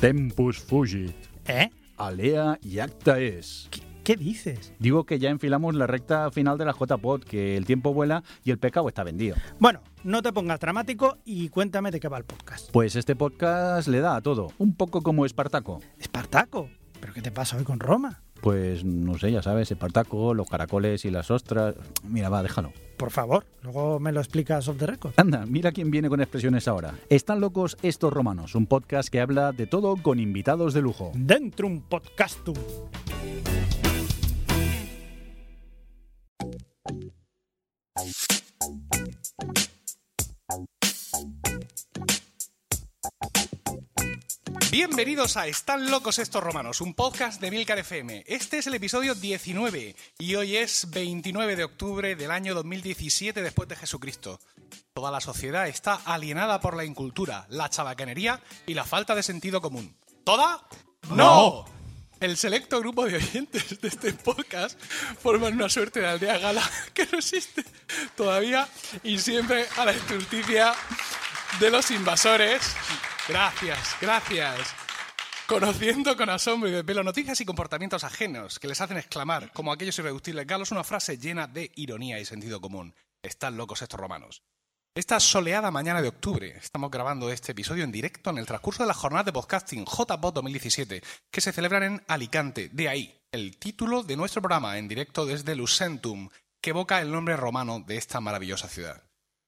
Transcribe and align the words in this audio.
Tempus 0.00 0.58
fugit. 0.58 1.14
¿Eh? 1.46 1.70
Alea 1.96 2.58
y 2.62 2.80
acta 2.80 3.18
es. 3.18 3.66
¿Qué, 3.70 3.80
qué 4.04 4.16
dices? 4.16 4.74
Digo 4.78 5.04
que 5.04 5.18
ya 5.18 5.30
enfilamos 5.30 5.74
la 5.74 5.86
recta 5.86 6.30
final 6.30 6.58
de 6.58 6.66
la 6.66 6.74
JPod, 6.78 7.24
que 7.24 7.56
el 7.56 7.64
tiempo 7.64 7.94
vuela 7.94 8.22
y 8.44 8.50
el 8.50 8.58
pecado 8.58 8.88
está 8.88 9.04
vendido. 9.04 9.36
Bueno, 9.58 9.80
no 10.04 10.20
te 10.20 10.34
pongas 10.34 10.60
dramático 10.60 11.16
y 11.24 11.48
cuéntame 11.48 11.90
de 11.90 12.00
qué 12.00 12.08
va 12.08 12.18
el 12.18 12.24
podcast. 12.24 12.70
Pues 12.72 12.94
este 12.94 13.16
podcast 13.16 13.88
le 13.88 14.00
da 14.00 14.16
a 14.16 14.20
todo, 14.20 14.52
un 14.58 14.74
poco 14.74 15.00
como 15.02 15.24
Espartaco. 15.24 15.80
Espartaco. 15.98 16.68
¿Pero 17.00 17.14
qué 17.14 17.22
te 17.22 17.30
pasa 17.30 17.56
hoy 17.56 17.64
con 17.64 17.80
Roma? 17.80 18.22
Pues 18.40 18.84
no 18.84 19.18
sé, 19.18 19.32
ya 19.32 19.42
sabes, 19.42 19.70
Espartaco, 19.70 20.34
los 20.34 20.48
caracoles 20.48 21.04
y 21.04 21.10
las 21.10 21.30
ostras. 21.30 21.74
Mira, 22.04 22.28
va, 22.28 22.42
déjalo. 22.42 22.72
Por 22.96 23.10
favor, 23.10 23.44
luego 23.62 24.00
me 24.00 24.12
lo 24.12 24.20
explicas 24.20 24.68
off 24.68 24.78
the 24.78 24.86
record. 24.86 25.12
Anda, 25.16 25.44
mira 25.46 25.72
quién 25.72 25.90
viene 25.90 26.08
con 26.08 26.20
expresiones 26.20 26.66
ahora. 26.66 26.94
Están 27.10 27.40
locos 27.40 27.76
estos 27.82 28.12
romanos, 28.12 28.54
un 28.54 28.66
podcast 28.66 29.08
que 29.08 29.20
habla 29.20 29.52
de 29.52 29.66
todo 29.66 29.96
con 29.96 30.18
invitados 30.18 30.72
de 30.72 30.82
lujo. 30.82 31.12
Dentro 31.14 31.66
un 31.66 31.82
podcastum. 31.82 32.54
Bienvenidos 44.78 45.38
a 45.38 45.46
Están 45.46 45.90
locos 45.90 46.18
estos 46.18 46.44
romanos, 46.44 46.82
un 46.82 46.92
podcast 46.92 47.40
de 47.40 47.50
Milcar 47.50 47.78
FM. 47.78 48.24
Este 48.26 48.58
es 48.58 48.66
el 48.66 48.74
episodio 48.74 49.14
19 49.14 49.96
y 50.18 50.34
hoy 50.34 50.56
es 50.58 50.90
29 50.90 51.56
de 51.56 51.64
octubre 51.64 52.14
del 52.14 52.30
año 52.30 52.54
2017 52.54 53.40
después 53.40 53.70
de 53.70 53.76
Jesucristo. 53.76 54.38
Toda 54.92 55.10
la 55.10 55.22
sociedad 55.22 55.66
está 55.66 55.94
alienada 56.04 56.60
por 56.60 56.76
la 56.76 56.84
incultura, 56.84 57.46
la 57.48 57.70
chabacanería 57.70 58.42
y 58.66 58.74
la 58.74 58.84
falta 58.84 59.14
de 59.14 59.22
sentido 59.22 59.62
común. 59.62 59.96
¿Toda? 60.24 60.68
¡No! 61.08 61.64
El 62.20 62.36
selecto 62.36 62.78
grupo 62.80 63.06
de 63.06 63.16
oyentes 63.16 63.80
de 63.80 63.88
este 63.88 64.12
podcast 64.12 64.78
forman 65.22 65.54
una 65.54 65.70
suerte 65.70 66.00
de 66.00 66.08
aldea 66.08 66.36
gala 66.36 66.70
que 66.92 67.08
no 67.10 67.16
existe 67.16 67.64
todavía 68.14 68.68
y 69.02 69.18
siempre 69.20 69.66
a 69.78 69.86
la 69.86 69.94
justicia 69.94 70.74
de 71.60 71.70
los 71.70 71.90
invasores. 71.90 72.76
Gracias, 73.28 73.96
gracias. 74.00 74.74
Conociendo 75.48 76.16
con 76.16 76.30
asombro 76.30 76.68
y 76.68 76.72
de 76.72 76.84
pelo 76.84 77.02
noticias 77.02 77.40
y 77.40 77.44
comportamientos 77.44 78.04
ajenos 78.04 78.60
que 78.60 78.68
les 78.68 78.80
hacen 78.80 78.98
exclamar, 78.98 79.52
como 79.52 79.72
aquellos 79.72 79.98
irreductibles 79.98 80.46
galos, 80.46 80.70
una 80.70 80.84
frase 80.84 81.18
llena 81.18 81.48
de 81.48 81.72
ironía 81.74 82.20
y 82.20 82.24
sentido 82.24 82.60
común. 82.60 82.94
Están 83.22 83.56
locos 83.56 83.82
estos 83.82 83.98
romanos. 83.98 84.42
Esta 84.94 85.18
soleada 85.20 85.70
mañana 85.70 86.00
de 86.00 86.08
octubre 86.08 86.56
estamos 86.56 86.90
grabando 86.90 87.30
este 87.30 87.52
episodio 87.52 87.84
en 87.84 87.92
directo 87.92 88.30
en 88.30 88.38
el 88.38 88.46
transcurso 88.46 88.82
de 88.82 88.86
la 88.86 88.94
jornada 88.94 89.24
de 89.24 89.32
podcasting 89.32 89.84
JPod 89.84 90.34
2017 90.34 91.02
que 91.30 91.40
se 91.40 91.52
celebran 91.52 91.82
en 91.82 92.02
Alicante. 92.06 92.70
De 92.72 92.88
ahí 92.88 93.14
el 93.32 93.58
título 93.58 94.02
de 94.02 94.16
nuestro 94.16 94.40
programa 94.40 94.78
en 94.78 94.88
directo 94.88 95.26
desde 95.26 95.54
Lucentum, 95.56 96.30
que 96.62 96.70
evoca 96.70 97.02
el 97.02 97.10
nombre 97.10 97.36
romano 97.36 97.80
de 97.80 97.96
esta 97.96 98.20
maravillosa 98.20 98.68
ciudad. 98.68 99.02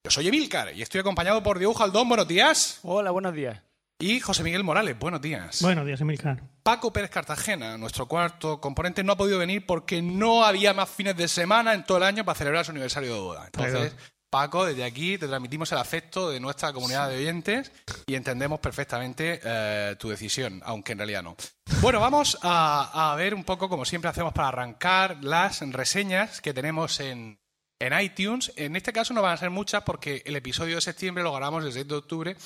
Yo 0.05 0.11
soy 0.11 0.29
Emilcar 0.29 0.77
y 0.77 0.83
estoy 0.83 1.01
acompañado 1.01 1.43
por 1.43 1.59
Diego 1.59 1.75
Jaldón, 1.75 2.09
buenos 2.09 2.29
días. 2.29 2.81
Hola, 2.83 3.11
buenos 3.11 3.35
días. 3.35 3.68
Y 4.01 4.21
José 4.21 4.45
Miguel 4.45 4.63
Morales, 4.63 4.97
buenos 4.97 5.21
días. 5.21 5.61
Buenos 5.61 5.85
días, 5.85 6.01
Emilcar. 6.01 6.41
Paco 6.63 6.93
Pérez 6.93 7.11
Cartagena, 7.11 7.77
nuestro 7.77 8.07
cuarto 8.07 8.61
componente, 8.61 9.03
no 9.03 9.15
ha 9.15 9.17
podido 9.17 9.41
venir 9.41 9.67
porque 9.67 10.01
no 10.03 10.45
había 10.45 10.73
más 10.73 10.89
fines 10.89 11.17
de 11.17 11.27
semana 11.27 11.75
en 11.75 11.83
todo 11.83 11.99
el 11.99 12.05
año 12.05 12.25
para 12.25 12.39
celebrar 12.39 12.65
su 12.65 12.71
aniversario 12.71 13.13
de 13.13 13.19
boda. 13.19 13.47
Entonces, 13.47 13.97
Paco, 14.31 14.67
desde 14.67 14.85
aquí 14.85 15.19
te 15.19 15.27
transmitimos 15.27 15.73
el 15.73 15.79
afecto 15.79 16.31
de 16.31 16.39
nuestra 16.39 16.73
comunidad 16.73 17.09
de 17.09 17.17
oyentes 17.17 17.73
y 18.07 18.15
entendemos 18.15 18.61
perfectamente 18.61 19.41
eh, 19.43 19.97
tu 19.99 20.11
decisión, 20.11 20.63
aunque 20.65 20.93
en 20.93 20.99
realidad 20.99 21.25
no. 21.25 21.37
Bueno, 21.81 21.99
vamos 21.99 22.39
a, 22.43 23.13
a 23.13 23.17
ver 23.17 23.35
un 23.35 23.43
poco, 23.43 23.69
como 23.69 23.85
siempre 23.85 24.11
hacemos 24.11 24.33
para 24.33 24.47
arrancar, 24.47 25.25
las 25.25 25.61
reseñas 25.73 26.41
que 26.41 26.55
tenemos 26.55 27.01
en, 27.01 27.41
en 27.81 28.01
iTunes. 28.01 28.53
En 28.55 28.77
este 28.77 28.93
caso 28.93 29.13
no 29.13 29.23
van 29.23 29.33
a 29.33 29.39
ser 29.39 29.51
muchas 29.51 29.83
porque 29.83 30.23
el 30.25 30.37
episodio 30.37 30.77
de 30.77 30.83
septiembre 30.83 31.25
lo 31.25 31.33
grabamos 31.33 31.65
el 31.65 31.73
6 31.73 31.89
de 31.89 31.95
octubre, 31.97 32.37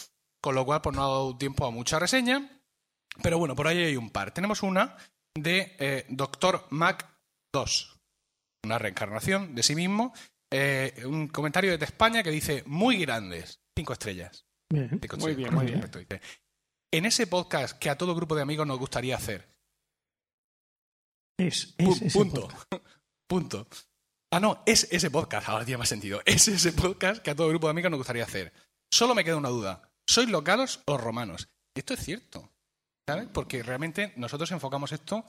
con 0.42 0.54
lo 0.54 0.66
cual 0.66 0.82
pues 0.82 0.94
no 0.94 1.02
ha 1.02 1.08
dado 1.08 1.38
tiempo 1.38 1.64
a 1.66 1.70
mucha 1.70 1.98
reseña. 1.98 2.60
Pero 3.22 3.38
bueno, 3.38 3.54
por 3.54 3.66
ahí 3.66 3.78
hay 3.78 3.96
un 3.96 4.10
par. 4.10 4.34
Tenemos 4.34 4.62
una 4.62 4.96
de 5.34 5.76
eh, 5.78 6.06
Doctor 6.08 6.66
Mac 6.70 7.08
2, 7.52 8.00
una 8.64 8.78
reencarnación 8.78 9.54
de 9.54 9.62
sí 9.62 9.74
mismo. 9.74 10.12
Eh, 10.50 11.04
un 11.06 11.28
comentario 11.28 11.70
desde 11.70 11.86
España 11.86 12.22
que 12.22 12.30
dice 12.30 12.62
muy 12.66 12.98
grandes, 12.98 13.60
cinco 13.76 13.94
estrellas. 13.94 14.44
Bien. 14.70 14.98
Cinco 15.00 15.16
Muy 15.18 15.34
bien, 15.34 15.54
muy 15.54 15.66
bien. 15.66 15.80
dice. 15.80 16.20
En 16.92 17.06
ese 17.06 17.26
podcast 17.26 17.78
que 17.78 17.88
a 17.88 17.96
todo 17.96 18.14
grupo 18.14 18.34
de 18.34 18.42
amigos 18.42 18.66
nos 18.66 18.78
gustaría 18.78 19.16
hacer. 19.16 19.48
Es, 21.38 21.74
es 21.78 22.02
ese 22.02 22.18
punto. 22.18 22.48
podcast. 22.48 22.72
Punto. 23.28 23.66
Ah, 24.30 24.40
no, 24.40 24.62
es 24.66 24.88
ese 24.90 25.10
podcast, 25.10 25.48
ahora 25.48 25.64
tiene 25.64 25.78
más 25.78 25.88
sentido. 25.88 26.20
Es 26.26 26.48
ese 26.48 26.72
podcast 26.72 27.22
que 27.22 27.30
a 27.30 27.34
todo 27.36 27.48
grupo 27.48 27.66
de 27.66 27.72
amigos 27.72 27.90
nos 27.90 27.98
gustaría 27.98 28.24
hacer. 28.24 28.52
Solo 28.90 29.14
me 29.14 29.24
queda 29.24 29.36
una 29.36 29.48
duda. 29.48 29.91
¿Sois 30.06 30.28
localos 30.28 30.82
o 30.86 30.98
romanos? 30.98 31.48
Esto 31.74 31.94
es 31.94 32.00
cierto. 32.00 32.50
¿Sabes? 33.08 33.28
Porque 33.32 33.62
realmente 33.62 34.12
nosotros 34.16 34.50
enfocamos 34.52 34.92
esto 34.92 35.24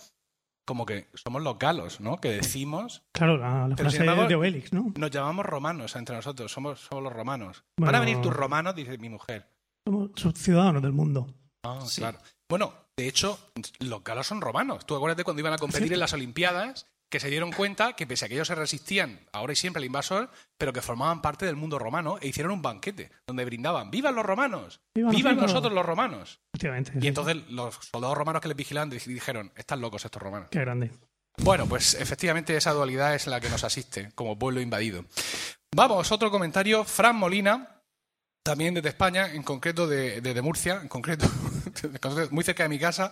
como 0.66 0.86
que 0.86 1.10
somos 1.14 1.42
localos, 1.42 2.00
¿no? 2.00 2.22
Que 2.22 2.30
decimos, 2.30 3.04
Claro, 3.12 3.38
la, 3.38 3.68
la 3.68 3.76
frase 3.76 3.98
embargo, 3.98 4.28
de 4.28 4.36
Obelix, 4.36 4.72
¿no? 4.72 4.94
nos 4.96 5.12
llamamos 5.12 5.46
romanos 5.46 5.96
entre 5.96 6.16
nosotros, 6.16 6.52
somos, 6.52 6.80
somos 6.80 7.04
los 7.04 7.12
romanos. 7.12 7.64
Bueno. 7.78 7.92
Van 7.92 7.96
a 7.96 8.06
venir 8.06 8.22
tus 8.22 8.34
romanos, 8.34 8.76
dice 8.76 8.98
mi 8.98 9.10
mujer. 9.10 9.50
Somos 9.86 10.12
ciudadanos 10.36 10.82
del 10.82 10.94
mundo. 10.94 11.28
Ah, 11.66 11.80
claro. 11.96 12.20
Bueno, 12.50 12.74
de 12.96 13.08
hecho, 13.08 13.40
los 13.80 14.04
galos 14.04 14.28
son 14.28 14.40
romanos. 14.40 14.86
Tú 14.86 14.96
acuérdate 14.96 15.24
cuando 15.24 15.42
iban 15.42 15.54
a 15.54 15.58
competir 15.58 15.92
en 15.92 16.00
las 16.00 16.14
Olimpiadas, 16.14 16.88
que 17.14 17.20
se 17.20 17.30
dieron 17.30 17.52
cuenta 17.52 17.94
que 17.96 18.08
pese 18.08 18.26
a 18.26 18.28
que 18.28 18.34
ellos 18.34 18.48
se 18.48 18.56
resistían 18.56 19.20
ahora 19.34 19.54
y 19.54 19.56
siempre 19.56 19.80
al 19.80 19.86
invasor, 19.86 20.32
pero 20.58 20.74
que 20.74 20.82
formaban 20.82 21.22
parte 21.22 21.46
del 21.46 21.56
mundo 21.56 21.78
romano 21.78 22.18
e 22.20 22.28
hicieron 22.28 22.52
un 22.52 22.64
banquete 22.64 23.12
donde 23.28 23.46
brindaban 23.46 23.92
¡Vivan 23.92 24.16
los 24.16 24.26
romanos! 24.26 24.82
¡Vivan 24.96 25.38
nosotros 25.38 25.72
los 25.72 25.86
romanos! 25.86 26.40
Efectivamente. 26.52 26.92
Y 27.00 27.08
entonces 27.08 27.36
los 27.50 27.76
soldados 27.92 28.18
romanos 28.18 28.42
que 28.42 28.48
les 28.48 28.58
vigilaban 28.58 28.90
di- 28.90 28.98
dijeron 28.98 29.52
¡Están 29.56 29.80
locos 29.80 30.04
estos 30.04 30.20
romanos! 30.20 30.48
Qué 30.52 30.60
grande. 30.60 30.90
Bueno, 31.38 31.68
pues 31.68 31.94
efectivamente 31.94 32.58
esa 32.58 32.74
dualidad 32.74 33.14
es 33.14 33.28
la 33.28 33.40
que 33.40 33.50
nos 33.50 33.64
asiste 33.64 34.12
como 34.16 34.38
pueblo 34.40 34.60
invadido. 34.60 35.06
Vamos, 35.76 36.12
otro 36.12 36.32
comentario. 36.32 36.84
Fran 36.84 37.16
Molina, 37.16 37.82
también 38.44 38.74
desde 38.74 38.90
España, 38.90 39.28
en 39.32 39.44
concreto 39.44 39.88
de, 39.88 40.20
de- 40.22 40.34
de 40.34 40.42
Murcia, 40.42 40.80
en 40.82 40.88
concreto, 40.88 41.28
muy 42.32 42.44
cerca 42.44 42.64
de 42.64 42.70
mi 42.70 42.80
casa. 42.80 43.12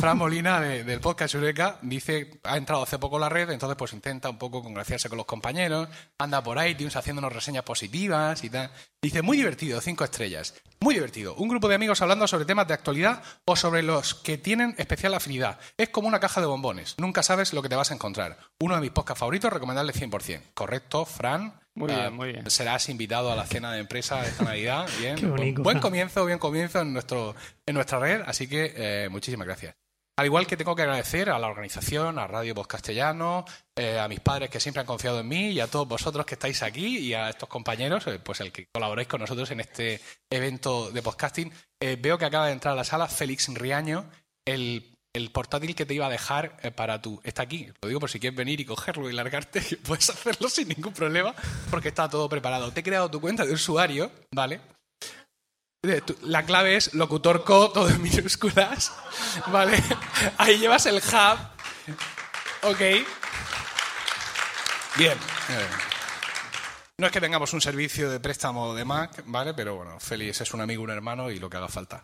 Fran 0.00 0.18
Molina 0.18 0.60
de- 0.60 0.84
del 0.84 1.00
podcast 1.00 1.34
Eureka 1.34 1.78
dice, 1.82 2.40
ha 2.44 2.56
entrado 2.56 2.82
hace 2.82 2.98
poco 2.98 3.18
la 3.18 3.28
red, 3.28 3.50
entonces 3.50 3.76
pues 3.76 3.92
intenta 3.92 4.30
un 4.30 4.38
poco 4.38 4.62
congraciarse 4.62 5.08
con 5.08 5.18
los 5.18 5.26
compañeros, 5.26 5.88
anda 6.18 6.42
por 6.42 6.64
iTunes 6.66 6.96
haciéndonos 6.96 7.32
reseñas 7.32 7.64
positivas 7.64 8.42
y 8.44 8.50
tal. 8.50 8.70
Dice, 9.02 9.22
muy 9.22 9.36
divertido, 9.36 9.80
cinco 9.80 10.04
estrellas. 10.04 10.54
Muy 10.80 10.94
divertido. 10.94 11.34
Un 11.36 11.48
grupo 11.48 11.68
de 11.68 11.74
amigos 11.76 12.02
hablando 12.02 12.26
sobre 12.26 12.44
temas 12.44 12.66
de 12.68 12.74
actualidad 12.74 13.22
o 13.46 13.56
sobre 13.56 13.82
los 13.82 14.14
que 14.14 14.38
tienen 14.38 14.74
especial 14.78 15.14
afinidad. 15.14 15.58
Es 15.76 15.88
como 15.90 16.08
una 16.08 16.20
caja 16.20 16.40
de 16.40 16.46
bombones. 16.46 16.94
Nunca 16.98 17.22
sabes 17.22 17.52
lo 17.52 17.62
que 17.62 17.68
te 17.68 17.76
vas 17.76 17.90
a 17.90 17.94
encontrar. 17.94 18.38
Uno 18.60 18.74
de 18.74 18.80
mis 18.80 18.90
podcasts 18.90 19.20
favoritos, 19.20 19.52
recomendarle 19.52 19.92
100%. 19.92 20.42
Correcto, 20.54 21.04
Fran. 21.04 21.54
Muy 21.74 21.90
Ah, 21.92 22.02
bien, 22.02 22.14
muy 22.14 22.32
bien. 22.32 22.50
Serás 22.50 22.88
invitado 22.88 23.32
a 23.32 23.36
la 23.36 23.46
cena 23.46 23.72
de 23.72 23.80
empresa 23.80 24.22
de 24.22 24.28
esta 24.28 24.44
Navidad. 24.44 24.88
Bien. 25.00 25.16
Qué 25.16 25.26
bonito, 25.26 25.62
buen 25.62 25.80
comienzo, 25.80 26.24
bien 26.24 26.38
comienzo 26.38 26.80
en, 26.80 26.92
nuestro, 26.92 27.34
en 27.66 27.74
nuestra 27.74 27.98
red. 27.98 28.22
Así 28.26 28.46
que 28.48 28.72
eh, 28.76 29.08
muchísimas 29.10 29.46
gracias. 29.46 29.74
Al 30.16 30.26
igual 30.26 30.46
que 30.46 30.56
tengo 30.56 30.76
que 30.76 30.82
agradecer 30.82 31.28
a 31.28 31.38
la 31.40 31.48
organización, 31.48 32.20
a 32.20 32.28
Radio 32.28 32.54
Voz 32.54 32.68
Castellano, 32.68 33.44
eh, 33.74 33.98
a 33.98 34.06
mis 34.06 34.20
padres 34.20 34.48
que 34.48 34.60
siempre 34.60 34.80
han 34.80 34.86
confiado 34.86 35.18
en 35.18 35.26
mí 35.26 35.48
y 35.48 35.58
a 35.58 35.66
todos 35.66 35.88
vosotros 35.88 36.24
que 36.24 36.34
estáis 36.34 36.62
aquí 36.62 36.98
y 36.98 37.14
a 37.14 37.30
estos 37.30 37.48
compañeros, 37.48 38.06
eh, 38.06 38.20
pues 38.22 38.38
el 38.40 38.52
que 38.52 38.68
colaboráis 38.72 39.08
con 39.08 39.20
nosotros 39.20 39.50
en 39.50 39.58
este 39.58 40.00
evento 40.30 40.92
de 40.92 41.02
podcasting. 41.02 41.52
Eh, 41.80 41.96
veo 42.00 42.16
que 42.16 42.26
acaba 42.26 42.46
de 42.46 42.52
entrar 42.52 42.74
a 42.74 42.76
la 42.76 42.84
sala 42.84 43.08
Félix 43.08 43.48
Riaño, 43.52 44.08
el, 44.44 44.93
el 45.14 45.30
portátil 45.30 45.74
que 45.76 45.86
te 45.86 45.94
iba 45.94 46.06
a 46.06 46.10
dejar 46.10 46.56
eh, 46.62 46.70
para 46.72 47.00
tú. 47.00 47.20
Está 47.22 47.42
aquí, 47.42 47.68
lo 47.80 47.88
digo 47.88 48.00
por 48.00 48.10
si 48.10 48.18
quieres 48.20 48.36
venir 48.36 48.60
y 48.60 48.64
cogerlo 48.64 49.08
y 49.08 49.12
largarte, 49.12 49.62
puedes 49.84 50.10
hacerlo 50.10 50.48
sin 50.50 50.68
ningún 50.68 50.92
problema 50.92 51.34
porque 51.70 51.88
está 51.88 52.08
todo 52.08 52.28
preparado. 52.28 52.72
Te 52.72 52.80
he 52.80 52.82
creado 52.82 53.10
tu 53.10 53.20
cuenta 53.20 53.46
de 53.46 53.52
usuario, 53.52 54.10
¿vale? 54.32 54.60
La 56.22 56.44
clave 56.44 56.76
es 56.76 56.94
locutorco, 56.94 57.70
todo 57.70 57.88
en 57.88 58.02
minúsculas, 58.02 58.92
¿vale? 59.48 59.82
Ahí 60.38 60.58
llevas 60.58 60.86
el 60.86 60.96
hub, 60.96 61.38
ok. 62.62 62.80
Bien. 64.96 65.18
No 66.96 67.06
es 67.06 67.12
que 67.12 67.20
tengamos 67.20 67.52
un 67.52 67.60
servicio 67.60 68.08
de 68.08 68.18
préstamo 68.18 68.74
de 68.74 68.84
Mac, 68.84 69.24
¿vale? 69.26 69.52
Pero 69.52 69.76
bueno, 69.76 70.00
Félix 70.00 70.40
es 70.40 70.54
un 70.54 70.62
amigo, 70.62 70.82
un 70.82 70.90
hermano 70.90 71.30
y 71.30 71.38
lo 71.38 71.50
que 71.50 71.58
haga 71.58 71.68
falta. 71.68 72.02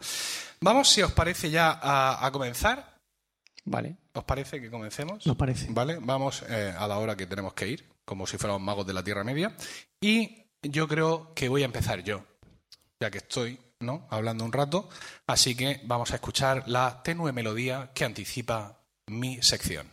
Vamos, 0.61 0.91
si 0.91 1.01
os 1.01 1.13
parece 1.13 1.49
ya 1.49 1.81
a 1.83 2.31
comenzar. 2.33 2.90
Vale. 3.65 3.97
¿Os 4.15 4.25
parece 4.25 4.61
que 4.61 4.71
comencemos? 4.71 5.27
Nos 5.27 5.37
parece. 5.37 5.67
Vale, 5.71 5.99
vamos 6.01 6.45
eh, 6.49 6.75
a 6.77 6.87
la 6.89 6.99
hora 6.99 7.17
que 7.17 7.27
tenemos 7.27 7.55
que 7.55 7.69
ir, 7.69 7.89
como 8.05 8.27
si 8.27 8.39
fuéramos 8.39 8.63
magos 8.63 8.87
de 8.87 8.95
la 8.95 9.05
Tierra 9.05 9.25
Media. 9.25 9.55
Y 10.01 10.47
yo 10.63 10.89
creo 10.89 11.33
que 11.35 11.49
voy 11.49 11.63
a 11.63 11.67
empezar 11.67 12.03
yo, 12.03 12.25
ya 13.01 13.11
que 13.11 13.19
estoy 13.19 13.59
¿no? 13.81 14.07
Hablando 14.11 14.45
un 14.45 14.53
rato. 14.53 14.89
Así 15.27 15.55
que 15.55 15.81
vamos 15.85 16.13
a 16.13 16.17
escuchar 16.17 16.69
la 16.69 17.03
tenue 17.03 17.33
melodía 17.33 17.91
que 17.95 18.05
anticipa 18.05 18.83
mi 19.07 19.43
sección. 19.43 19.91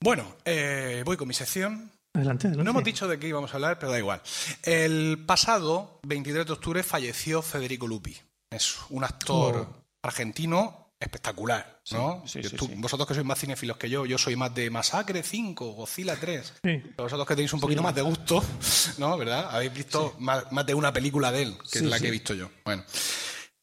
Bueno, 0.00 0.36
eh, 0.44 1.02
voy 1.04 1.16
con 1.16 1.28
mi 1.28 1.34
sección. 1.34 1.90
Adelante, 2.18 2.46
adelante. 2.48 2.64
No 2.64 2.70
hemos 2.70 2.84
dicho 2.84 3.06
de 3.08 3.18
qué 3.18 3.28
íbamos 3.28 3.50
a 3.52 3.54
hablar, 3.54 3.78
pero 3.78 3.92
da 3.92 3.98
igual. 3.98 4.20
El 4.62 5.24
pasado 5.26 6.00
23 6.04 6.46
de 6.46 6.52
octubre 6.52 6.82
falleció 6.82 7.42
Federico 7.42 7.86
Lupi. 7.86 8.16
Es 8.50 8.76
un 8.90 9.04
actor 9.04 9.56
Oh. 9.70 9.84
argentino 10.02 10.86
espectacular, 11.00 11.80
¿no? 11.92 12.24
sí, 12.26 12.42
Yo- 12.42 12.50
sí, 12.50 12.56
tú- 12.56 12.66
sí. 12.66 12.72
Vosotros 12.76 13.06
que 13.06 13.14
sois 13.14 13.24
más 13.26 13.38
cinéfilos 13.38 13.76
que 13.76 13.88
yo, 13.88 14.04
yo 14.04 14.18
soy 14.18 14.34
más 14.34 14.52
de 14.54 14.68
Masacre 14.68 15.22
5, 15.22 15.72
Godzilla 15.74 16.16
3. 16.16 16.44
Sí. 16.54 16.58
Pero 16.62 17.04
vosotros 17.04 17.26
que 17.28 17.36
tenéis 17.36 17.52
un 17.52 17.60
poquito 17.60 17.82
más 17.84 17.94
de 17.94 18.02
gusto, 18.02 18.42
¿no? 18.98 19.16
¿Verdad? 19.16 19.48
Habéis 19.50 19.72
visto 19.74 20.16
más, 20.18 20.50
más 20.50 20.66
de 20.66 20.74
una 20.74 20.92
película 20.92 21.30
de 21.30 21.42
él, 21.42 21.56
que 21.70 21.78
es 21.78 21.84
la 21.84 22.00
que 22.00 22.08
he 22.08 22.10
visto 22.10 22.34
yo. 22.34 22.50
Bueno. 22.64 22.82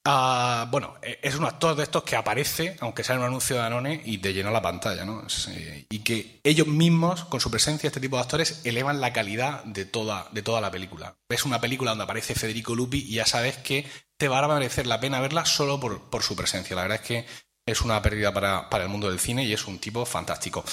Ah, 0.07 0.67
bueno, 0.69 0.95
eh, 1.01 1.19
es 1.23 1.35
un 1.35 1.45
actor 1.45 1.75
de 1.75 1.81
estos 1.81 2.03
que 2.03 2.15
aparece, 2.15 2.77
aunque 2.79 3.03
sea 3.03 3.15
en 3.15 3.21
un 3.21 3.27
anuncio 3.27 3.55
de 3.55 3.63
Danone, 3.63 4.01
y 4.05 4.19
te 4.19 4.33
llena 4.33 4.51
la 4.51 4.61
pantalla, 4.61 5.03
¿no? 5.03 5.25
Eh, 5.49 5.87
y 5.89 5.99
que 5.99 6.39
ellos 6.43 6.67
mismos, 6.67 7.25
con 7.25 7.41
su 7.41 7.49
presencia, 7.49 7.87
este 7.87 7.99
tipo 7.99 8.15
de 8.17 8.21
actores, 8.21 8.61
elevan 8.65 9.01
la 9.01 9.11
calidad 9.13 9.63
de 9.63 9.85
toda, 9.85 10.27
de 10.31 10.43
toda 10.43 10.61
la 10.61 10.69
película. 10.69 11.15
Ves 11.27 11.45
una 11.45 11.59
película 11.59 11.91
donde 11.91 12.03
aparece 12.03 12.35
Federico 12.35 12.75
Lupi 12.75 12.99
y 12.99 13.15
ya 13.15 13.25
sabes 13.25 13.57
que 13.57 13.89
te 14.17 14.27
va 14.27 14.37
a 14.39 14.47
merecer 14.47 14.85
la 14.85 14.99
pena 14.99 15.19
verla 15.21 15.43
solo 15.43 15.79
por, 15.79 16.09
por 16.11 16.21
su 16.21 16.35
presencia. 16.35 16.75
La 16.75 16.83
verdad 16.83 16.99
es 17.01 17.07
que 17.07 17.25
es 17.65 17.81
una 17.81 17.99
pérdida 18.03 18.31
para, 18.31 18.69
para 18.69 18.83
el 18.83 18.91
mundo 18.91 19.09
del 19.09 19.19
cine 19.19 19.43
y 19.43 19.53
es 19.53 19.65
un 19.65 19.79
tipo 19.79 20.05
fantástico. 20.05 20.63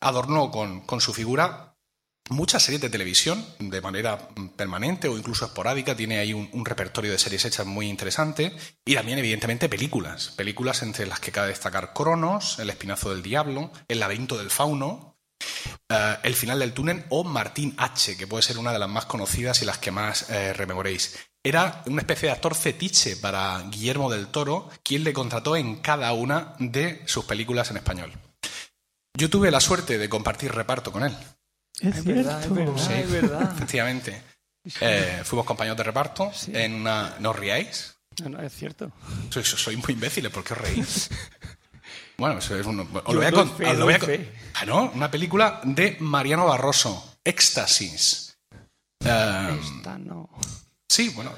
Adornó 0.00 0.50
con, 0.50 0.80
con 0.80 1.00
su 1.00 1.14
figura 1.14 1.69
muchas 2.28 2.62
series 2.62 2.80
de 2.80 2.90
televisión 2.90 3.44
de 3.58 3.80
manera 3.80 4.28
mm, 4.36 4.48
permanente 4.50 5.08
o 5.08 5.18
incluso 5.18 5.44
esporádica. 5.44 5.96
Tiene 5.96 6.18
ahí 6.18 6.32
un, 6.32 6.64
repertorio 6.64 7.12
de 7.12 7.18
series 7.18 7.44
hechas 7.44 7.66
muy 7.66 7.88
interesante. 7.88 8.56
Y 8.84 8.94
también, 8.94 9.18
evidentemente, 9.18 9.68
películas. 9.68 10.32
Películas 10.36 10.82
entre 10.82 11.06
las 11.06 11.20
que 11.20 11.32
cabe 11.32 11.48
destacar 11.48 11.92
Cronos, 11.92 12.58
El 12.58 12.70
Espinazo 12.70 13.10
del 13.10 13.22
Diablo, 13.22 13.72
El 13.88 14.00
Laberinto 14.00 14.38
del 14.38 14.50
Fauno, 14.50 15.18
eh, 15.88 16.16
El 16.22 16.34
Final 16.34 16.60
del 16.60 16.72
Túnel 16.72 17.04
o 17.10 17.24
Martín 17.24 17.74
H., 17.76 18.16
que 18.16 18.26
puede 18.26 18.42
ser 18.42 18.58
una 18.58 18.72
de 18.72 18.78
las 18.78 18.88
más 18.88 19.06
conocidas 19.06 19.62
y 19.62 19.64
las 19.64 19.78
que 19.78 19.90
más 19.90 20.30
eh, 20.30 20.52
rememoréis. 20.52 21.18
Era 21.42 21.82
una 21.86 22.02
especie 22.02 22.28
de 22.28 22.34
actor 22.34 22.54
fetiche 22.54 23.16
para 23.16 23.62
Guillermo 23.70 24.10
del 24.10 24.28
Toro, 24.28 24.68
quien 24.82 25.04
le 25.04 25.14
contrató 25.14 25.56
en 25.56 25.76
cada 25.76 26.12
una 26.12 26.54
de 26.58 27.02
sus 27.06 27.24
películas 27.24 27.70
en 27.70 27.78
español. 27.78 28.12
Yo 29.16 29.30
tuve 29.30 29.50
la 29.50 29.60
suerte 29.60 29.98
de 29.98 30.08
compartir 30.08 30.52
reparto 30.52 30.92
con 30.92 31.02
él. 31.02 31.16
Es, 31.80 32.04
verdad, 32.04 32.42
es 32.42 32.50
verdad, 32.54 32.76
Sí. 32.76 32.92
es 32.94 33.10
verdad. 33.10 33.52
Efectivamente. 33.54 34.22
Eh, 34.80 35.22
fuimos 35.24 35.46
compañeros 35.46 35.78
de 35.78 35.84
reparto 35.84 36.30
Sí. 36.34 36.52
en 36.54 36.74
una... 36.74 37.16
¿No 37.20 37.30
os 37.30 37.36
riáis? 37.38 37.94
No, 38.22 38.28
no, 38.30 38.42
es 38.42 38.52
cierto. 38.52 38.92
Sois, 39.30 39.46
sois 39.48 39.78
muy 39.78 39.94
imbéciles, 39.94 40.30
¿por 40.30 40.44
qué 40.44 40.52
os 40.54 40.58
reís? 40.60 41.10
Bueno, 42.18 42.38
eso 42.38 42.54
es 42.54 42.66
un... 42.66 42.80
Os 42.80 43.14
lo 43.14 43.20
voy 43.20 43.24
a 43.24 43.32
con- 43.32 43.56
fe, 43.56 43.72
lo 43.72 43.86
voy 43.86 43.94
a. 43.94 44.00
Ah, 44.52 44.66
¿no? 44.66 44.90
Una 44.90 45.10
película 45.10 45.62
de 45.64 45.96
Mariano 46.00 46.44
Barroso, 46.44 47.16
Éxtasis. 47.24 48.36
Eh, 49.02 49.58
Esta 49.78 49.96
no. 49.96 50.28
sí, 50.86 51.08
bueno. 51.16 51.32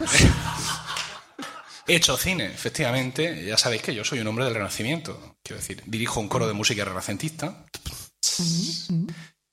He 1.86 1.94
hecho 1.94 2.16
cine, 2.16 2.46
efectivamente. 2.46 3.44
Ya 3.46 3.56
sabéis 3.56 3.82
que 3.82 3.94
yo 3.94 4.02
soy 4.04 4.18
un 4.18 4.26
hombre 4.26 4.44
del 4.46 4.54
Renacimiento. 4.54 5.36
Quiero 5.44 5.60
decir, 5.60 5.84
dirijo 5.86 6.18
un 6.18 6.28
coro 6.28 6.48
de 6.48 6.52
música 6.52 6.84
renacentista. 6.84 7.64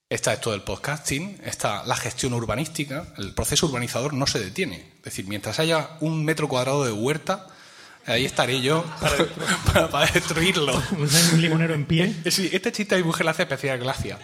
Está 0.08 0.34
esto 0.34 0.52
del 0.52 0.62
podcasting, 0.62 1.42
está 1.46 1.84
la 1.84 1.96
gestión 1.96 2.34
urbanística. 2.36 3.08
El 3.18 3.34
proceso 3.34 3.66
urbanizador 3.66 4.14
no 4.14 4.28
se 4.28 4.40
detiene. 4.40 4.94
Es 4.98 5.04
decir, 5.06 5.26
mientras 5.28 5.58
haya 5.58 5.98
un 6.00 6.24
metro 6.24 6.48
cuadrado 6.48 6.86
de 6.86 6.92
huerta, 6.92 7.48
ahí 8.06 8.24
estaré 8.24 8.62
yo 8.62 8.86
para, 9.74 9.90
para 9.90 10.06
destruirlo. 10.12 10.76
Un 11.34 11.42
limonero 11.42 11.74
en 11.74 11.86
pie. 11.88 12.16
Sí, 12.30 12.52
este 12.54 12.72
chiste 12.72 12.94
a 12.94 12.98
mi 13.00 13.04
mujer 13.04 13.26
le 13.26 13.32
hace 13.32 13.42
especial 13.42 13.80
gracia. 13.80 14.20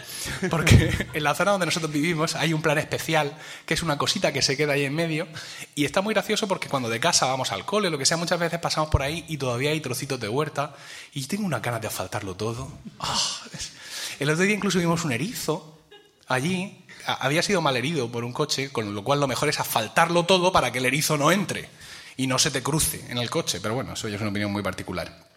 Porque 0.52 1.08
en 1.14 1.24
la 1.24 1.34
zona 1.34 1.50
donde 1.50 1.66
nosotros 1.66 1.92
vivimos 1.92 2.36
hay 2.36 2.54
un 2.54 2.62
plan 2.62 2.78
especial, 2.78 3.36
que 3.66 3.74
es 3.74 3.82
una 3.82 3.98
cosita 3.98 4.32
que 4.32 4.44
se 4.44 4.56
queda 4.56 4.74
ahí 4.74 4.86
en 4.86 4.94
medio. 4.94 5.28
Y 5.74 5.86
está 5.86 6.02
muy 6.02 6.14
gracioso 6.14 6.48
porque 6.48 6.70
cuando 6.70 6.90
de 6.90 7.00
casa 7.00 7.26
vamos 7.26 7.52
al 7.52 7.66
cole, 7.66 7.90
lo 7.90 7.98
que 7.98 8.06
sea, 8.06 8.18
muchas 8.18 8.40
veces 8.40 8.60
pasamos 8.60 8.92
por 8.92 9.02
ahí 9.02 9.26
y 9.28 9.38
todavía 9.38 9.72
hay 9.72 9.82
trocitos 9.82 10.20
de 10.20 10.30
huerta. 10.30 10.76
Y 11.12 11.26
tengo 11.26 11.44
una 11.48 11.60
ganas 11.60 11.82
de 11.82 11.88
asfaltarlo 11.88 12.36
todo. 12.36 12.72
Ah, 13.00 13.20
es- 13.52 13.81
el 14.22 14.30
otro 14.30 14.44
día 14.44 14.56
incluso 14.56 14.78
vimos 14.78 15.04
un 15.04 15.12
erizo 15.12 15.80
allí. 16.28 16.86
Había 17.08 17.42
sido 17.42 17.60
mal 17.60 17.76
herido 17.76 18.12
por 18.12 18.24
un 18.24 18.34
coche, 18.34 18.72
con 18.72 18.94
lo 18.94 19.04
cual 19.04 19.20
lo 19.20 19.28
mejor 19.28 19.50
es 19.50 19.60
asfaltarlo 19.60 20.26
todo 20.26 20.52
para 20.52 20.72
que 20.72 20.78
el 20.78 20.86
erizo 20.86 21.18
no 21.18 21.32
entre 21.32 21.68
y 22.18 22.28
no 22.28 22.38
se 22.38 22.52
te 22.52 22.62
cruce 22.62 23.04
en 23.10 23.18
el 23.18 23.32
coche. 23.32 23.60
Pero 23.60 23.74
bueno, 23.74 23.94
eso 23.94 24.08
ya 24.08 24.16
es 24.16 24.22
una 24.22 24.30
opinión 24.30 24.52
muy 24.52 24.62
particular. 24.62 25.28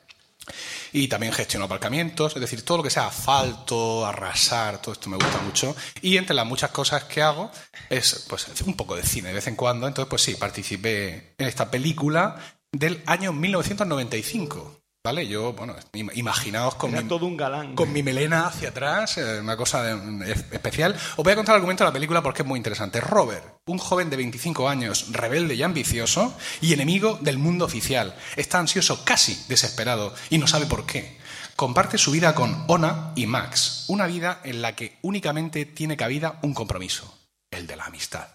Y 0.93 1.09
también 1.09 1.33
gestiono 1.33 1.65
aparcamientos, 1.65 2.35
es 2.35 2.41
decir, 2.43 2.63
todo 2.63 2.79
lo 2.79 2.85
que 2.85 2.91
sea 2.91 3.07
asfalto, 3.07 4.05
arrasar, 4.05 4.83
todo 4.83 4.93
esto 4.93 5.09
me 5.09 5.17
gusta 5.17 5.39
mucho. 5.39 5.75
Y 6.03 6.19
entre 6.19 6.37
las 6.37 6.47
muchas 6.47 6.71
cosas 6.71 7.05
que 7.05 7.23
hago 7.23 7.51
es 7.89 8.27
pues 8.29 8.47
un 8.67 8.77
poco 8.77 8.97
de 8.97 9.03
cine 9.03 9.29
de 9.29 9.35
vez 9.35 9.47
en 9.47 9.57
cuando. 9.57 9.89
Entonces, 9.89 10.11
pues 10.11 10.21
sí, 10.21 10.35
participé 10.35 11.35
en 11.39 11.49
esta 11.49 11.71
película 11.71 12.37
del 12.71 13.03
año 13.07 13.33
1995. 13.33 14.84
¿Vale? 15.07 15.29
Yo, 15.29 15.53
bueno, 15.53 15.77
im- 15.93 16.11
imaginaos 16.15 16.77
con 16.77 16.93
Era 16.93 17.03
mi, 17.03 17.09
todo 17.09 17.27
un 17.27 17.37
galán. 17.37 17.75
con 17.75 17.93
mi 17.93 18.03
melena 18.03 18.47
hacia 18.47 18.71
atrás, 18.71 19.19
eh, 19.19 19.39
una 19.41 19.55
cosa 19.55 19.83
de- 19.83 20.33
es- 20.33 20.45
especial. 20.51 20.95
Os 21.17 21.23
voy 21.23 21.33
a 21.35 21.37
contar 21.37 21.53
el 21.55 21.57
argumento 21.59 21.85
de 21.85 21.91
la 21.91 21.93
película 21.93 22.23
porque 22.23 22.41
es 22.41 22.49
muy 22.49 22.57
interesante. 22.57 23.03
Robert, 23.03 23.45
un 23.67 23.77
joven 23.77 24.09
de 24.09 24.17
25 24.17 24.67
años, 24.67 25.09
rebelde 25.13 25.57
y 25.57 25.63
ambicioso, 25.63 26.35
y 26.63 26.73
enemigo 26.73 27.19
del 27.21 27.37
mundo 27.37 27.67
oficial. 27.67 28.17
Está 28.37 28.59
ansioso, 28.61 29.05
casi 29.05 29.45
desesperado, 29.47 30.15
y 30.31 30.39
no 30.39 30.47
sabe 30.47 30.65
por 30.65 30.87
qué. 30.87 31.19
Comparte 31.55 31.99
su 31.99 32.11
vida 32.11 32.35
con 32.35 32.65
Ona 32.69 33.13
y 33.15 33.27
Max, 33.27 33.85
una 33.89 34.07
vida 34.07 34.41
en 34.43 34.63
la 34.63 34.75
que 34.75 34.99
únicamente 35.03 35.67
tiene 35.67 35.99
cabida 35.99 36.39
un 36.41 36.55
compromiso, 36.55 37.15
el 37.51 37.67
de 37.67 37.77
la 37.77 37.85
amistad. 37.85 38.27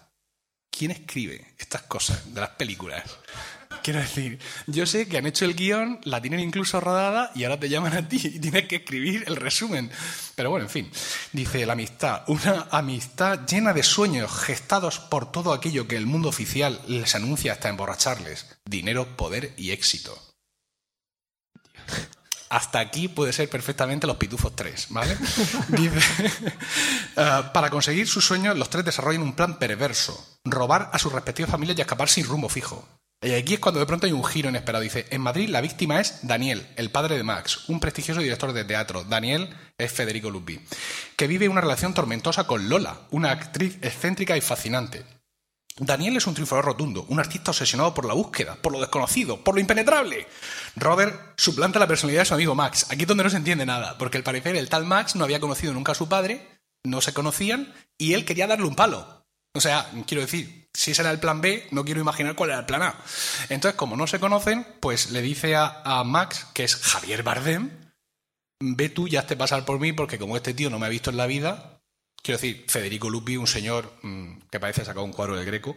¿Quién 0.70 0.92
escribe 0.92 1.52
estas 1.58 1.82
cosas 1.82 2.32
de 2.32 2.40
las 2.40 2.50
películas? 2.50 3.02
Quiero 3.82 4.00
decir, 4.00 4.38
yo 4.66 4.84
sé 4.84 5.08
que 5.08 5.16
han 5.16 5.26
hecho 5.26 5.44
el 5.44 5.54
guion, 5.54 6.00
la 6.04 6.20
tienen 6.20 6.40
incluso 6.40 6.80
rodada 6.80 7.30
y 7.34 7.44
ahora 7.44 7.58
te 7.58 7.68
llaman 7.68 7.94
a 7.94 8.08
ti 8.08 8.20
y 8.22 8.38
tienes 8.38 8.66
que 8.68 8.76
escribir 8.76 9.24
el 9.26 9.36
resumen. 9.36 9.90
Pero 10.34 10.50
bueno, 10.50 10.66
en 10.66 10.70
fin. 10.70 10.90
Dice 11.32 11.64
la 11.64 11.72
amistad, 11.72 12.22
una 12.26 12.66
amistad 12.70 13.46
llena 13.46 13.72
de 13.72 13.82
sueños 13.82 14.30
gestados 14.32 14.98
por 14.98 15.32
todo 15.32 15.52
aquello 15.52 15.88
que 15.88 15.96
el 15.96 16.06
mundo 16.06 16.28
oficial 16.28 16.80
les 16.88 17.14
anuncia 17.14 17.52
hasta 17.52 17.68
emborracharles. 17.68 18.58
Dinero, 18.64 19.16
poder 19.16 19.54
y 19.56 19.70
éxito. 19.70 20.20
Hasta 22.50 22.80
aquí 22.80 23.06
puede 23.06 23.32
ser 23.32 23.48
perfectamente 23.48 24.08
los 24.08 24.16
Pitufos 24.16 24.54
3, 24.56 24.88
¿vale? 24.90 25.16
Dice, 25.68 26.00
eh, 27.16 27.42
para 27.54 27.70
conseguir 27.70 28.08
sus 28.08 28.26
sueños, 28.26 28.58
los 28.58 28.68
tres 28.68 28.84
desarrollan 28.84 29.22
un 29.22 29.34
plan 29.34 29.56
perverso, 29.56 30.38
robar 30.44 30.90
a 30.92 30.98
sus 30.98 31.12
respectivas 31.12 31.50
familias 31.50 31.78
y 31.78 31.82
escapar 31.82 32.08
sin 32.08 32.26
rumbo 32.26 32.48
fijo. 32.48 32.99
Y 33.22 33.34
aquí 33.34 33.54
es 33.54 33.60
cuando 33.60 33.80
de 33.80 33.86
pronto 33.86 34.06
hay 34.06 34.12
un 34.12 34.24
giro 34.24 34.48
inesperado. 34.48 34.82
Dice, 34.82 35.06
en 35.10 35.20
Madrid 35.20 35.50
la 35.50 35.60
víctima 35.60 36.00
es 36.00 36.26
Daniel, 36.26 36.66
el 36.76 36.90
padre 36.90 37.16
de 37.16 37.22
Max, 37.22 37.68
un 37.68 37.78
prestigioso 37.78 38.20
director 38.20 38.52
de 38.54 38.64
teatro. 38.64 39.04
Daniel 39.04 39.54
es 39.76 39.92
Federico 39.92 40.30
Lupi, 40.30 40.58
que 41.16 41.26
vive 41.26 41.48
una 41.48 41.60
relación 41.60 41.92
tormentosa 41.92 42.44
con 42.44 42.70
Lola, 42.70 43.00
una 43.10 43.30
actriz 43.30 43.78
excéntrica 43.82 44.38
y 44.38 44.40
fascinante. 44.40 45.04
Daniel 45.76 46.16
es 46.16 46.26
un 46.26 46.34
triunfador 46.34 46.64
rotundo, 46.64 47.04
un 47.08 47.20
artista 47.20 47.50
obsesionado 47.50 47.94
por 47.94 48.06
la 48.06 48.14
búsqueda, 48.14 48.56
por 48.56 48.72
lo 48.72 48.80
desconocido, 48.80 49.42
por 49.42 49.54
lo 49.54 49.60
impenetrable. 49.60 50.26
Robert 50.76 51.34
suplanta 51.36 51.78
la 51.78 51.86
personalidad 51.86 52.22
de 52.22 52.26
su 52.26 52.34
amigo 52.34 52.54
Max. 52.54 52.86
Aquí 52.90 53.02
es 53.02 53.08
donde 53.08 53.24
no 53.24 53.30
se 53.30 53.36
entiende 53.36 53.64
nada, 53.64 53.96
porque 53.96 54.18
al 54.18 54.24
parecer 54.24 54.56
el 54.56 54.68
tal 54.68 54.84
Max 54.84 55.14
no 55.14 55.24
había 55.24 55.40
conocido 55.40 55.72
nunca 55.72 55.92
a 55.92 55.94
su 55.94 56.08
padre, 56.08 56.46
no 56.84 57.00
se 57.00 57.14
conocían, 57.14 57.72
y 57.98 58.14
él 58.14 58.24
quería 58.24 58.46
darle 58.46 58.66
un 58.66 58.74
palo. 58.74 59.26
O 59.54 59.60
sea, 59.60 59.90
quiero 60.06 60.22
decir, 60.22 60.59
si 60.72 60.92
ese 60.92 61.02
era 61.02 61.10
el 61.10 61.20
plan 61.20 61.40
B, 61.40 61.66
no 61.70 61.84
quiero 61.84 62.00
imaginar 62.00 62.34
cuál 62.34 62.50
era 62.50 62.60
el 62.60 62.66
plan 62.66 62.82
A. 62.82 62.94
Entonces, 63.48 63.76
como 63.76 63.96
no 63.96 64.06
se 64.06 64.20
conocen, 64.20 64.66
pues 64.80 65.10
le 65.10 65.22
dice 65.22 65.56
a, 65.56 65.82
a 65.84 66.04
Max, 66.04 66.46
que 66.54 66.64
es 66.64 66.76
Javier 66.76 67.22
Bardem, 67.22 67.70
ve 68.60 68.88
tú 68.88 69.06
y 69.06 69.16
hazte 69.16 69.36
pasar 69.36 69.64
por 69.64 69.80
mí, 69.80 69.92
porque 69.92 70.18
como 70.18 70.36
este 70.36 70.54
tío 70.54 70.70
no 70.70 70.78
me 70.78 70.86
ha 70.86 70.90
visto 70.90 71.10
en 71.10 71.16
la 71.16 71.26
vida, 71.26 71.80
quiero 72.22 72.38
decir, 72.40 72.64
Federico 72.68 73.10
Lupi, 73.10 73.36
un 73.36 73.46
señor 73.46 73.92
mm, 74.02 74.42
que 74.50 74.60
parece 74.60 74.84
sacado 74.84 75.04
un 75.04 75.12
cuadro 75.12 75.36
del 75.36 75.46
Greco. 75.46 75.76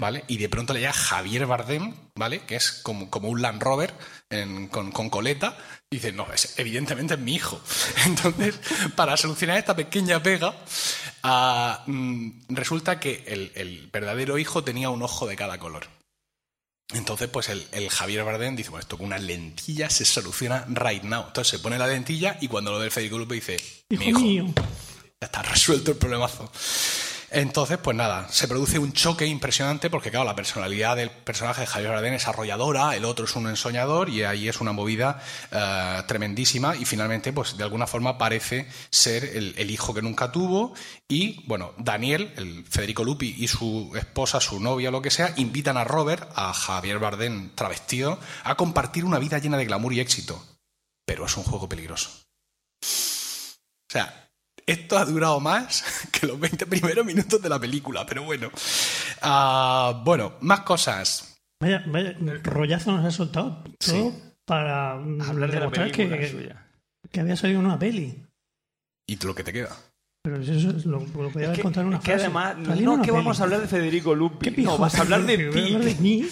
¿Vale? 0.00 0.24
Y 0.28 0.36
de 0.38 0.48
pronto 0.48 0.72
le 0.72 0.80
llama 0.80 0.92
Javier 0.94 1.46
Bardem, 1.46 1.94
¿vale? 2.14 2.40
Que 2.40 2.56
es 2.56 2.70
como, 2.70 3.10
como 3.10 3.28
un 3.28 3.42
Land 3.42 3.62
Rover 3.62 3.92
en- 4.30 4.68
con, 4.68 4.92
con 4.92 5.10
coleta. 5.10 5.58
Y 5.90 5.96
dice, 5.96 6.12
no, 6.12 6.32
es, 6.32 6.58
evidentemente 6.58 7.14
es 7.14 7.20
mi 7.20 7.34
hijo. 7.34 7.60
Entonces, 8.06 8.58
para 8.94 9.16
solucionar 9.16 9.58
esta 9.58 9.74
pequeña 9.76 10.22
pega, 10.22 10.54
ah, 11.22 11.82
mm, 11.86 12.30
resulta 12.50 13.00
que 13.00 13.24
el, 13.26 13.52
el 13.54 13.88
verdadero 13.92 14.38
hijo 14.38 14.62
tenía 14.64 14.90
un 14.90 15.02
ojo 15.02 15.26
de 15.26 15.36
cada 15.36 15.58
color. 15.58 15.86
Entonces, 16.94 17.28
pues 17.28 17.48
el, 17.48 17.66
el 17.72 17.90
Javier 17.90 18.22
Bardem 18.24 18.54
dice, 18.54 18.70
bueno, 18.70 18.82
esto 18.82 18.96
con 18.96 19.06
una 19.06 19.18
lentilla 19.18 19.90
se 19.90 20.04
soluciona 20.04 20.64
right 20.68 21.02
now. 21.02 21.24
Entonces 21.26 21.48
se 21.50 21.58
pone 21.58 21.78
la 21.78 21.88
lentilla 21.88 22.36
y 22.40 22.46
cuando 22.46 22.70
lo 22.70 22.78
ve 22.78 22.84
el 22.86 22.90
Federico 22.92 23.18
Lupi 23.18 23.34
dice, 23.36 23.56
Hijo 23.90 24.00
mi 24.04 24.08
hijo, 24.10 24.20
mío. 24.20 24.52
ya 25.20 25.26
está 25.26 25.42
resuelto 25.42 25.90
el 25.90 25.96
problemazo. 25.96 26.50
Entonces, 27.30 27.78
pues 27.78 27.96
nada, 27.96 28.28
se 28.30 28.46
produce 28.46 28.78
un 28.78 28.92
choque 28.92 29.26
impresionante 29.26 29.90
porque, 29.90 30.10
claro, 30.10 30.26
la 30.26 30.36
personalidad 30.36 30.96
del 30.96 31.10
personaje 31.10 31.62
de 31.62 31.66
Javier 31.66 31.90
Bardem 31.90 32.14
es 32.14 32.28
arrolladora, 32.28 32.94
el 32.94 33.04
otro 33.04 33.24
es 33.24 33.34
un 33.34 33.48
ensoñador 33.48 34.08
y 34.08 34.22
ahí 34.22 34.48
es 34.48 34.60
una 34.60 34.72
movida 34.72 35.20
eh, 35.50 36.02
tremendísima 36.06 36.76
y 36.76 36.84
finalmente, 36.84 37.32
pues 37.32 37.56
de 37.56 37.64
alguna 37.64 37.86
forma 37.86 38.16
parece 38.16 38.68
ser 38.90 39.24
el, 39.24 39.70
hijo 39.70 39.92
que 39.92 40.02
nunca 40.02 40.30
tuvo 40.30 40.74
y, 41.08 41.44
bueno, 41.48 41.72
Daniel, 41.78 42.32
el 42.36 42.64
Federico 42.64 43.02
Lupi 43.02 43.34
y 43.36 43.48
su 43.48 43.92
esposa, 43.96 44.40
su 44.40 44.60
novia, 44.60 44.92
lo 44.92 45.02
que 45.02 45.10
sea, 45.10 45.32
invitan 45.36 45.76
a 45.76 45.84
Robert, 45.84 46.30
a 46.36 46.52
Javier 46.52 47.00
Bardem 47.00 47.50
travestido, 47.54 48.20
a 48.44 48.54
compartir 48.54 49.04
una 49.04 49.18
vida 49.18 49.38
llena 49.38 49.56
de 49.56 49.64
glamour 49.64 49.92
y 49.92 50.00
éxito. 50.00 50.42
Pero 51.04 51.26
es 51.26 51.36
un 51.36 51.44
juego 51.44 51.68
peligroso. 51.68 52.10
O 52.82 53.92
sea, 53.92 54.25
esto 54.66 54.98
ha 54.98 55.04
durado 55.04 55.40
más 55.40 55.84
que 56.12 56.26
los 56.26 56.38
20 56.38 56.66
primeros 56.66 57.06
minutos 57.06 57.40
de 57.40 57.48
la 57.48 57.58
película, 57.58 58.04
pero 58.06 58.24
bueno. 58.24 58.50
Ah, 59.22 60.02
bueno, 60.04 60.34
más 60.40 60.60
cosas. 60.60 61.36
Vaya, 61.60 61.82
vaya, 61.86 62.14
rollazo 62.42 62.92
nos 62.92 63.04
ha 63.04 63.10
soltado. 63.10 63.62
Todo 63.62 63.72
Sí. 63.80 64.12
para 64.44 64.92
Hablar 64.92 65.50
de 65.50 65.60
la 65.60 65.60
demostrar 65.70 65.90
película 65.92 66.18
que, 66.18 66.28
suya. 66.30 66.66
que 67.10 67.20
había 67.20 67.36
salido 67.36 67.60
una 67.60 67.78
peli. 67.78 68.22
¿Y 69.08 69.16
tú 69.16 69.28
lo 69.28 69.34
que 69.34 69.44
te 69.44 69.52
queda? 69.52 69.74
Pero 70.24 70.40
eso 70.42 70.52
es 70.70 70.84
lo, 70.84 70.98
lo 70.98 71.06
podía 71.06 71.30
Es 71.30 71.36
haber 71.46 71.56
que, 71.56 71.62
contado 71.62 71.82
en 71.82 71.88
una 71.88 71.96
es 71.98 72.02
que 72.02 72.10
frase. 72.10 72.24
además, 72.24 72.56
no 72.58 73.00
que 73.00 73.12
vamos 73.12 73.38
a 73.40 73.44
hablar 73.44 73.60
de 73.60 73.68
Federico 73.68 74.12
Lupi. 74.12 74.44
¿Qué 74.46 74.50
pijo? 74.52 74.72
No, 74.72 74.78
vas 74.78 74.96
a 74.96 75.02
hablar 75.02 75.22
de 75.24 75.38
mí. 76.00 76.28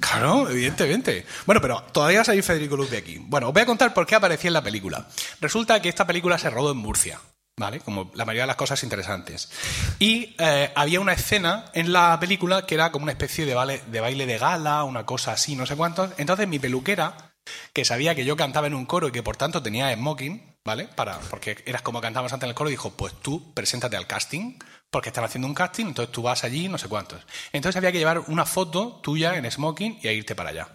Claro, 0.00 0.50
evidentemente. 0.50 1.24
Bueno, 1.46 1.60
pero 1.60 1.82
todavía 1.92 2.18
va 2.18 2.32
a 2.32 2.42
Federico 2.42 2.76
Lupi 2.76 2.96
aquí. 2.96 3.18
Bueno, 3.20 3.46
os 3.48 3.52
voy 3.52 3.62
a 3.62 3.66
contar 3.66 3.94
por 3.94 4.06
qué 4.06 4.16
aparecía 4.16 4.48
en 4.48 4.54
la 4.54 4.62
película. 4.64 5.06
Resulta 5.40 5.80
que 5.80 5.88
esta 5.88 6.04
película 6.04 6.36
se 6.36 6.50
rodó 6.50 6.72
en 6.72 6.78
Murcia. 6.78 7.20
¿Vale? 7.58 7.80
Como 7.80 8.10
la 8.14 8.24
mayoría 8.24 8.44
de 8.44 8.48
las 8.48 8.56
cosas 8.56 8.82
interesantes. 8.82 9.50
Y 9.98 10.34
eh, 10.38 10.70
había 10.74 11.00
una 11.00 11.12
escena 11.12 11.66
en 11.74 11.92
la 11.92 12.18
película 12.20 12.64
que 12.64 12.74
era 12.76 12.92
como 12.92 13.02
una 13.02 13.12
especie 13.12 13.44
de, 13.44 13.54
baile, 13.54 13.82
de 13.86 14.00
baile 14.00 14.26
de 14.26 14.38
gala, 14.38 14.84
una 14.84 15.04
cosa 15.04 15.32
así, 15.32 15.56
no 15.56 15.66
sé 15.66 15.76
cuántos. 15.76 16.10
Entonces 16.18 16.46
mi 16.46 16.58
peluquera, 16.58 17.34
que 17.72 17.84
sabía 17.84 18.14
que 18.14 18.24
yo 18.24 18.36
cantaba 18.36 18.66
en 18.66 18.74
un 18.74 18.86
coro 18.86 19.08
y 19.08 19.12
que 19.12 19.22
por 19.22 19.36
tanto 19.36 19.62
tenía 19.62 19.94
smoking, 19.94 20.56
¿vale? 20.64 20.84
Para, 20.84 21.18
porque 21.30 21.62
eras 21.66 21.82
como 21.82 22.00
cantábamos 22.00 22.32
antes 22.32 22.46
en 22.46 22.50
el 22.50 22.54
coro, 22.54 22.70
dijo, 22.70 22.90
pues 22.90 23.14
tú 23.20 23.52
preséntate 23.54 23.96
al 23.96 24.06
casting, 24.06 24.58
porque 24.90 25.10
están 25.10 25.24
haciendo 25.24 25.48
un 25.48 25.54
casting, 25.54 25.86
entonces 25.86 26.12
tú 26.12 26.22
vas 26.22 26.44
allí, 26.44 26.68
no 26.68 26.78
sé 26.78 26.88
cuántos. 26.88 27.20
Entonces 27.52 27.76
había 27.76 27.92
que 27.92 27.98
llevar 27.98 28.20
una 28.20 28.46
foto 28.46 29.00
tuya 29.02 29.36
en 29.36 29.50
smoking 29.50 29.98
y 30.02 30.08
a 30.08 30.12
irte 30.12 30.34
para 30.34 30.50
allá. 30.50 30.68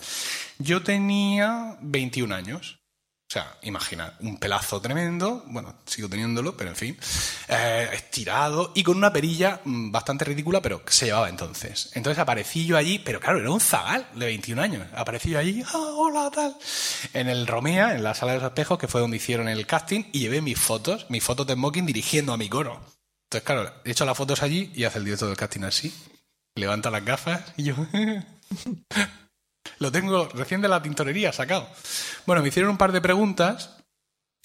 Yo 0.59 0.83
tenía 0.83 1.77
21 1.81 2.33
años. 2.33 2.82
O 3.33 3.39
sea, 3.41 3.57
imagina, 3.63 4.13
un 4.19 4.37
pelazo 4.37 4.79
tremendo, 4.79 5.43
bueno, 5.47 5.73
sigo 5.87 6.07
teniéndolo, 6.07 6.55
pero 6.55 6.69
en 6.69 6.75
fin, 6.75 6.97
eh, 7.47 7.89
estirado 7.91 8.71
y 8.75 8.83
con 8.83 8.95
una 8.95 9.11
perilla 9.11 9.59
mm, 9.63 9.89
bastante 9.89 10.23
ridícula, 10.23 10.61
pero 10.61 10.85
que 10.85 10.93
se 10.93 11.07
llevaba 11.07 11.29
entonces. 11.29 11.89
Entonces 11.95 12.19
aparecí 12.19 12.67
yo 12.67 12.77
allí, 12.77 12.99
pero 12.99 13.19
claro, 13.19 13.39
era 13.39 13.49
un 13.49 13.59
zagal 13.59 14.05
de 14.13 14.27
21 14.27 14.61
años. 14.61 14.87
Aparecí 14.95 15.31
yo 15.31 15.39
allí, 15.39 15.63
ah, 15.65 15.93
hola, 15.95 16.29
tal, 16.29 16.55
en 17.13 17.27
el 17.27 17.47
Romea, 17.47 17.95
en 17.95 18.03
la 18.03 18.13
sala 18.13 18.33
de 18.33 18.37
los 18.37 18.45
espejos, 18.49 18.77
que 18.77 18.87
fue 18.87 19.01
donde 19.01 19.17
hicieron 19.17 19.47
el 19.47 19.65
casting, 19.65 20.03
y 20.11 20.19
llevé 20.19 20.39
mis 20.43 20.59
fotos, 20.59 21.07
mis 21.09 21.23
fotos 21.23 21.47
de 21.47 21.55
smoking 21.55 21.87
dirigiendo 21.87 22.33
a 22.33 22.37
mi 22.37 22.49
coro. 22.49 22.85
Entonces, 23.31 23.43
claro, 23.47 23.73
he 23.83 23.89
hecho 23.89 24.05
las 24.05 24.15
fotos 24.15 24.43
allí 24.43 24.71
y 24.75 24.83
hace 24.83 24.99
el 24.99 25.05
director 25.05 25.27
del 25.27 25.37
casting 25.37 25.63
así, 25.63 25.91
levanta 26.53 26.91
las 26.91 27.03
gafas 27.03 27.41
y 27.57 27.63
yo... 27.63 27.75
Lo 29.83 29.91
tengo 29.91 30.29
recién 30.29 30.61
de 30.61 30.69
la 30.69 30.81
tintorería 30.81 31.33
sacado. 31.33 31.67
Bueno, 32.25 32.41
me 32.41 32.47
hicieron 32.47 32.71
un 32.71 32.77
par 32.77 32.93
de 32.93 33.01
preguntas 33.01 33.71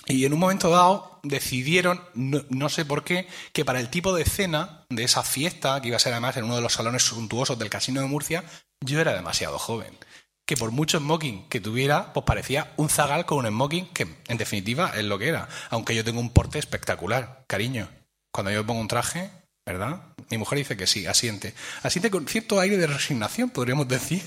y 0.04 0.24
en 0.24 0.32
un 0.32 0.40
momento 0.40 0.68
dado 0.68 1.20
decidieron, 1.22 2.02
no, 2.14 2.68
sé 2.68 2.84
por 2.84 3.04
qué, 3.04 3.28
que 3.52 3.64
para 3.64 3.78
el 3.78 3.88
tipo 3.88 4.12
de 4.12 4.24
cena 4.24 4.84
de 4.88 5.04
esa 5.04 5.22
fiesta, 5.22 5.80
que 5.80 5.86
iba 5.86 5.96
a 5.96 6.00
ser 6.00 6.12
además 6.12 6.36
en 6.36 6.42
uno 6.46 6.56
de 6.56 6.60
los 6.60 6.72
salones 6.72 7.04
suntuosos 7.04 7.56
del 7.56 7.70
Casino 7.70 8.00
de 8.00 8.08
Murcia, 8.08 8.42
yo 8.80 9.00
era 9.00 9.14
demasiado 9.14 9.60
joven. 9.60 9.96
Que 10.44 10.56
por 10.56 10.72
mucho 10.72 10.98
smoking 10.98 11.48
que 11.48 11.60
tuviera, 11.60 12.12
pues 12.12 12.26
parecía 12.26 12.72
un 12.76 12.88
zagal 12.88 13.24
con 13.24 13.38
un 13.38 13.46
smoking 13.46 13.86
que, 13.92 14.08
en 14.26 14.38
definitiva, 14.38 14.90
es 14.96 15.04
lo 15.04 15.20
que 15.20 15.28
era. 15.28 15.48
Aunque 15.70 15.94
yo 15.94 16.02
tengo 16.02 16.18
un 16.18 16.30
porte 16.30 16.58
espectacular, 16.58 17.44
cariño. 17.46 17.88
Cuando 18.32 18.50
yo 18.50 18.66
pongo 18.66 18.80
un 18.80 18.88
traje, 18.88 19.30
¿verdad? 19.68 20.00
Mi 20.30 20.38
mujer 20.38 20.58
dice 20.58 20.76
que 20.76 20.86
sí, 20.86 21.06
asiente. 21.06 21.52
Asiente 21.82 22.10
con 22.10 22.26
cierto 22.26 22.58
aire 22.58 22.78
de 22.78 22.86
resignación, 22.86 23.50
podríamos 23.50 23.86
decir. 23.86 24.22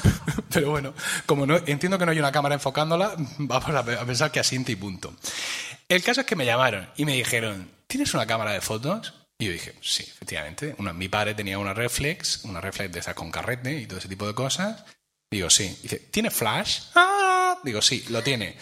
Pero 0.52 0.70
bueno, 0.70 0.94
como 1.26 1.46
no, 1.46 1.56
entiendo 1.66 1.98
que 1.98 2.06
no 2.06 2.12
hay 2.12 2.18
una 2.20 2.30
cámara 2.30 2.54
enfocándola, 2.54 3.14
vamos 3.38 3.70
a, 3.70 3.84
pensar 3.84 4.30
que 4.30 4.38
asiente 4.38 4.70
y 4.70 4.76
punto. 4.76 5.12
El 5.88 6.02
caso 6.02 6.20
es 6.20 6.26
que 6.26 6.36
me 6.36 6.46
llamaron 6.46 6.88
y 6.96 7.04
me 7.04 7.14
dijeron, 7.14 7.70
¿tienes 7.88 8.14
una 8.14 8.24
cámara 8.26 8.52
de 8.52 8.60
fotos? 8.60 9.12
Y 9.38 9.46
yo 9.46 9.52
dije, 9.52 9.74
sí, 9.80 10.04
efectivamente. 10.04 10.76
Mi 10.78 11.08
padre 11.08 11.34
tenía 11.34 11.58
una 11.58 11.74
reflex, 11.74 12.44
una 12.44 12.60
reflex 12.60 12.92
de 12.92 13.00
esas 13.00 13.14
con 13.14 13.32
carrete 13.32 13.80
y 13.80 13.86
todo 13.86 13.98
ese 13.98 14.08
tipo 14.08 14.28
de 14.28 14.34
cosas. 14.34 14.84
Digo, 15.28 15.50
sí. 15.50 15.76
Dice, 15.82 15.98
¿tiene 15.98 16.30
flash? 16.30 16.82
¡Ah! 16.94 17.58
Digo, 17.64 17.82
sí, 17.82 18.04
lo 18.10 18.22
tiene. 18.22 18.56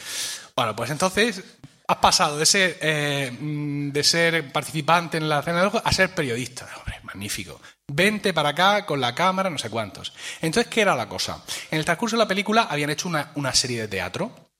Bueno, 0.57 0.75
pues 0.75 0.91
entonces 0.91 1.43
has 1.87 1.97
pasado 1.99 2.39
de 2.39 2.47
ser, 2.47 2.79
eh, 2.81 3.37
de 3.41 4.05
ser 4.05 4.53
participante 4.53 5.19
en 5.19 5.29
la 5.29 5.43
cena 5.43 5.61
de 5.61 5.67
ojos 5.67 5.83
a 5.85 5.93
ser 5.93 6.15
periodista. 6.15 6.69
Hombre, 6.79 7.01
magnífico. 7.03 7.61
Vente 7.89 8.33
para 8.33 8.51
acá 8.51 8.87
con 8.87 9.01
la 9.01 9.15
cámara, 9.15 9.51
no 9.51 9.59
sé 9.59 9.71
cuántos. 9.71 10.13
Entonces, 10.41 10.73
¿qué 10.73 10.81
era 10.81 10.95
la 10.97 11.09
cosa? 11.09 11.43
En 11.71 11.79
el 11.79 11.85
transcurso 11.85 12.17
de 12.17 12.23
la 12.23 12.29
película 12.29 12.63
habían 12.63 12.91
hecho 12.91 13.09
una, 13.09 13.33
una 13.35 13.55
serie 13.55 13.81
de 13.81 13.89
teatro 13.89 14.51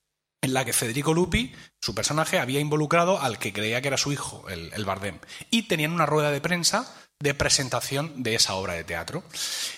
en 0.43 0.55
la 0.55 0.65
que 0.65 0.73
Federico 0.73 1.15
Lupi, 1.15 1.55
su 1.81 1.95
personaje, 1.95 2.41
había 2.41 2.59
involucrado 2.59 3.21
al 3.21 3.39
que 3.39 3.53
creía 3.53 3.81
que 3.81 3.89
era 3.89 3.97
su 3.97 4.13
hijo, 4.13 4.45
el, 4.49 4.73
el 4.75 4.85
Bardem. 4.85 5.19
Y 5.51 5.63
tenían 5.63 5.93
una 5.93 6.05
rueda 6.05 6.33
de 6.33 6.41
prensa 6.41 6.93
de 7.21 7.35
presentación 7.35 8.25
de 8.25 8.35
esa 8.35 8.55
obra 8.55 8.75
de 8.75 8.83
teatro. 8.83 9.23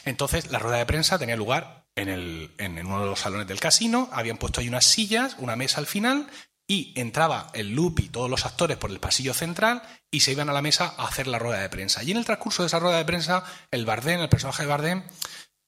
Entonces, 0.07 0.51
la 0.51 0.59
rueda 0.59 0.79
de 0.79 0.87
prensa 0.87 1.19
tenía 1.19 1.37
lugar 1.37 1.85
en, 1.95 2.09
el, 2.09 2.55
en 2.59 2.85
uno 2.85 3.01
de 3.01 3.07
los 3.07 3.21
salones 3.21 3.47
del 3.47 3.61
casino, 3.61 4.09
habían 4.13 4.39
puesto 4.39 4.61
ahí 4.61 4.69
unas 4.69 4.87
sillas, 4.87 5.37
una 5.39 5.55
mesa 5.55 5.79
al 5.79 5.87
final, 5.87 6.29
y 6.67 6.99
entraba 6.99 7.51
el 7.53 7.75
Lupi, 7.75 8.09
todos 8.09 8.31
los 8.31 8.47
actores 8.47 8.77
por 8.77 8.91
el 8.91 9.01
pasillo 9.01 9.35
central 9.35 9.83
y 10.11 10.21
se 10.21 10.33
iban 10.33 10.49
a 10.49 10.53
la 10.53 10.63
mesa 10.63 10.95
a 10.97 11.07
hacer 11.07 11.27
la 11.27 11.39
rueda 11.39 11.61
de 11.61 11.69
prensa. 11.69 12.03
Y 12.03 12.11
en 12.11 12.17
el 12.17 12.25
transcurso 12.25 12.63
de 12.63 12.69
esa 12.69 12.79
rueda 12.79 12.99
de 12.99 13.05
prensa, 13.05 13.45
el 13.71 13.85
Bardem, 13.85 14.21
el 14.21 14.29
personaje 14.29 14.63
de 14.63 14.69
Bardem, 14.69 15.03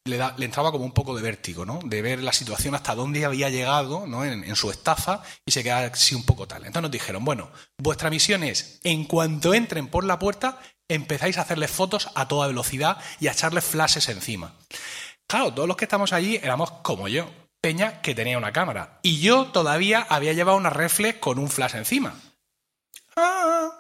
le, 0.05 0.17
da, 0.17 0.35
le 0.39 0.45
entraba 0.45 0.73
como 0.73 0.85
un 0.85 0.93
poco 0.93 1.15
de 1.17 1.23
vértigo, 1.23 1.67
¿no? 1.67 1.81
De 1.85 2.01
ver 2.01 2.23
la 2.23 2.33
situación 2.33 2.75
hasta 2.75 2.95
dónde 2.95 3.25
había 3.25 3.51
llegado, 3.51 4.07
¿no? 4.07 4.25
En, 4.25 4.45
en, 4.45 4.57
su 4.57 4.71
estafa 4.71 5.23
y 5.45 5.51
se 5.51 5.63
quedaba 5.63 5.87
así 5.87 6.15
un 6.15 6.25
poco 6.25 6.47
tal. 6.47 6.59
Entonces 6.59 6.83
nos 6.83 6.91
dijeron, 6.91 7.25
bueno, 7.25 7.51
vuestra 7.77 8.09
misión 8.09 8.45
es, 8.45 8.81
en 8.85 9.05
cuanto 9.05 9.53
entren 9.53 9.89
por 9.89 10.05
la 10.05 10.19
puerta, 10.19 10.61
empezáis 10.89 11.39
a 11.39 11.43
hacerles 11.43 11.71
fotos 11.71 12.09
a 12.15 12.29
toda 12.29 12.47
velocidad 12.47 12.99
y 13.21 13.27
a 13.27 13.33
echarles 13.33 13.65
flashes 13.65 14.09
encima. 14.09 14.55
Claro, 15.29 15.53
todos 15.53 15.67
los 15.67 15.77
que 15.77 15.85
estamos 15.85 16.13
allí 16.13 16.37
éramos 16.37 16.71
como 16.83 17.09
yo, 17.09 17.29
Peña 17.61 18.01
que 18.01 18.15
tenía 18.15 18.39
una 18.39 18.53
cámara. 18.53 19.01
Y 19.03 19.21
yo 19.21 19.47
todavía 19.47 20.07
había 20.09 20.33
llevado 20.33 20.57
una 20.59 20.71
reflex 20.71 21.19
con 21.19 21.39
un 21.39 21.49
flash 21.49 21.75
encima. 21.75 22.15
Ah, 23.17 23.71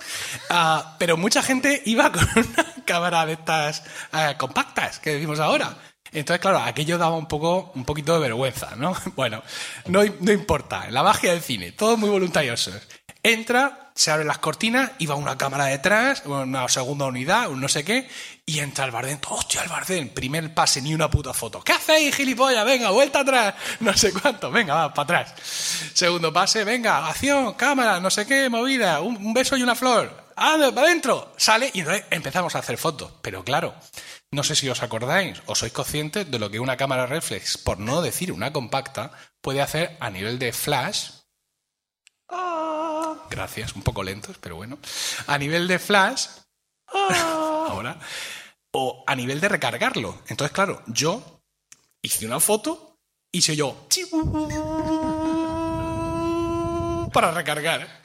ah, 0.50 0.96
pero 0.98 1.16
mucha 1.16 1.42
gente 1.42 1.82
iba 1.84 2.10
con 2.12 2.26
una 2.36 2.84
cámara 2.84 3.26
de 3.26 3.34
estas 3.34 3.84
ah, 4.12 4.34
compactas 4.38 4.98
que 4.98 5.14
decimos 5.14 5.40
ahora. 5.40 5.76
Entonces, 6.12 6.40
claro, 6.40 6.58
aquello 6.58 6.98
daba 6.98 7.16
un 7.16 7.26
poco, 7.26 7.72
un 7.74 7.84
poquito 7.84 8.14
de 8.14 8.20
vergüenza, 8.20 8.74
¿no? 8.76 8.94
Bueno, 9.16 9.42
no, 9.86 10.00
no 10.20 10.32
importa, 10.32 10.90
la 10.90 11.02
magia 11.02 11.32
del 11.32 11.42
cine, 11.42 11.72
todos 11.72 11.98
muy 11.98 12.08
voluntariosos. 12.08 12.80
Entra, 13.26 13.90
se 13.96 14.12
abren 14.12 14.28
las 14.28 14.38
cortinas, 14.38 14.92
iba 15.00 15.16
una 15.16 15.36
cámara 15.36 15.64
detrás, 15.64 16.22
una 16.26 16.68
segunda 16.68 17.06
unidad, 17.06 17.50
un 17.50 17.60
no 17.60 17.66
sé 17.66 17.84
qué, 17.84 18.08
y 18.46 18.60
entra 18.60 18.84
el 18.84 18.92
Bardem. 18.92 19.18
¡Hostia, 19.28 19.64
el 19.64 19.68
Bardem! 19.68 20.10
Primer 20.10 20.54
pase, 20.54 20.80
ni 20.80 20.94
una 20.94 21.10
puta 21.10 21.34
foto. 21.34 21.60
¿Qué 21.60 21.72
hacéis, 21.72 22.14
gilipollas? 22.14 22.64
Venga, 22.64 22.90
vuelta 22.90 23.18
atrás. 23.18 23.56
No 23.80 23.96
sé 23.96 24.12
cuánto. 24.12 24.52
Venga, 24.52 24.76
va, 24.76 24.94
para 24.94 25.22
atrás. 25.22 25.34
Segundo 25.92 26.32
pase, 26.32 26.62
venga, 26.62 27.08
acción, 27.08 27.54
cámara, 27.54 27.98
no 27.98 28.10
sé 28.10 28.28
qué, 28.28 28.48
movida, 28.48 29.00
un, 29.00 29.34
beso 29.34 29.56
y 29.56 29.64
una 29.64 29.74
flor. 29.74 30.28
¡Ah, 30.36 30.56
para 30.72 30.86
adentro! 30.86 31.32
Sale 31.36 31.72
y 31.74 31.80
entonces 31.80 32.04
empezamos 32.10 32.54
a 32.54 32.60
hacer 32.60 32.78
fotos. 32.78 33.10
Pero 33.22 33.42
claro, 33.42 33.74
no 34.30 34.44
sé 34.44 34.54
si 34.54 34.68
os 34.68 34.84
acordáis 34.84 35.42
o 35.46 35.56
sois 35.56 35.72
conscientes 35.72 36.30
de 36.30 36.38
lo 36.38 36.48
que 36.48 36.60
una 36.60 36.76
cámara 36.76 37.06
reflex, 37.06 37.58
por 37.58 37.80
no 37.80 38.02
decir 38.02 38.30
una 38.30 38.52
compacta, 38.52 39.10
puede 39.40 39.62
hacer 39.62 39.96
a 39.98 40.10
nivel 40.10 40.38
de 40.38 40.52
flash. 40.52 41.08
Gracias, 43.30 43.74
un 43.74 43.82
poco 43.82 44.02
lentos, 44.02 44.36
pero 44.40 44.56
bueno. 44.56 44.78
A 45.26 45.38
nivel 45.38 45.68
de 45.68 45.78
flash. 45.78 46.26
Ahora. 46.86 47.98
O 48.72 49.04
a 49.06 49.14
nivel 49.14 49.40
de 49.40 49.48
recargarlo. 49.48 50.22
Entonces, 50.28 50.54
claro, 50.54 50.82
yo 50.86 51.40
hice 52.02 52.26
una 52.26 52.40
foto 52.40 52.98
y 53.32 53.42
soy 53.42 53.56
yo. 53.56 53.88
Para 57.12 57.30
recargar. 57.32 58.02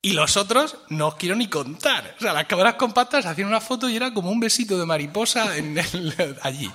Y 0.00 0.12
los 0.12 0.36
otros 0.36 0.78
no 0.90 1.08
os 1.08 1.14
quiero 1.16 1.34
ni 1.34 1.48
contar. 1.48 2.14
O 2.18 2.20
sea, 2.20 2.32
las 2.32 2.46
cámaras 2.46 2.74
compactas 2.74 3.26
hacían 3.26 3.48
una 3.48 3.60
foto 3.60 3.88
y 3.88 3.96
era 3.96 4.14
como 4.14 4.30
un 4.30 4.38
besito 4.38 4.78
de 4.78 4.86
mariposa 4.86 5.56
en 5.56 5.76
el, 5.76 6.38
allí. 6.42 6.70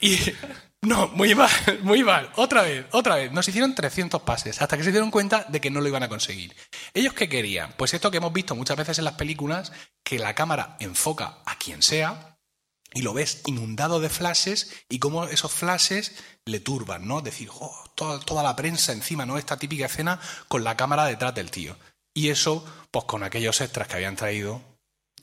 Y 0.00 0.18
No, 0.84 1.06
muy 1.08 1.34
mal, 1.36 1.50
muy 1.82 2.02
mal. 2.02 2.30
Otra 2.36 2.62
vez, 2.62 2.86
otra 2.90 3.14
vez. 3.14 3.30
Nos 3.30 3.46
hicieron 3.46 3.74
300 3.74 4.22
pases 4.22 4.60
hasta 4.60 4.76
que 4.76 4.82
se 4.82 4.90
dieron 4.90 5.12
cuenta 5.12 5.46
de 5.48 5.60
que 5.60 5.70
no 5.70 5.80
lo 5.80 5.88
iban 5.88 6.02
a 6.02 6.08
conseguir. 6.08 6.56
¿Ellos 6.92 7.14
qué 7.14 7.28
querían? 7.28 7.72
Pues 7.76 7.94
esto 7.94 8.10
que 8.10 8.16
hemos 8.16 8.32
visto 8.32 8.56
muchas 8.56 8.76
veces 8.76 8.98
en 8.98 9.04
las 9.04 9.14
películas, 9.14 9.72
que 10.02 10.18
la 10.18 10.34
cámara 10.34 10.76
enfoca 10.80 11.38
a 11.46 11.56
quien 11.56 11.82
sea 11.82 12.36
y 12.94 13.02
lo 13.02 13.14
ves 13.14 13.42
inundado 13.46 14.00
de 14.00 14.08
flashes 14.08 14.72
y 14.88 14.98
cómo 14.98 15.24
esos 15.24 15.52
flashes 15.52 16.16
le 16.44 16.58
turban, 16.58 17.06
¿no? 17.06 17.20
Decir, 17.20 17.48
oh, 17.52 17.84
toda, 17.94 18.18
toda 18.18 18.42
la 18.42 18.56
prensa 18.56 18.92
encima, 18.92 19.24
¿no? 19.24 19.38
Esta 19.38 19.56
típica 19.56 19.86
escena 19.86 20.20
con 20.48 20.64
la 20.64 20.76
cámara 20.76 21.06
detrás 21.06 21.34
del 21.34 21.52
tío. 21.52 21.76
Y 22.12 22.28
eso, 22.28 22.64
pues 22.90 23.04
con 23.04 23.22
aquellos 23.22 23.60
extras 23.60 23.86
que 23.86 23.94
habían 23.94 24.16
traído, 24.16 24.71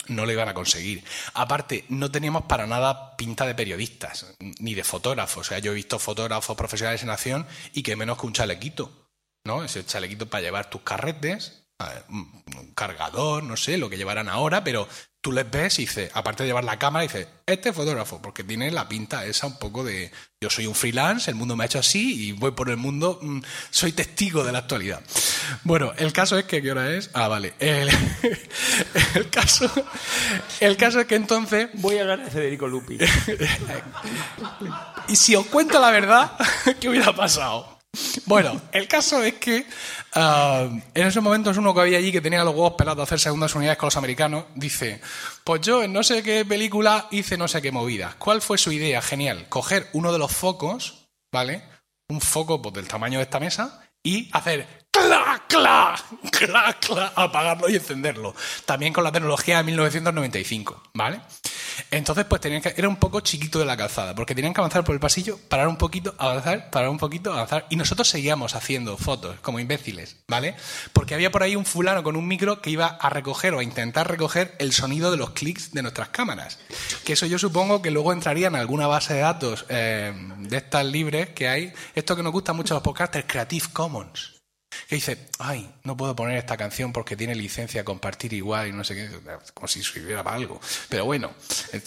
no 0.08 0.26
lo 0.26 0.32
iban 0.32 0.50
a 0.50 0.54
conseguir. 0.54 1.04
Aparte, 1.34 1.86
no 1.90 2.12
teníamos 2.12 2.44
para 2.44 2.68
nada 2.68 3.16
pinta 3.16 3.46
de 3.46 3.56
periodistas, 3.56 4.36
ni 4.60 4.74
de 4.74 4.84
fotógrafos. 4.84 5.48
O 5.48 5.50
sea, 5.50 5.60
yo 5.60 5.72
he 5.72 5.76
visto 5.76 6.00
fotógrafos 6.00 6.58
profesionales 6.58 7.04
en 7.04 7.10
acción 7.10 7.48
y 7.74 7.84
que 7.84 7.96
menos 7.96 8.18
que 8.18 8.28
un 8.28 8.34
chalequito, 8.34 9.12
¿no? 9.46 9.64
Ese 9.64 9.86
chalequito 9.86 10.30
para 10.30 10.42
llevar 10.42 10.70
tus 10.70 10.82
carretes, 10.82 11.68
un 12.10 12.74
cargador, 12.76 13.44
no 13.44 13.56
sé, 13.56 13.78
lo 13.78 13.90
que 13.90 13.98
llevarán 13.98 14.30
ahora, 14.30 14.64
pero 14.64 14.88
tú 15.22 15.32
les 15.32 15.50
ves 15.50 15.80
y 15.80 15.82
dices, 15.84 16.12
aparte 16.14 16.44
de 16.44 16.48
llevar 16.48 16.64
la 16.64 16.80
cámara, 16.80 17.04
dices, 17.04 17.28
este 17.46 17.74
fotógrafo, 17.74 18.22
porque 18.22 18.44
tiene 18.44 18.72
la 18.72 18.88
pinta 18.88 19.26
esa 19.26 19.48
un 19.48 19.60
poco 19.60 19.84
de, 19.84 20.12
yo 20.40 20.50
soy 20.50 20.66
un 20.66 20.76
freelance, 20.76 21.30
el 21.30 21.36
mundo 21.36 21.56
me 21.56 21.64
ha 21.64 21.66
hecho 21.66 21.80
así 21.80 22.28
y 22.28 22.32
voy 22.32 22.52
por 22.52 22.70
el 22.70 22.78
mundo, 22.78 23.20
mm, 23.22 23.42
soy 23.70 23.92
testigo 23.92 24.44
de 24.44 24.52
la 24.52 24.60
actualidad. 24.60 25.02
Bueno, 25.64 25.92
el 25.98 26.14
caso 26.14 26.38
es 26.38 26.46
que, 26.46 26.62
¿qué 26.62 26.72
hora 26.72 26.94
es? 26.94 27.10
Ah, 27.14 27.28
vale. 27.28 27.54
El, 27.60 27.90
el 29.16 29.30
caso, 29.30 29.70
el 30.60 30.78
caso 30.78 31.02
es 31.02 31.08
que 31.08 31.16
entonces... 31.16 31.70
Voy 31.74 31.98
a 31.98 32.02
hablar 32.02 32.24
de 32.24 32.32
Federico 32.32 32.68
Lupi. 32.68 32.98
y 35.08 35.16
si 35.16 35.36
os 35.36 35.46
cuento 35.48 35.82
la 35.82 35.92
verdad, 35.92 36.32
¿qué 36.80 36.88
hubiera 36.88 37.14
pasado? 37.14 37.79
Bueno, 38.26 38.62
el 38.72 38.88
caso 38.88 39.24
es 39.24 39.36
que 39.36 39.66
uh, 40.16 40.80
en 40.94 41.08
esos 41.08 41.24
momentos 41.24 41.58
uno 41.58 41.74
que 41.74 41.82
había 41.82 41.98
allí 41.98 42.12
que 42.12 42.22
tenía 42.22 42.44
los 42.44 42.54
huevos 42.54 42.74
pelados 42.74 43.00
a 43.00 43.04
hacer 43.04 43.20
segundas 43.20 43.56
unidades 43.56 43.78
con 43.78 43.88
los 43.88 43.98
americanos, 43.98 44.46
dice, 44.56 45.02
pues 45.44 45.62
yo 45.62 45.82
en 45.84 45.94
no 45.94 46.04
sé 46.04 46.22
qué 46.22 46.46
película 46.46 47.08
hice 47.12 47.38
no 47.38 47.48
sé 47.48 47.62
qué 47.62 47.72
movida. 47.72 48.16
¿Cuál 48.20 48.42
fue 48.42 48.58
su 48.58 48.72
idea? 48.72 49.02
Genial. 49.02 49.48
Coger 49.50 49.88
uno 49.94 50.14
de 50.14 50.20
los 50.20 50.32
focos, 50.32 51.10
¿vale? 51.32 51.64
Un 52.10 52.22
foco 52.22 52.62
pues, 52.62 52.76
del 52.76 52.88
tamaño 52.88 53.18
de 53.18 53.24
esta 53.24 53.40
mesa 53.40 53.82
y 54.04 54.30
hacer 54.34 54.68
cla, 54.92 55.44
cla, 55.48 55.96
cla, 56.32 56.78
cla, 56.80 57.14
apagarlo 57.16 57.70
y 57.70 57.76
encenderlo. 57.76 58.36
También 58.66 58.94
con 58.94 59.04
la 59.04 59.12
tecnología 59.12 59.58
de 59.58 59.64
1995, 59.64 60.84
¿vale? 60.94 61.22
Entonces, 61.92 62.26
pues 62.26 62.42
tenían 62.42 62.62
que, 62.62 62.74
era 62.76 62.88
un 62.88 62.98
poco 62.98 63.22
chiquito 63.22 63.60
de 63.60 63.66
la 63.66 63.78
calzada, 63.78 64.16
porque 64.16 64.36
tenían 64.36 64.54
que 64.54 64.62
avanzar 64.62 64.84
por 64.84 64.94
el 64.94 65.00
pasillo, 65.00 65.38
parar 65.50 65.68
un 65.68 65.78
poquito, 65.78 66.16
avanzar, 66.18 66.70
parar 66.70 66.90
un 66.90 66.98
poquito, 66.98 67.34
avanzar. 67.34 67.66
Y 67.70 67.76
nosotros 67.76 68.08
seguíamos 68.10 68.56
haciendo 68.56 68.98
fotos, 68.98 69.40
como 69.42 69.60
imbéciles, 69.60 70.18
¿vale? 70.28 70.56
Porque 70.94 71.14
había 71.14 71.32
por 71.32 71.44
ahí 71.44 71.56
un 71.56 71.66
fulano 71.66 72.04
con 72.04 72.16
un 72.16 72.28
micro 72.28 72.62
que 72.62 72.70
iba 72.70 72.88
a 72.88 73.10
recoger 73.10 73.54
o 73.54 73.60
a 73.60 73.64
intentar 73.64 74.10
recoger 74.10 74.56
el 74.60 74.74
sonido 74.74 75.12
de 75.12 75.18
los 75.18 75.32
clics 75.32 75.72
de 75.72 75.82
nuestras 75.82 76.10
cámaras. 76.10 76.60
Que 77.06 77.14
eso 77.14 77.26
yo 77.26 77.40
supongo 77.40 77.82
que 77.82 77.92
luego 77.92 78.14
entraría 78.14 78.48
en 78.48 78.56
alguna 78.56 78.88
base 78.88 79.14
de 79.14 79.22
datos 79.22 79.66
eh, 79.70 80.14
de 80.40 80.58
estas 80.58 80.86
libres 80.86 81.30
que 81.30 81.48
hay. 81.48 81.74
Esto 81.96 82.16
que 82.16 82.24
nos 82.24 82.32
gusta 82.32 82.54
mucho 82.54 82.74
a 82.74 82.78
los 82.78 82.84
podcasters, 82.84 83.26
Creative 83.28 83.68
Commons 83.74 84.39
que 84.88 84.96
dice, 84.96 85.30
ay, 85.40 85.70
no 85.84 85.98
puedo 85.98 86.16
poner 86.16 86.38
esta 86.38 86.58
canción 86.58 86.94
porque 86.94 87.16
tiene 87.16 87.36
licencia 87.36 87.84
compartir 87.84 88.34
igual 88.34 88.68
y 88.68 88.72
no 88.72 88.84
sé 88.84 88.96
qué, 88.96 89.10
como 89.54 89.68
si 89.68 89.84
sirviera 89.84 90.24
para 90.24 90.36
algo. 90.36 90.60
Pero 90.90 91.06
bueno, 91.06 91.32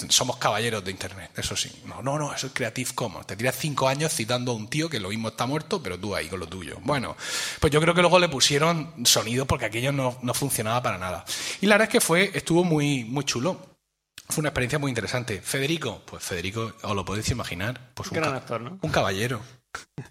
somos 0.08 0.37
caballeros 0.37 0.84
de 0.84 0.90
Internet, 0.90 1.30
eso 1.37 1.56
sí. 1.56 1.70
No, 1.87 2.02
no, 2.02 2.18
no, 2.18 2.34
eso 2.34 2.49
es 2.49 2.52
Creative 2.52 2.90
Commons. 2.94 3.26
Te 3.26 3.37
tiras 3.37 3.56
cinco 3.56 3.88
años 3.88 4.12
citando 4.12 4.52
a 4.52 4.54
un 4.54 4.68
tío 4.68 4.88
que 4.88 5.00
lo 5.00 5.08
mismo 5.08 5.28
está 5.28 5.46
muerto, 5.46 5.82
pero 5.82 5.99
tú 5.99 6.14
ahí 6.14 6.28
con 6.28 6.40
lo 6.40 6.46
tuyo. 6.46 6.78
Bueno, 6.82 7.16
pues 7.61 7.72
yo 7.72 7.80
creo 7.80 7.94
que 7.94 8.00
luego 8.00 8.18
le 8.18 8.28
pusieron 8.28 8.92
sonido 9.04 9.46
porque 9.46 9.66
aquello 9.66 9.92
no, 9.92 10.18
no 10.22 10.34
funcionaba 10.34 10.82
para 10.82 10.99
nada. 10.99 11.25
Y 11.61 11.66
la 11.66 11.75
verdad 11.75 11.88
es 11.88 11.92
que 11.92 12.00
fue, 12.00 12.30
estuvo 12.34 12.64
muy, 12.64 13.05
muy 13.05 13.24
chulo. 13.24 13.72
Fue 14.28 14.40
una 14.40 14.48
experiencia 14.48 14.78
muy 14.78 14.90
interesante. 14.90 15.40
Federico, 15.42 16.02
pues 16.07 16.22
Federico, 16.22 16.72
os 16.83 16.96
lo 16.96 17.05
podéis 17.05 17.28
imaginar, 17.31 17.90
pues 17.94 18.11
un, 18.11 18.16
gran 18.16 18.35
actor, 18.35 18.61
¿no? 18.61 18.78
un 18.81 18.90
caballero 18.90 19.40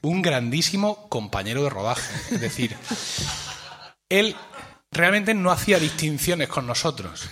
un 0.01 0.21
grandísimo 0.21 1.07
compañero 1.09 1.63
de 1.63 1.69
rodaje. 1.69 2.33
Es 2.33 2.41
decir, 2.41 2.75
él 4.09 4.35
realmente 4.91 5.33
no 5.33 5.51
hacía 5.51 5.79
distinciones 5.79 6.49
con 6.49 6.67
nosotros. 6.67 7.29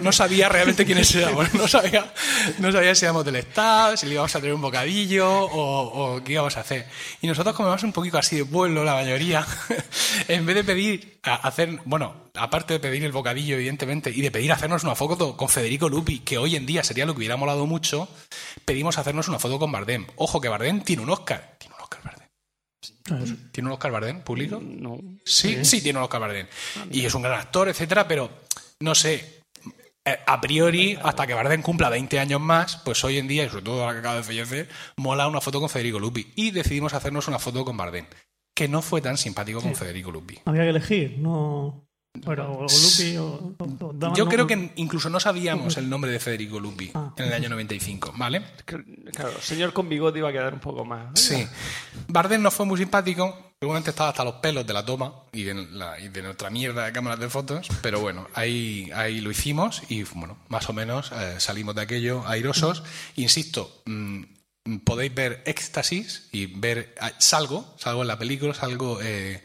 No, 0.00 0.12
sabía 0.12 0.48
realmente 0.48 0.84
quiénes 0.84 1.14
éramos. 1.14 1.52
No 1.54 1.68
sabía, 1.68 2.12
no 2.58 2.72
sabía 2.72 2.94
si 2.94 3.04
éramos 3.04 3.24
del 3.24 3.36
Estado, 3.36 3.96
si 3.96 4.06
le 4.06 4.14
íbamos 4.14 4.34
a 4.34 4.40
traer 4.40 4.54
un 4.54 4.60
bocadillo 4.60 5.28
o, 5.28 6.22
qué 6.24 6.32
íbamos 6.32 6.56
a 6.56 6.60
hacer. 6.60 6.86
Y 7.20 7.26
nosotros, 7.26 7.54
como 7.54 7.72
un 7.72 7.92
poquito 7.92 8.18
así 8.18 8.36
de 8.36 8.44
pueblo, 8.44 8.84
la 8.84 8.94
mayoría, 8.94 9.46
en 10.28 10.46
vez 10.46 10.56
de 10.56 10.64
pedir, 10.64 11.20
hacer, 11.22 11.80
bueno, 11.84 12.30
aparte 12.34 12.74
de 12.74 12.80
pedir 12.80 13.04
el 13.04 13.12
bocadillo, 13.12 13.56
evidentemente, 13.56 14.10
y 14.10 14.20
de 14.20 14.30
pedir 14.30 14.52
hacernos 14.52 14.84
una 14.84 14.94
foto 14.94 15.36
con 15.36 15.48
Federico 15.48 15.88
Lupi, 15.88 16.20
que 16.20 16.38
hoy 16.38 16.56
en 16.56 16.66
día 16.66 16.82
sería 16.82 17.06
lo 17.06 17.12
que 17.14 17.18
hubiera 17.18 17.36
molado 17.36 17.66
mucho, 17.66 18.08
pedimos 18.64 18.98
hacernos 18.98 19.28
una 19.28 19.38
foto 19.38 19.58
con 19.58 19.72
Bardem. 19.72 20.06
Ojo 20.16 20.40
que 20.40 20.48
Bardem 20.48 20.82
tiene 20.82 21.02
un 21.02 21.10
Oscar. 21.10 21.56
Tiene 21.58 21.74
un 21.74 21.82
Oscar 21.82 22.00
Bardem. 22.04 23.50
¿Tiene 23.52 23.68
un 23.68 23.74
Oscar 23.74 23.92
Bardem 23.92 24.20
público? 24.22 24.60
No. 24.62 24.98
Sí, 25.24 25.64
sí, 25.64 25.82
tiene 25.82 25.98
un 25.98 26.04
Oscar 26.04 26.20
Bardem. 26.20 26.46
Y 26.90 27.04
es 27.04 27.14
un 27.14 27.22
gran 27.22 27.38
actor, 27.38 27.68
etcétera, 27.68 28.06
pero 28.06 28.30
no 28.80 28.94
sé, 28.94 29.41
a 30.04 30.40
priori, 30.40 30.98
hasta 31.02 31.26
que 31.26 31.34
Bardem 31.34 31.62
cumpla 31.62 31.88
20 31.88 32.18
años 32.18 32.40
más, 32.40 32.76
pues 32.84 33.04
hoy 33.04 33.18
en 33.18 33.28
día, 33.28 33.44
y 33.44 33.48
sobre 33.48 33.64
todo 33.64 33.82
ahora 33.82 33.94
que 33.94 33.98
acaba 34.00 34.16
de 34.16 34.22
fallecer, 34.22 34.68
mola 34.96 35.28
una 35.28 35.40
foto 35.40 35.60
con 35.60 35.68
Federico 35.68 35.98
Lupi. 36.00 36.32
Y 36.34 36.50
decidimos 36.50 36.94
hacernos 36.94 37.28
una 37.28 37.38
foto 37.38 37.64
con 37.64 37.76
Bardem, 37.76 38.06
que 38.54 38.68
no 38.68 38.82
fue 38.82 39.00
tan 39.00 39.16
simpático 39.16 39.60
con 39.60 39.74
Federico 39.74 40.10
Lupi. 40.10 40.40
Había 40.44 40.62
que 40.62 40.70
elegir, 40.70 41.18
no. 41.18 41.86
Bueno, 42.14 42.60
Lupi 42.60 43.16
o, 43.16 43.54
Yo 44.14 44.28
creo 44.28 44.46
que 44.46 44.72
incluso 44.76 45.08
no 45.08 45.18
sabíamos 45.18 45.76
el 45.76 45.88
nombre 45.88 46.10
de 46.10 46.20
Federico 46.20 46.60
Lupi 46.60 46.90
ah. 46.94 47.14
en 47.16 47.24
el 47.24 47.32
año 47.32 47.48
95, 47.48 48.12
¿vale? 48.16 48.42
Claro, 48.64 49.40
señor 49.40 49.72
con 49.72 49.88
bigote 49.88 50.18
iba 50.18 50.28
a 50.28 50.32
quedar 50.32 50.54
un 50.54 50.60
poco 50.60 50.84
más. 50.84 51.18
Sí. 51.18 51.46
Bardem 52.08 52.42
no 52.42 52.50
fue 52.50 52.66
muy 52.66 52.78
simpático, 52.78 53.52
Seguramente 53.62 53.90
estaba 53.90 54.10
hasta 54.10 54.24
los 54.24 54.34
pelos 54.34 54.66
de 54.66 54.72
la 54.72 54.84
toma 54.84 55.14
y 55.30 55.44
de, 55.44 55.54
nuestra 55.54 56.50
mierda 56.50 56.84
de 56.84 56.90
cámaras 56.90 57.20
de 57.20 57.28
fotos, 57.28 57.68
pero 57.80 58.00
bueno, 58.00 58.26
ahí, 58.34 58.90
ahí 58.92 59.20
lo 59.20 59.30
hicimos 59.30 59.84
y 59.88 60.02
bueno, 60.02 60.36
más 60.48 60.68
o 60.68 60.72
menos 60.72 61.12
eh, 61.12 61.36
salimos 61.38 61.76
de 61.76 61.82
aquello 61.82 62.26
airosos. 62.26 62.82
Insisto, 63.14 63.82
mm, 63.86 64.24
podéis 64.82 65.14
ver 65.14 65.44
éxtasis 65.46 66.28
y 66.32 66.46
ver. 66.46 66.96
Ah, 67.00 67.12
salgo, 67.18 67.72
salgo 67.78 68.02
en 68.02 68.08
la 68.08 68.18
película, 68.18 68.52
salgo, 68.52 68.98
eh, 69.00 69.44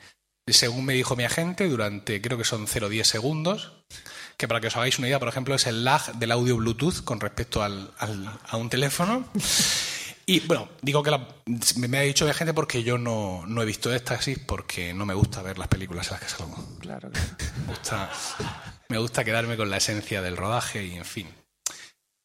según 0.54 0.86
me 0.86 0.94
dijo 0.94 1.16
mi 1.16 1.24
agente, 1.24 1.68
durante 1.68 2.22
creo 2.22 2.38
que 2.38 2.44
son 2.44 2.68
0,10 2.68 3.04
segundos. 3.04 3.74
Que 4.38 4.48
para 4.48 4.62
que 4.62 4.68
os 4.68 4.76
hagáis 4.76 5.00
una 5.00 5.08
idea, 5.08 5.18
por 5.18 5.30
ejemplo, 5.30 5.56
es 5.56 5.66
el 5.66 5.84
lag 5.84 6.14
del 6.16 6.32
audio 6.32 6.58
Bluetooth 6.58 7.04
con 7.04 7.20
respecto 7.20 7.64
al, 7.64 7.92
a 7.98 8.58
un 8.58 8.70
teléfono. 8.70 9.28
Y 10.30 10.42
bueno, 10.42 10.68
digo 10.82 11.04
que 11.04 11.18
me 11.78 11.98
ha 11.98 12.02
dicho 12.02 12.26
de 12.26 12.34
gente 12.34 12.54
porque 12.54 12.84
yo 12.84 12.98
no, 12.98 13.46
he 13.62 13.66
visto 13.66 13.94
éxtasis 13.94 14.38
porque 14.38 14.94
no 14.94 15.06
me 15.06 15.14
gusta 15.14 15.42
ver 15.42 15.58
las 15.58 15.70
películas 15.70 16.08
en 16.08 16.14
las 16.16 16.22
que 16.22 16.30
salgo. 16.30 16.78
Claro, 16.80 17.10
Me 17.10 17.68
gusta, 17.68 18.12
me 18.90 18.98
gusta 18.98 19.24
quedarme 19.24 19.56
con 19.56 19.70
la 19.70 19.78
esencia 19.78 20.22
del 20.22 20.36
rodaje 20.36 20.84
y 20.84 20.96
en 20.96 21.06
fin. 21.06 21.34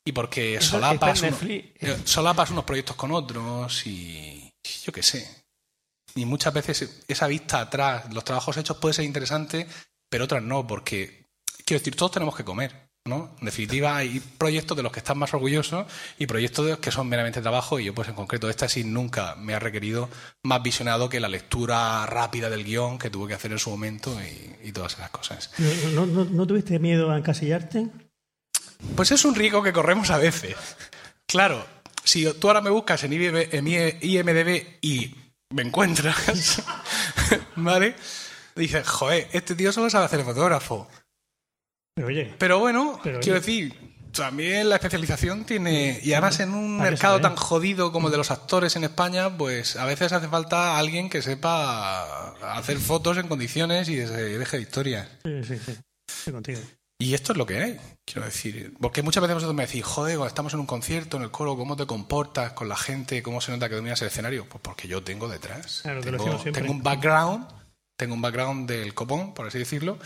Y 0.05 0.11
porque 0.11 0.61
solapas, 0.61 1.23
eh, 1.23 1.73
solapas 2.03 2.51
unos 2.51 2.65
proyectos 2.65 2.97
con 2.97 3.13
otros 3.13 3.87
y 3.87 4.53
yo 4.85 4.93
qué 4.93 5.05
sé. 5.05 5.42
Y 6.15 6.25
muchas 6.25 6.53
veces 6.53 7.05
esa 7.09 7.27
vista 7.27 7.61
atrás, 7.61 8.13
los 8.13 8.25
trabajos 8.25 8.57
hechos 8.57 8.77
puede 8.77 8.95
ser 8.95 9.05
interesante, 9.05 9.67
pero 10.09 10.25
otras 10.25 10.43
no, 10.43 10.67
porque 10.67 11.27
quiero 11.65 11.81
decir, 11.81 11.97
todos 11.97 12.13
tenemos 12.13 12.37
que 12.37 12.45
comer. 12.45 12.93
¿no? 13.05 13.35
En 13.41 13.47
definitiva, 13.47 13.97
hay 13.97 14.21
proyectos 14.21 14.77
de 14.77 14.83
los 14.85 14.93
que 14.93 15.01
están 15.01 15.19
más 15.19 15.35
orgullosos 15.35 15.87
y 16.19 16.27
proyectos 16.27 16.65
de 16.65 16.71
los 16.73 16.81
que 16.81 16.93
son 16.93 17.09
meramente 17.09 17.43
trabajo 17.43 17.81
y 17.81 17.85
yo, 17.85 17.95
pues 17.95 18.09
en 18.09 18.15
concreto, 18.15 18.49
esta 18.49 18.69
sí 18.69 18.85
nunca 18.85 19.35
me 19.37 19.55
ha 19.55 19.59
requerido 19.59 20.09
más 20.45 20.63
visionado 20.63 21.09
que 21.09 21.19
la 21.19 21.29
lectura 21.29 22.07
rápida 22.07 22.49
del 22.49 22.65
guion 22.65 22.99
que 22.99 23.11
tuve 23.11 23.29
que 23.29 23.35
hacer 23.35 23.51
en 23.51 23.59
su 23.59 23.71
momento 23.71 24.17
y, 24.63 24.71
todas 24.73 24.95
esas 24.95 25.11
cosas. 25.11 25.51
¿No, 25.93 26.47
tuviste 26.47 26.79
miedo 26.79 27.11
a 27.11 27.19
encasillarte? 27.19 27.89
Pues 28.97 29.11
es 29.11 29.25
un 29.25 29.35
riesgo 29.35 29.63
que 29.63 29.73
corremos 29.73 30.11
a 30.11 30.19
veces. 30.19 30.57
Claro, 31.27 31.67
si 32.05 32.25
tú 32.35 32.47
ahora 32.47 32.63
me 32.63 32.71
buscas 32.71 33.05
en, 33.05 33.13
IMDB 33.13 34.79
y 34.81 35.15
me 35.53 35.63
encuentras, 35.63 36.63
¿vale? 37.57 37.95
Dices, 38.55 38.87
joder, 38.87 39.29
este 39.33 39.55
tío 39.55 39.73
solo 39.73 39.89
sabe 39.91 40.07
hacer 40.07 40.23
fotógrafo. 40.25 40.89
Pero 41.95 42.09
oye. 42.09 42.35
Pero 42.39 42.59
bueno, 42.59 42.99
quiero 43.03 43.41
decir, 43.41 43.75
también 44.13 44.69
la 44.69 44.77
especialización 44.77 45.45
tiene. 45.45 46.01
Y 46.03 46.13
además 46.13 46.41
en 46.41 46.55
un 46.55 46.79
mercado 46.79 47.21
tan 47.21 47.37
jodido 47.37 47.93
como 47.93 48.09
el 48.09 48.13
de 48.13 48.19
los 48.19 48.31
actores 48.31 48.77
en 48.77 48.85
España, 48.85 49.37
pues 49.37 49.77
a 49.77 49.87
veces 49.87 50.13
hace 50.13 50.29
falta 50.29 50.79
alguien 50.79 51.09
que 51.09 51.23
sepa 51.23 52.33
hacer 52.57 52.79
fotos 52.79 53.17
en 53.17 53.29
condiciones 53.29 53.89
y 53.89 53.97
se 54.07 54.39
deje 54.39 54.57
de 54.57 54.63
historias. 54.63 55.09
Sí, 55.25 55.45
sí, 55.45 55.59
sí. 55.59 55.77
Estoy 56.09 56.33
contigo. 56.33 56.61
Y 57.03 57.15
esto 57.15 57.33
es 57.33 57.39
lo 57.39 57.47
que 57.47 57.59
hay, 57.59 57.81
quiero 58.05 58.25
decir. 58.25 58.75
Porque 58.81 59.03
muchas 59.03 59.23
veces 59.23 59.35
vosotros 59.35 59.57
me 59.57 59.67
decís, 59.67 59.85
joder, 59.85 60.17
cuando 60.19 60.29
estamos 60.29 60.55
en 60.55 60.61
un 60.61 60.67
concierto, 60.67 61.17
en 61.17 61.25
el 61.25 61.33
coro, 61.33 61.57
¿cómo 61.57 61.75
te 61.75 61.85
comportas 61.85 62.53
con 62.53 62.69
la 62.69 62.77
gente? 62.77 63.25
¿Cómo 63.25 63.41
se 63.41 63.51
nota 63.51 63.69
que 63.69 63.75
dominas 63.75 64.01
el 64.03 64.09
escenario? 64.09 64.49
Pues 64.49 64.61
porque 64.63 64.87
yo 64.87 65.03
tengo 65.03 65.27
detrás. 65.27 65.81
Claro, 65.83 66.01
te 66.01 66.13
lo 66.13 66.19
tengo, 66.19 66.39
siempre. 66.39 66.63
tengo 66.63 66.73
un 66.73 66.81
background, 66.85 67.49
tengo 67.97 68.15
un 68.15 68.23
background 68.23 68.71
del 68.71 68.95
copón, 68.95 69.35
por 69.35 69.49
así 69.49 69.59
decirlo. 69.59 69.99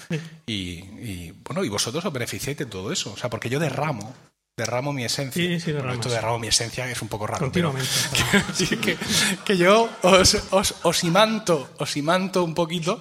Y, 0.46 0.54
y, 0.54 1.35
bueno, 1.44 1.64
y 1.64 1.68
vosotros 1.68 2.02
os 2.02 2.12
beneficiáis 2.14 2.56
de 2.56 2.64
todo 2.64 2.90
eso. 2.90 3.12
O 3.12 3.16
sea, 3.18 3.28
porque 3.28 3.50
yo 3.50 3.61
derramo, 3.61 4.14
derramo 4.57 4.90
mi 4.92 5.05
esencia. 5.05 5.42
Sí, 5.42 5.61
sí, 5.61 5.66
Bueno, 5.66 5.77
derramas. 5.88 5.97
esto 5.97 6.09
de 6.09 6.14
derramo 6.14 6.38
mi 6.38 6.49
esencia 6.49 6.90
es 6.90 7.03
un 7.03 7.09
poco 7.09 7.27
raro. 7.27 7.53
pero- 7.53 7.73
Continuamente. 7.73 8.53
Sí, 8.55 8.77
que, 8.79 8.97
que 9.45 9.57
yo 9.59 9.90
os, 10.03 10.35
os, 10.51 10.75
os 10.83 11.05
imanto, 11.05 11.75
os 11.79 11.95
imanto 11.97 12.42
un 12.42 12.55
poquito 12.55 13.01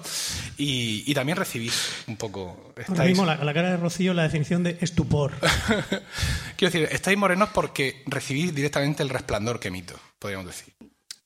y, 0.58 1.02
y 1.10 1.14
también 1.14 1.38
recibís 1.38 1.90
un 2.08 2.16
poco. 2.16 2.72
Ahora 2.76 2.82
Estáis, 2.82 3.08
mismo 3.10 3.24
la, 3.24 3.36
la 3.36 3.54
cara 3.54 3.70
de 3.70 3.76
Rocío 3.78 4.12
la 4.12 4.24
definición 4.24 4.62
de 4.64 4.76
estupor. 4.82 5.32
quiero 6.56 6.72
decir, 6.72 6.88
estáis 6.92 7.16
morenos 7.16 7.48
porque 7.54 8.02
recibís 8.06 8.54
directamente 8.54 9.02
el 9.02 9.08
resplandor 9.08 9.58
que 9.58 9.68
emito, 9.68 9.98
podríamos 10.18 10.46
decir. 10.48 10.74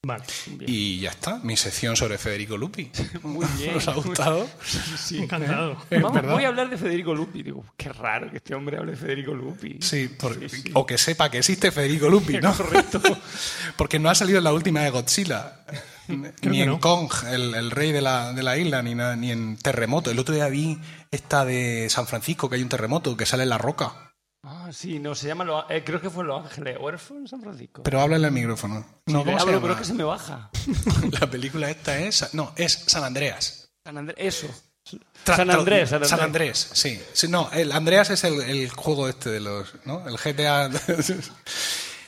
Vale. 0.02 0.24
Y 0.66 0.98
ya 1.00 1.10
está, 1.10 1.40
mi 1.42 1.58
sección 1.58 1.94
sobre 1.94 2.16
Federico 2.16 2.56
Lupi. 2.56 2.90
Muy 3.22 3.46
bien. 3.58 3.76
¿Os 3.76 3.86
ha 3.88 3.92
gustado? 3.92 4.48
Sí. 4.96 5.18
Encantado. 5.18 5.76
Es 5.90 6.00
Vamos, 6.00 6.22
voy 6.22 6.44
a 6.44 6.48
hablar 6.48 6.70
de 6.70 6.76
Federico 6.78 7.14
Lupi. 7.14 7.42
Digo, 7.42 7.64
qué 7.76 7.92
raro 7.92 8.30
que 8.30 8.38
este 8.38 8.54
hombre 8.54 8.78
hable 8.78 8.92
de 8.92 8.96
Federico 8.96 9.34
Lupi. 9.34 9.78
Sí, 9.80 10.08
por- 10.08 10.34
Sí, 10.48 10.48
sí. 10.48 10.70
o 10.74 10.86
que 10.86 10.96
sepa 10.96 11.30
que 11.30 11.38
existe 11.38 11.70
Federico 11.70 12.08
Lupi, 12.08 12.38
¿no? 12.38 12.54
Correcto. 12.56 13.00
Porque 13.76 13.98
no 13.98 14.08
ha 14.08 14.14
salido 14.14 14.38
en 14.38 14.44
la 14.44 14.52
última 14.52 14.80
de 14.80 14.90
Godzilla. 14.90 15.60
ni 16.42 16.62
en 16.62 16.68
no. 16.68 16.80
Kong, 16.80 17.10
el, 17.30 17.54
el 17.54 17.70
rey 17.70 17.92
de 17.92 18.00
la, 18.00 18.32
de 18.32 18.42
la 18.42 18.56
isla, 18.56 18.82
ni, 18.82 18.94
ni 18.94 19.30
en 19.32 19.56
Terremoto. 19.58 20.10
El 20.10 20.18
otro 20.18 20.34
día 20.34 20.48
vi 20.48 20.78
esta 21.10 21.44
de 21.44 21.88
San 21.90 22.06
Francisco, 22.06 22.48
que 22.48 22.56
hay 22.56 22.62
un 22.62 22.68
terremoto, 22.68 23.16
que 23.16 23.26
sale 23.26 23.42
en 23.42 23.48
la 23.50 23.58
roca. 23.58 24.09
Ah, 24.70 24.72
sí, 24.72 25.00
no, 25.00 25.16
se 25.16 25.26
llama, 25.26 25.42
Los- 25.42 25.64
eh, 25.68 25.82
creo 25.84 26.00
que 26.00 26.08
fue 26.10 26.22
en 26.22 26.28
Los 26.28 26.44
Ángeles. 26.46 26.76
¿O 26.80 26.88
era- 26.88 26.96
fue 26.98 27.16
en 27.16 27.26
San 27.26 27.40
Francisco? 27.40 27.82
Pero 27.82 28.00
háblale 28.00 28.26
al 28.26 28.32
micrófono. 28.32 28.86
No, 29.06 29.18
Le 29.18 29.24
¿cómo 29.24 29.36
se 29.36 29.42
hablo, 29.42 29.52
llama? 29.54 29.62
pero 29.62 29.72
es 29.74 29.78
que 29.80 29.84
se 29.86 29.94
me 29.94 30.04
baja. 30.04 30.50
La 31.20 31.26
película 31.28 31.68
esta 31.70 31.98
es... 31.98 32.32
No, 32.34 32.52
es 32.56 32.84
San 32.86 33.02
Andreas. 33.02 33.70
San 33.82 33.98
Andrés, 33.98 34.16
eso. 34.18 34.46
Tra- 35.26 35.36
San 35.36 35.50
Andrés, 35.50 35.88
San 35.90 35.96
Andrés. 35.96 36.08
San 36.10 36.20
Andrés, 36.20 36.70
sí. 36.72 37.00
Sí, 37.12 37.28
No, 37.28 37.50
el 37.52 37.72
Andreas 37.72 38.10
es 38.10 38.22
el, 38.24 38.40
el 38.42 38.70
juego 38.70 39.08
este 39.08 39.30
de 39.30 39.40
los... 39.40 39.74
¿no? 39.84 40.06
El 40.08 40.16
GTA... 40.16 40.70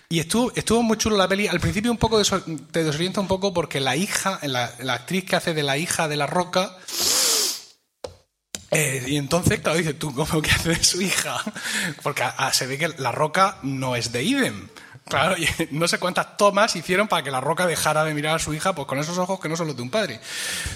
Y 0.08 0.20
estuvo, 0.20 0.52
estuvo 0.54 0.82
muy 0.82 0.98
chulo 0.98 1.16
la 1.16 1.26
peli. 1.26 1.46
Al 1.48 1.58
principio 1.58 1.90
un 1.90 1.96
poco 1.96 2.20
deso- 2.20 2.42
te 2.70 2.84
desorienta 2.84 3.18
un 3.22 3.26
poco 3.28 3.54
porque 3.54 3.80
la 3.80 3.96
hija, 3.96 4.38
la, 4.42 4.70
la 4.80 4.92
actriz 4.92 5.24
que 5.24 5.36
hace 5.36 5.54
de 5.54 5.62
la 5.62 5.78
hija 5.78 6.06
de 6.06 6.16
la 6.16 6.26
roca... 6.26 6.76
eh, 8.72 9.04
y 9.06 9.16
entonces, 9.16 9.60
claro, 9.60 9.78
dices 9.78 9.98
tú, 9.98 10.14
¿cómo 10.14 10.42
que 10.42 10.50
hace 10.50 10.82
su 10.82 11.00
hija? 11.02 11.40
Porque 12.02 12.22
ah, 12.24 12.52
se 12.52 12.66
ve 12.66 12.78
que 12.78 12.88
la 12.88 13.12
roca 13.12 13.58
no 13.62 13.94
es 13.96 14.12
de 14.12 14.22
Idem. 14.24 14.68
Claro, 15.08 15.36
y 15.36 15.46
no 15.72 15.88
sé 15.88 15.98
cuántas 15.98 16.36
tomas 16.36 16.76
hicieron 16.76 17.08
para 17.08 17.24
que 17.24 17.30
la 17.32 17.40
roca 17.40 17.66
dejara 17.66 18.04
de 18.04 18.14
mirar 18.14 18.36
a 18.36 18.38
su 18.38 18.54
hija 18.54 18.72
pues 18.74 18.86
con 18.86 18.98
esos 19.00 19.18
ojos 19.18 19.40
que 19.40 19.48
no 19.48 19.56
son 19.56 19.66
los 19.66 19.76
de 19.76 19.82
un 19.82 19.90
padre. 19.90 20.20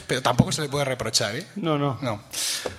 Pero 0.08 0.20
tampoco 0.20 0.50
se 0.52 0.62
le 0.62 0.68
puede 0.68 0.84
reprochar, 0.84 1.36
¿eh? 1.36 1.46
No, 1.56 1.78
no. 1.78 1.96
No. 2.02 2.20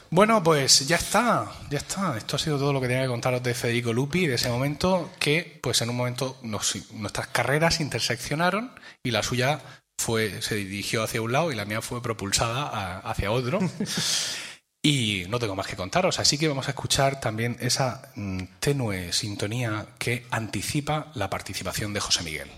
Bueno, 0.10 0.44
pues 0.44 0.86
ya 0.88 0.98
está, 0.98 1.50
ya 1.70 1.78
está. 1.78 2.18
Esto 2.18 2.36
ha 2.36 2.40
sido 2.40 2.58
todo 2.60 2.74
lo 2.74 2.82
que 2.82 2.88
tenía 2.88 3.04
que 3.04 3.08
contaros 3.10 3.42
de 3.42 3.54
Federico 3.54 3.94
Lupi, 3.94 4.28
de 4.28 4.36
ese 4.36 4.50
momento 4.50 5.10
que, 5.20 5.60
pues 5.64 5.82
en 5.82 5.90
un 5.90 5.96
momento 5.96 6.38
nos- 6.44 6.78
nuestras 6.92 7.28
carreras 7.28 7.80
interseccionaron 7.80 8.72
y 9.04 9.12
la 9.12 9.24
suya 9.24 9.62
fue, 9.98 10.42
se 10.42 10.56
dirigió 10.56 11.02
hacia 11.02 11.22
un 11.22 11.32
lado 11.32 11.52
y 11.52 11.56
la 11.56 11.66
mía 11.66 11.82
fue 11.82 12.02
propulsada 12.04 12.64
a- 12.64 13.00
hacia 13.00 13.32
otro. 13.32 13.60
Y 14.84 15.26
no 15.30 15.40
tengo 15.40 15.56
más 15.56 15.68
que 15.68 15.76
contaros, 15.76 16.20
así 16.20 16.38
que 16.38 16.48
vamos 16.48 16.68
a 16.68 16.72
escuchar 16.72 17.20
también 17.20 17.58
esa 17.60 18.12
mm, 18.16 18.44
tenue 18.60 19.12
sintonía 19.12 19.88
que 19.98 20.26
anticipa 20.32 21.12
la 21.16 21.30
participación 21.30 21.94
de 21.94 22.00
José 22.00 22.24
Miguel. 22.24 22.50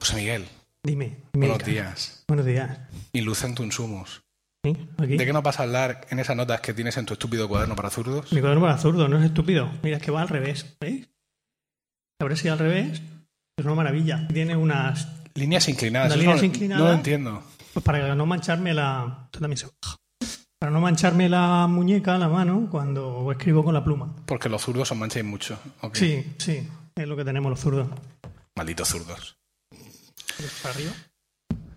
José 0.00 0.16
Miguel, 0.16 0.46
Dime. 0.82 1.16
buenos 1.32 1.64
días. 1.64 2.24
Buenos 2.28 2.46
días. 2.46 2.78
Ilucentum 3.12 3.70
sumus. 3.70 4.22
¿Sí? 4.64 4.76
Aquí. 4.98 5.16
¿De 5.16 5.26
qué 5.26 5.32
nos 5.32 5.42
vas 5.42 5.60
a 5.60 5.64
hablar 5.64 6.06
en 6.10 6.18
esas 6.18 6.36
notas 6.36 6.60
que 6.60 6.74
tienes 6.74 6.96
en 6.96 7.06
tu 7.06 7.14
estúpido 7.14 7.48
cuaderno 7.48 7.76
para 7.76 7.90
zurdos? 7.90 8.32
Mi 8.32 8.40
cuaderno 8.40 8.62
para 8.62 8.78
zurdo, 8.78 9.08
no 9.08 9.18
es 9.18 9.24
estúpido. 9.24 9.70
Mira, 9.82 9.96
es 9.98 10.02
que 10.02 10.10
va 10.10 10.22
al 10.22 10.28
revés. 10.28 10.76
¿Veis? 10.80 11.08
Habrá 12.20 12.36
sido 12.36 12.54
al 12.54 12.58
revés. 12.60 13.02
Es 13.58 13.64
una 13.64 13.74
maravilla. 13.74 14.28
Tiene 14.28 14.54
unas. 14.54 15.08
Líneas 15.34 15.66
inclinadas. 15.68 16.10
Las 16.10 16.18
eso 16.18 16.20
líneas 16.22 16.40
no, 16.40 16.46
inclinadas. 16.46 16.82
No 16.82 16.88
lo 16.90 16.94
entiendo. 16.94 17.42
Pues 17.72 17.84
para 17.84 18.14
no 18.14 18.26
mancharme 18.26 18.74
la. 18.74 19.22
Esto 19.26 19.40
también 19.40 19.56
se 19.56 19.66
baja. 19.66 19.96
Para 20.58 20.72
no 20.72 20.80
mancharme 20.80 21.28
la 21.28 21.66
muñeca, 21.66 22.18
la 22.18 22.28
mano, 22.28 22.68
cuando 22.70 23.30
escribo 23.32 23.64
con 23.64 23.72
la 23.74 23.82
pluma. 23.84 24.14
Porque 24.26 24.48
los 24.48 24.62
zurdos 24.62 24.90
os 24.92 24.98
mancháis 24.98 25.24
mucho. 25.24 25.58
Sí, 25.94 26.34
sí. 26.38 26.68
Es 26.94 27.08
lo 27.08 27.16
que 27.16 27.24
tenemos 27.24 27.48
los 27.50 27.60
zurdos. 27.60 27.88
Malditos 28.56 28.88
zurdos. 28.88 29.36
Para 30.62 30.74
arriba. 30.74 30.92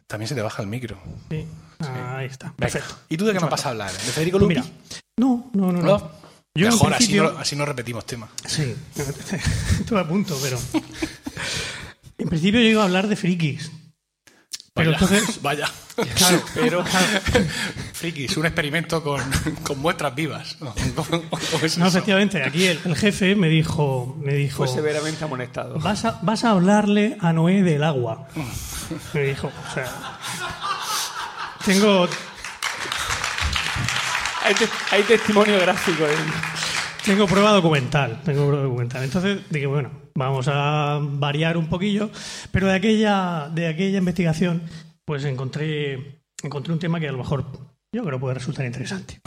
También 0.08 0.28
se 0.28 0.36
te 0.36 0.42
baja 0.42 0.62
el 0.62 0.68
micro. 0.68 0.98
Sí. 1.30 1.46
Ahí 1.80 2.26
está. 2.26 2.48
Venga. 2.48 2.58
Perfecto. 2.58 2.96
¿Y 3.10 3.16
tú 3.18 3.26
de 3.26 3.34
qué 3.34 3.40
nos 3.40 3.50
vas 3.50 3.66
a 3.66 3.70
hablar? 3.70 3.92
¿De 3.92 3.98
Federico 4.00 4.40
Pues 4.40 4.58
Lupi? 4.58 4.68
mira. 4.68 4.80
No, 5.18 5.50
no, 5.54 5.72
no. 5.72 5.82
no. 5.82 5.98
¿No? 5.98 6.12
Yo 6.56 6.68
Mejor, 6.68 6.94
así 6.94 7.14
no, 7.16 7.28
así 7.38 7.56
no 7.56 7.66
repetimos 7.66 8.06
tema. 8.06 8.28
Sí, 8.46 8.76
estuve 9.80 10.00
a 10.00 10.08
punto, 10.08 10.38
pero. 10.42 10.60
En 12.18 12.28
principio 12.28 12.60
yo 12.60 12.68
iba 12.70 12.82
a 12.82 12.86
hablar 12.86 13.08
de 13.08 13.16
frikis. 13.16 13.72
Pero 14.74 14.92
Vaya, 14.92 15.00
entonces. 15.06 15.42
Vaya. 15.42 15.70
Claro, 16.16 16.42
Pero 16.56 16.84
Frikis, 17.94 18.38
un 18.38 18.46
experimento 18.46 19.04
con, 19.04 19.22
con 19.64 19.80
muestras 19.80 20.16
vivas. 20.16 20.58
¿no? 20.62 20.74
¿Cómo- 20.96 21.24
cómo 21.30 21.64
es 21.66 21.78
no, 21.78 21.88
eso? 21.88 21.98
efectivamente, 21.98 22.42
aquí 22.44 22.66
el, 22.66 22.80
el 22.86 22.96
jefe 22.96 23.36
me 23.36 23.48
dijo. 23.50 24.18
Me 24.22 24.34
dijo 24.34 24.58
fue 24.66 24.68
severamente 24.68 25.24
amonestado. 25.24 25.78
vas 25.80 26.06
a, 26.06 26.20
vas 26.24 26.44
a 26.46 26.52
hablarle 26.52 27.18
a 27.20 27.32
Noé 27.34 27.62
del 27.64 27.84
agua. 27.84 28.28
Me 29.14 29.22
dijo, 29.24 29.48
o 29.48 29.74
sea. 29.74 30.18
Tengo, 31.66 32.08
Hay, 34.44 34.54
te- 34.56 34.70
hay 34.92 35.04
testimonio 35.04 35.60
gráfico 35.60 36.04
tengo 37.06 37.26
prueba 37.28 37.52
documental. 37.52 38.22
Tengo 38.24 38.46
prueba 38.48 38.64
documental. 38.64 39.04
Entonces 39.04 39.40
dije, 39.50 39.66
bueno, 39.66 39.90
vamos 40.16 40.48
a 40.48 41.00
variar 41.02 41.58
un 41.58 41.68
poquillo. 41.68 42.12
Pero 42.52 42.68
de 42.68 42.74
aquella, 42.76 43.50
de 43.52 43.68
aquella 43.68 43.98
investigación, 43.98 44.62
pues 45.06 45.24
encontré, 45.26 46.22
encontré 46.44 46.74
un 46.74 46.80
tema 46.80 47.00
que 47.00 47.08
a 47.08 47.12
lo 47.12 47.18
mejor 47.18 47.46
yo 47.96 48.04
creo 48.04 48.20
puede 48.20 48.36
resultar 48.36 48.66
interesante. 48.66 49.20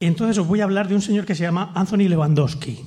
Y 0.00 0.06
entonces 0.06 0.38
os 0.38 0.46
voy 0.46 0.60
a 0.60 0.64
hablar 0.64 0.88
de 0.88 0.94
un 0.94 1.02
señor 1.02 1.26
que 1.26 1.34
se 1.34 1.42
llama 1.42 1.72
Anthony 1.74 2.08
Lewandowski. 2.08 2.86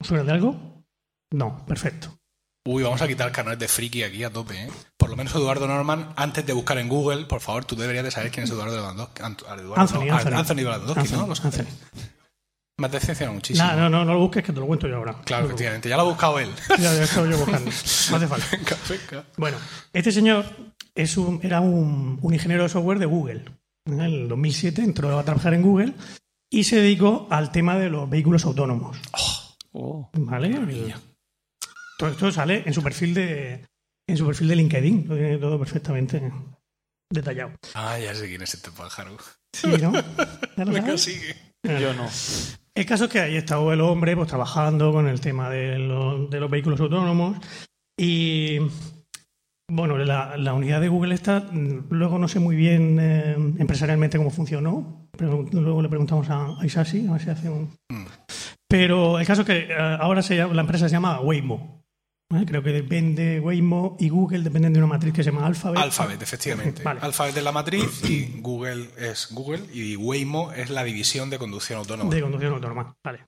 ¿Os 0.00 0.06
suena 0.06 0.24
de 0.24 0.32
algo? 0.32 0.84
No, 1.32 1.66
perfecto. 1.66 2.16
Uy, 2.66 2.82
vamos 2.82 3.00
a 3.00 3.06
quitar 3.06 3.28
el 3.28 3.32
canal 3.32 3.56
de 3.56 3.68
friki 3.68 4.02
aquí 4.02 4.24
a 4.24 4.30
tope, 4.30 4.64
¿eh? 4.64 4.68
Por 4.96 5.08
lo 5.08 5.16
menos 5.16 5.34
Eduardo 5.34 5.68
Norman, 5.68 6.12
antes 6.16 6.44
de 6.44 6.52
buscar 6.52 6.78
en 6.78 6.88
Google, 6.88 7.26
por 7.26 7.40
favor, 7.40 7.64
tú 7.64 7.76
deberías 7.76 8.04
de 8.04 8.10
saber 8.10 8.32
quién 8.32 8.44
es 8.44 8.50
Eduardo 8.50 8.74
Lewandowski. 8.74 9.22
Eduardo, 9.22 9.74
Anthony, 9.76 10.04
no, 10.06 10.14
Anthony. 10.16 10.34
Anthony 10.34 10.56
Lewandowski, 10.56 11.12
¿no? 11.12 11.20
Anthony, 11.20 11.28
Lo 11.28 11.34
sé. 11.36 11.46
Anthony. 11.46 11.66
Me 12.78 12.88
ha 12.88 13.30
muchísimo. 13.32 13.66
Nah, 13.66 13.74
no, 13.74 13.88
no, 13.88 14.04
no 14.04 14.12
lo 14.12 14.20
busques 14.20 14.44
que 14.44 14.52
te 14.52 14.60
lo 14.60 14.66
cuento 14.66 14.86
yo 14.86 14.96
ahora. 14.96 15.14
Claro, 15.24 15.44
No 15.44 15.48
lo 15.48 15.54
efectivamente. 15.54 15.88
Ya 15.88 15.96
lo 15.96 16.02
ha 16.02 16.06
buscado 16.06 16.38
él. 16.38 16.50
Ya, 16.68 16.76
ya 16.76 16.92
he 16.92 17.04
estado 17.04 17.26
yo 17.30 17.38
buscando. 17.38 17.70
No 18.10 18.16
hace 18.16 18.26
falta. 18.26 18.46
Venga, 18.52 18.76
venga. 18.88 19.24
Bueno, 19.38 19.56
este 19.94 20.12
señor 20.12 20.44
es 20.94 21.16
un, 21.16 21.40
era 21.42 21.60
un, 21.60 22.18
un 22.20 22.34
ingeniero 22.34 22.64
de 22.64 22.68
software 22.68 22.98
de 22.98 23.06
Google. 23.06 23.44
En 23.86 24.00
el 24.00 24.28
2007 24.28 24.82
entró 24.82 25.18
a 25.18 25.24
trabajar 25.24 25.54
en 25.54 25.62
Google 25.62 25.94
y 26.50 26.64
se 26.64 26.76
dedicó 26.76 27.28
al 27.30 27.50
tema 27.50 27.78
de 27.78 27.88
los 27.88 28.10
vehículos 28.10 28.44
autónomos. 28.44 28.98
Oh. 29.72 30.10
¿Vale? 30.12 30.50
Todo 31.98 32.10
esto 32.10 32.30
sale 32.32 32.62
en 32.66 32.74
su 32.74 32.82
perfil 32.82 33.14
de 33.14 33.64
en 34.08 34.16
su 34.16 34.26
perfil 34.26 34.48
de 34.48 34.56
LinkedIn, 34.56 35.06
lo 35.08 35.14
tiene 35.16 35.38
todo 35.38 35.58
perfectamente 35.58 36.30
detallado. 37.10 37.52
Ah, 37.74 37.98
ya 37.98 38.14
sé 38.14 38.28
quién 38.28 38.42
es 38.42 38.54
este 38.54 38.70
pájaro. 38.70 39.16
Sí, 39.52 39.68
¿no? 39.80 39.92
¿Ya 40.56 40.64
lo. 40.64 40.72
Yo 41.80 41.94
no. 41.94 42.08
El 42.74 42.86
caso 42.86 43.04
es 43.06 43.10
que 43.10 43.20
ahí 43.20 43.36
estaba 43.36 43.72
el 43.74 43.80
hombre 43.80 44.14
pues 44.14 44.28
trabajando 44.28 44.92
con 44.92 45.08
el 45.08 45.20
tema 45.20 45.48
de, 45.50 45.78
los- 45.78 46.28
de 46.30 46.38
los 46.40 46.50
vehículos 46.50 46.78
autónomos 46.80 47.38
y 47.98 48.58
bueno, 49.68 49.96
la, 49.98 50.36
la 50.36 50.52
unidad 50.54 50.80
de 50.80 50.88
Google 50.88 51.14
esta, 51.14 51.40
mm, 51.40 51.86
luego 51.90 52.18
no 52.18 52.28
sé 52.28 52.38
muy 52.38 52.54
bien 52.54 52.98
eh, 53.00 53.32
empresarialmente 53.58 54.18
cómo 54.18 54.30
funcionó, 54.30 55.08
pero 55.16 55.42
luego 55.50 55.82
le 55.82 55.88
preguntamos 55.88 56.28
a, 56.30 56.60
a 56.60 56.66
Isasi 56.66 57.06
a 57.08 57.12
ver 57.12 57.22
si 57.22 57.30
hace 57.30 57.48
un... 57.48 57.74
Mm. 57.90 58.06
Pero 58.68 59.18
el 59.18 59.26
caso 59.26 59.40
es 59.42 59.46
que 59.46 59.58
eh, 59.70 59.76
ahora 59.76 60.22
se 60.22 60.36
llama- 60.36 60.54
la 60.54 60.60
empresa 60.60 60.88
se 60.88 60.92
llama 60.94 61.20
Waymo. 61.20 61.82
Creo 62.46 62.60
que 62.62 62.72
depende 62.72 63.38
Waymo 63.38 63.96
y 64.00 64.08
Google 64.08 64.40
dependen 64.40 64.72
de 64.72 64.80
una 64.80 64.88
matriz 64.88 65.12
que 65.14 65.22
se 65.22 65.30
llama 65.30 65.46
Alphabet. 65.46 65.78
Alphabet, 65.78 66.20
efectivamente. 66.20 66.82
Vale. 66.82 66.98
Alphabet 67.00 67.36
es 67.36 67.44
la 67.44 67.52
matriz 67.52 68.02
y 68.10 68.40
Google 68.40 68.88
es 68.98 69.28
Google 69.32 69.62
y 69.72 69.94
Waymo 69.94 70.52
es 70.52 70.70
la 70.70 70.82
división 70.82 71.30
de 71.30 71.38
conducción 71.38 71.78
autónoma. 71.78 72.12
De 72.12 72.20
conducción 72.20 72.52
autónoma, 72.54 72.96
vale. 73.04 73.26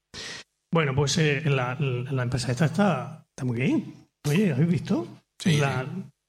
Bueno, 0.72 0.94
pues 0.96 1.16
eh, 1.18 1.42
la, 1.46 1.76
la 1.78 2.22
empresa 2.24 2.50
esta 2.50 2.64
está, 2.64 3.24
está 3.30 3.44
muy 3.44 3.58
bien. 3.60 3.94
Oye, 4.28 4.52
¿habéis 4.52 4.68
visto? 4.68 5.06
Sí, 5.40 5.58
La- 5.58 5.86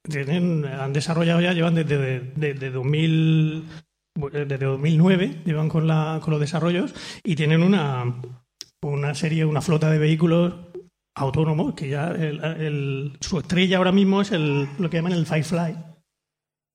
tienen, 0.07 0.63
han 0.65 0.93
desarrollado 0.93 1.41
ya, 1.41 1.53
llevan 1.53 1.73
desde, 1.75 2.19
desde 2.35 2.69
2000, 2.69 3.65
desde 4.31 4.57
2009, 4.59 5.41
llevan 5.43 5.69
con, 5.69 5.87
la, 5.87 6.19
con 6.23 6.31
los 6.31 6.39
desarrollos 6.39 6.93
y 7.23 7.35
tienen 7.35 7.63
una, 7.63 8.15
una 8.81 9.13
serie, 9.15 9.43
una 9.45 9.61
flota 9.61 9.89
de 9.89 9.97
vehículos 9.97 10.53
autónomos, 11.21 11.73
que 11.75 11.89
ya 11.89 12.09
el- 12.11 12.43
el- 12.43 13.17
su 13.21 13.39
estrella 13.39 13.77
ahora 13.77 13.91
mismo 13.91 14.21
es 14.21 14.31
el, 14.31 14.67
lo 14.77 14.89
que 14.89 14.97
llaman 14.97 15.13
el 15.13 15.25
Firefly, 15.25 15.75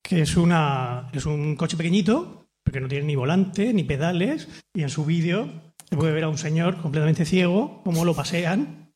que 0.02 0.22
es, 0.22 0.36
una, 0.36 1.08
es 1.12 1.26
un 1.26 1.56
coche 1.56 1.76
pequeñito, 1.76 2.46
porque 2.64 2.80
no 2.80 2.88
tiene 2.88 3.06
ni 3.06 3.16
volante, 3.16 3.72
ni 3.72 3.84
pedales, 3.84 4.48
y 4.74 4.82
en 4.82 4.88
su 4.90 5.04
vídeo 5.04 5.48
se 5.88 5.96
puede 5.96 6.12
ver 6.12 6.24
a 6.24 6.28
un 6.28 6.38
señor 6.38 6.76
completamente 6.80 7.24
ciego, 7.24 7.82
cómo 7.84 8.04
lo 8.04 8.14
pasean, 8.14 8.92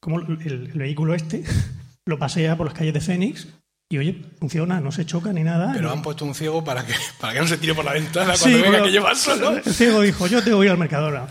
cómo 0.00 0.20
el, 0.20 0.38
el 0.44 0.68
vehículo 0.78 1.14
este 1.14 1.44
lo 2.06 2.18
pasea 2.18 2.56
por 2.56 2.66
las 2.66 2.74
calles 2.74 2.94
de 2.94 3.00
Fénix, 3.00 3.48
y 3.90 3.98
oye, 3.98 4.22
funciona, 4.40 4.80
no 4.80 4.90
se 4.90 5.04
choca 5.04 5.34
ni 5.34 5.42
nada. 5.42 5.70
Pero 5.74 5.90
han 5.92 6.00
puesto 6.00 6.24
un 6.24 6.34
ciego 6.34 6.64
para 6.64 6.86
que, 6.86 6.94
para 7.20 7.34
que 7.34 7.40
no 7.40 7.46
se 7.46 7.58
tire 7.58 7.74
por 7.74 7.84
la 7.84 7.92
ventana 7.92 8.34
Sí, 8.36 8.44
cuando 8.44 8.56
venga 8.58 8.68
bueno, 8.70 8.84
que 8.86 8.90
lleva 8.90 9.14
solo. 9.14 9.50
El 9.58 9.62
ciego 9.64 10.00
dijo, 10.00 10.26
yo 10.28 10.42
tengo 10.42 10.60
que 10.60 10.64
ir 10.66 10.72
al 10.72 10.78
Mercadona. 10.78 11.26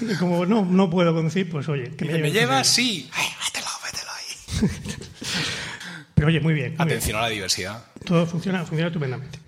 Como 0.18 0.46
no, 0.46 0.64
no 0.64 0.90
puedo 0.90 1.14
conducir, 1.14 1.48
pues 1.48 1.68
oye, 1.68 1.90
que 1.96 2.04
me, 2.04 2.18
¿Me 2.18 2.28
el 2.28 2.64
Sí. 2.64 3.08
Ay, 3.12 3.26
mételo, 3.44 3.66
mételo 3.84 4.10
ahí. 4.12 4.70
Pero 6.14 6.28
oye, 6.28 6.40
muy 6.40 6.54
bien. 6.54 6.70
muy 6.70 6.76
bien. 6.76 6.82
Atención 6.82 7.16
a 7.16 7.22
la 7.22 7.28
diversidad. 7.28 7.84
Todo 8.04 8.26
funciona, 8.26 8.64
funciona 8.64 8.88
estupendamente. 8.88 9.38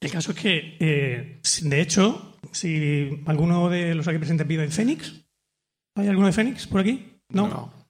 El 0.00 0.10
caso 0.10 0.32
es 0.32 0.38
que, 0.38 0.76
eh, 0.78 1.40
de 1.62 1.80
hecho, 1.80 2.38
si 2.52 3.22
alguno 3.26 3.68
de 3.68 3.94
los 3.94 4.06
aquí 4.06 4.18
presentes 4.18 4.46
vive 4.46 4.64
en 4.64 4.70
Fénix, 4.72 5.12
¿hay 5.96 6.06
alguno 6.08 6.28
de 6.28 6.32
Fénix 6.32 6.66
por 6.66 6.80
aquí? 6.80 7.18
No. 7.30 7.48
No. 7.48 7.82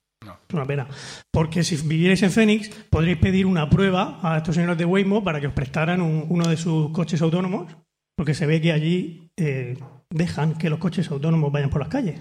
Es 0.48 0.54
una 0.54 0.64
pena. 0.64 0.86
Porque 1.32 1.64
si 1.64 1.76
vivierais 1.76 2.22
en 2.22 2.30
Fénix, 2.30 2.68
podréis 2.88 3.18
pedir 3.18 3.44
una 3.44 3.68
prueba 3.68 4.20
a 4.22 4.38
estos 4.38 4.54
señores 4.54 4.78
de 4.78 4.84
Waymo 4.84 5.24
para 5.24 5.40
que 5.40 5.48
os 5.48 5.52
prestaran 5.52 6.00
un- 6.00 6.26
uno 6.28 6.48
de 6.48 6.56
sus 6.56 6.90
coches 6.92 7.20
autónomos, 7.22 7.74
porque 8.16 8.32
se 8.34 8.46
ve 8.46 8.60
que 8.60 8.72
allí 8.72 9.30
eh, 9.36 9.76
dejan 10.12 10.54
que 10.56 10.70
los 10.70 10.78
coches 10.78 11.10
autónomos 11.10 11.52
vayan 11.52 11.70
por 11.70 11.80
las 11.80 11.88
calles. 11.88 12.20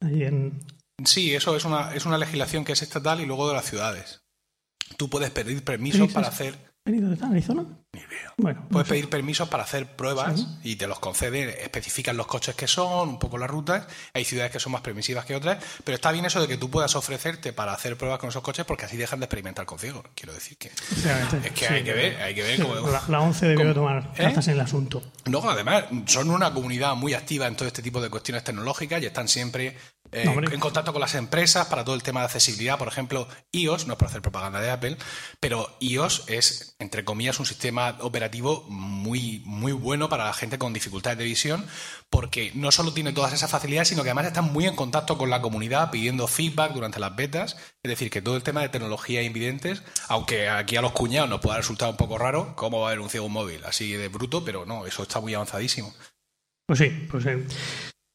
Allí 0.00 0.24
en, 0.24 0.60
Sí, 1.04 1.34
eso 1.34 1.56
es 1.56 1.64
una, 1.64 1.94
es 1.94 2.06
una 2.06 2.18
legislación 2.18 2.64
que 2.64 2.72
es 2.72 2.82
estatal 2.82 3.20
y 3.20 3.26
luego 3.26 3.48
de 3.48 3.54
las 3.54 3.66
ciudades. 3.66 4.22
Tú 4.96 5.08
puedes 5.08 5.30
pedir 5.30 5.62
permisos 5.62 6.00
Fénix 6.00 6.14
para 6.14 6.28
hacer. 6.28 6.54
¿Fénix 6.84 7.02
dónde 7.02 7.14
está? 7.14 7.28
¿Arizona? 7.28 7.66
No 8.36 8.68
Puedes 8.68 8.88
sé. 8.88 8.94
pedir 8.94 9.08
permisos 9.10 9.48
para 9.48 9.64
hacer 9.64 9.86
pruebas 9.96 10.46
y 10.62 10.76
te 10.76 10.86
los 10.86 10.98
conceden, 11.00 11.48
especifican 11.48 12.16
los 12.16 12.26
coches 12.26 12.54
que 12.54 12.66
son, 12.68 13.08
un 13.08 13.18
poco 13.18 13.36
las 13.38 13.50
rutas. 13.50 13.86
Hay 14.14 14.24
ciudades 14.24 14.52
que 14.52 14.60
son 14.60 14.72
más 14.72 14.80
permisivas 14.82 15.24
que 15.24 15.34
otras, 15.34 15.62
pero 15.84 15.96
está 15.96 16.12
bien 16.12 16.24
eso 16.24 16.40
de 16.40 16.48
que 16.48 16.56
tú 16.56 16.70
puedas 16.70 16.94
ofrecerte 16.96 17.52
para 17.52 17.72
hacer 17.72 17.96
pruebas 17.96 18.18
con 18.20 18.28
esos 18.28 18.42
coches 18.42 18.64
porque 18.64 18.84
así 18.84 18.96
dejan 18.96 19.20
de 19.20 19.24
experimentar 19.26 19.66
con 19.66 19.78
ciegos. 19.78 20.04
Quiero 20.14 20.32
decir 20.32 20.56
que 20.56 20.68
es 20.68 21.52
que 21.52 21.66
Sí, 21.66 21.72
hay 21.74 21.84
que 21.84 21.92
ver, 21.92 22.22
hay 22.22 22.34
que 22.34 22.42
ver 22.42 22.56
sí, 22.56 22.62
cómo. 22.62 22.74
la, 22.90 23.02
la 23.08 23.20
ONCE 23.20 23.46
debió 23.48 23.74
tomar 23.74 24.12
¿Eh? 24.14 24.22
cartas 24.22 24.46
en 24.48 24.54
el 24.54 24.60
asunto. 24.60 25.02
Luego, 25.26 25.50
además, 25.50 25.84
son 26.06 26.30
una 26.30 26.52
comunidad 26.52 26.94
muy 26.94 27.14
activa 27.14 27.46
en 27.46 27.56
todo 27.56 27.66
este 27.68 27.82
tipo 27.82 28.00
de 28.00 28.08
cuestiones 28.10 28.44
tecnológicas 28.44 29.02
y 29.02 29.06
están 29.06 29.28
siempre 29.28 29.76
eh, 30.12 30.24
No, 30.24 30.32
en 30.32 30.60
contacto 30.60 30.92
con 30.92 31.00
las 31.00 31.14
empresas 31.14 31.66
para 31.66 31.84
todo 31.84 31.94
el 31.94 32.02
tema 32.02 32.20
de 32.20 32.26
accesibilidad. 32.26 32.78
Por 32.78 32.88
ejemplo, 32.88 33.28
iOS, 33.52 33.86
no 33.86 33.94
es 33.94 33.98
por 33.98 34.08
hacer 34.08 34.22
propaganda 34.22 34.60
de 34.60 34.70
Apple, 34.70 34.96
pero 35.40 35.76
iOS 35.80 36.24
es, 36.28 36.76
entre 36.78 37.04
comillas, 37.04 37.38
un 37.40 37.46
sistema 37.46 37.96
operativo 38.00 38.64
muy, 38.68 39.42
muy 39.44 39.72
bueno 39.72 40.08
para 40.08 40.24
la 40.24 40.32
gente 40.32 40.58
con 40.58 40.72
dificultades 40.72 41.18
de 41.18 41.24
visión, 41.24 41.66
porque 42.10 42.52
no 42.54 42.72
solo 42.72 42.92
tiene 42.92 43.12
todas 43.12 43.32
esas 43.32 43.50
facilidades, 43.50 43.88
sino 43.88 44.02
que 44.02 44.10
además 44.10 44.26
están 44.26 44.52
muy 44.52 44.66
en 44.66 44.76
contacto 44.76 45.18
con 45.18 45.30
la 45.30 45.40
comunidad, 45.40 45.90
pidiendo 45.90 46.26
feedback 46.26 46.72
durante 46.72 47.00
las 47.00 47.14
betas. 47.14 47.56
Es 47.82 47.90
decir, 47.90 48.10
que 48.10 48.22
todo 48.22 48.36
el 48.36 48.42
tema 48.42 48.62
de 48.62 48.68
tecnología 48.68 49.20
e 49.20 49.24
invidentes, 49.24 49.82
aunque 50.08 50.48
aquí 50.48 50.76
a 50.76 50.82
los 50.82 50.92
cuñados 50.92 51.28
nos 51.28 51.40
pueda 51.40 51.58
resultar 51.58 51.90
un 51.90 51.96
poco 51.96 52.18
raro, 52.18 52.54
¿cómo 52.56 52.80
va 52.80 52.88
a 52.88 52.90
haber 52.90 53.00
un 53.00 53.10
ciego 53.10 53.28
móvil? 53.28 53.64
Así 53.64 53.92
de 53.92 54.08
bruto, 54.08 54.44
pero 54.44 54.64
no, 54.66 54.86
eso 54.86 55.02
está 55.02 55.20
muy 55.20 55.34
avanzadísimo. 55.34 55.94
Pues 56.66 56.80
sí, 56.80 57.06
pues 57.10 57.24
sí. 57.24 57.30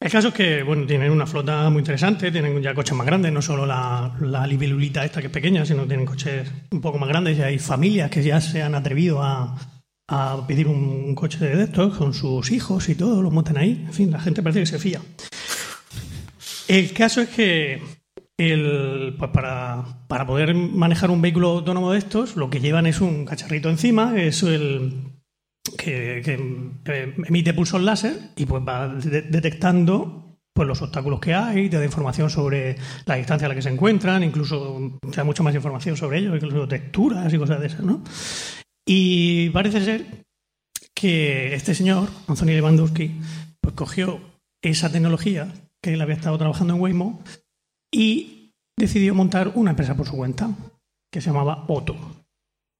El 0.04 0.10
caso 0.10 0.28
es 0.28 0.34
que, 0.34 0.62
bueno, 0.62 0.84
tienen 0.86 1.10
una 1.10 1.26
flota 1.26 1.70
muy 1.70 1.78
interesante, 1.78 2.30
tienen 2.30 2.60
ya 2.60 2.74
coches 2.74 2.94
más 2.94 3.06
grandes, 3.06 3.32
no 3.32 3.40
solo 3.40 3.64
la, 3.64 4.46
libelulita 4.46 5.02
esta 5.02 5.22
que 5.22 5.28
es 5.28 5.32
pequeña, 5.32 5.64
sino 5.64 5.86
tienen 5.86 6.04
coches 6.04 6.46
un 6.72 6.82
poco 6.82 6.98
más 6.98 7.08
grandes 7.08 7.38
y 7.38 7.40
hay 7.40 7.58
familias 7.58 8.10
que 8.10 8.22
ya 8.22 8.38
se 8.38 8.62
han 8.62 8.74
atrevido 8.74 9.22
a, 9.22 9.56
a 10.08 10.46
pedir 10.46 10.68
un, 10.68 11.04
un 11.06 11.14
coche 11.14 11.38
de 11.38 11.64
estos 11.64 11.96
con 11.96 12.12
sus 12.12 12.50
hijos 12.50 12.86
y 12.90 12.96
todo, 12.96 13.22
los 13.22 13.32
montan 13.32 13.56
ahí. 13.56 13.82
En 13.86 13.94
fin, 13.94 14.10
la 14.10 14.20
gente 14.20 14.42
parece 14.42 14.60
que 14.60 14.66
se 14.66 14.78
fía. 14.78 15.00
El 16.68 16.92
caso 16.92 17.22
es 17.22 17.30
que 17.30 17.80
el, 18.36 19.16
pues 19.18 19.30
para, 19.30 20.04
para 20.06 20.26
poder 20.26 20.54
manejar 20.54 21.10
un 21.10 21.22
vehículo 21.22 21.48
autónomo 21.48 21.92
de 21.92 21.98
estos, 22.00 22.36
lo 22.36 22.50
que 22.50 22.60
llevan 22.60 22.84
es 22.84 23.00
un 23.00 23.24
cacharrito 23.24 23.70
encima, 23.70 24.20
es 24.20 24.42
el, 24.42 25.13
que, 25.76 26.22
emite 27.26 27.54
pulsos 27.54 27.82
láser 27.82 28.30
y 28.36 28.46
pues 28.46 28.62
va 28.66 28.88
de- 28.88 29.22
detectando 29.22 30.38
pues 30.54 30.68
los 30.68 30.80
obstáculos 30.82 31.18
que 31.18 31.34
hay, 31.34 31.68
te 31.68 31.78
da 31.78 31.84
información 31.84 32.30
sobre 32.30 32.76
la 33.06 33.16
distancia 33.16 33.46
a 33.46 33.48
la 33.48 33.56
que 33.56 33.62
se 33.62 33.70
encuentran, 33.70 34.22
incluso 34.22 35.00
mucha 35.24 35.42
más 35.42 35.54
información 35.54 35.96
sobre 35.96 36.18
ellos, 36.18 36.36
incluso 36.36 36.68
texturas 36.68 37.32
y 37.32 37.38
cosas 37.38 37.60
de 37.60 37.66
esas, 37.66 37.80
¿no? 37.80 38.04
Y 38.86 39.50
parece 39.50 39.84
ser 39.84 40.06
que 40.94 41.54
este 41.54 41.74
señor, 41.74 42.08
Anthony 42.28 42.52
Lewandowski, 42.54 43.20
pues 43.60 43.74
cogió 43.74 44.20
esa 44.62 44.92
tecnología 44.92 45.52
que 45.82 45.94
él 45.94 46.00
había 46.00 46.14
estado 46.14 46.38
trabajando 46.38 46.74
en 46.74 46.80
Waymo 46.80 47.22
y 47.92 48.52
decidió 48.78 49.14
montar 49.14 49.52
una 49.56 49.70
empresa 49.70 49.96
por 49.96 50.06
su 50.06 50.16
cuenta 50.16 50.50
que 51.12 51.20
se 51.20 51.30
llamaba 51.30 51.64
Otto. 51.66 51.96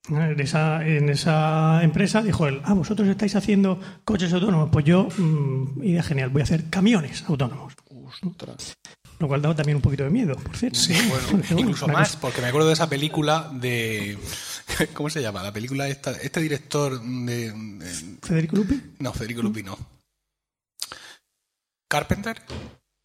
En 0.08 0.38
esa, 0.38 0.86
en 0.86 1.08
esa 1.08 1.82
empresa 1.82 2.20
dijo 2.22 2.46
él, 2.46 2.60
ah, 2.64 2.74
vosotros 2.74 3.08
estáis 3.08 3.34
haciendo 3.36 3.80
coches 4.04 4.32
autónomos, 4.34 4.68
pues 4.70 4.84
yo, 4.84 5.08
mm, 5.16 5.82
idea 5.82 6.02
genial, 6.02 6.28
voy 6.28 6.40
a 6.42 6.44
hacer 6.44 6.68
camiones 6.68 7.24
autónomos. 7.26 7.74
Lo 9.18 9.28
cual 9.28 9.40
daba 9.40 9.54
también 9.54 9.76
un 9.76 9.82
poquito 9.82 10.04
de 10.04 10.10
miedo, 10.10 10.36
por 10.36 10.56
cierto. 10.56 10.78
Sí, 10.78 10.92
bueno, 11.08 11.42
incluso 11.58 11.88
más, 11.88 12.08
cosa- 12.10 12.20
porque 12.20 12.42
me 12.42 12.48
acuerdo 12.48 12.66
de 12.68 12.74
esa 12.74 12.88
película 12.88 13.50
de. 13.54 14.18
¿Cómo 14.92 15.08
se 15.08 15.22
llama? 15.22 15.42
La 15.42 15.52
película 15.52 15.88
esta, 15.88 16.10
este 16.12 16.40
director 16.40 17.00
de. 17.00 17.52
de- 17.52 18.18
Federico 18.22 18.56
Lupi. 18.56 18.82
no, 18.98 19.12
Federico 19.12 19.40
Lupi 19.42 19.62
no. 19.62 19.78
¿Carpenter? 21.88 22.42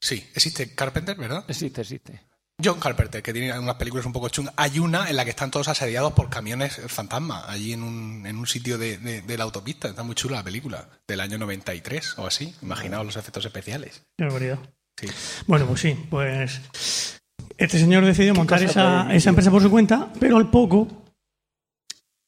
Sí, 0.01 0.15
existe 0.33 0.73
Carpenter, 0.75 1.15
¿verdad? 1.15 1.45
Existe, 1.47 1.81
existe. 1.81 2.21
John 2.63 2.79
Carpenter, 2.79 3.21
que 3.23 3.31
tiene 3.33 3.57
unas 3.57 3.75
películas 3.75 4.05
un 4.05 4.11
poco 4.13 4.29
chungas. 4.29 4.53
Hay 4.57 4.79
una 4.79 5.09
en 5.09 5.15
la 5.15 5.23
que 5.23 5.29
están 5.31 5.49
todos 5.51 5.67
asediados 5.69 6.13
por 6.13 6.29
camiones 6.29 6.81
fantasma, 6.87 7.45
allí 7.49 7.73
en 7.73 7.83
un, 7.83 8.25
en 8.25 8.35
un 8.37 8.45
sitio 8.47 8.77
de, 8.77 8.97
de- 8.97 9.21
de 9.21 9.37
la 9.37 9.43
autopista. 9.45 9.87
Está 9.87 10.03
muy 10.03 10.15
chula 10.15 10.37
la 10.37 10.43
película, 10.43 10.89
del 11.07 11.21
año 11.21 11.37
93 11.37 12.17
o 12.17 12.27
así. 12.27 12.53
Imaginaos 12.61 13.05
los 13.05 13.15
efectos 13.15 13.45
especiales. 13.45 14.03
Qué 14.17 14.25
barbaridad. 14.25 14.59
Sí. 14.99 15.07
Bueno, 15.47 15.65
pues 15.67 15.79
sí, 15.81 15.95
pues 16.09 17.17
este 17.57 17.79
señor 17.79 18.03
decidió 18.05 18.33
montar 18.35 18.61
esa, 18.61 19.13
esa 19.13 19.29
empresa 19.29 19.51
por 19.51 19.61
su 19.61 19.69
cuenta, 19.71 20.11
pero 20.19 20.35
al 20.37 20.49
poco 20.49 21.05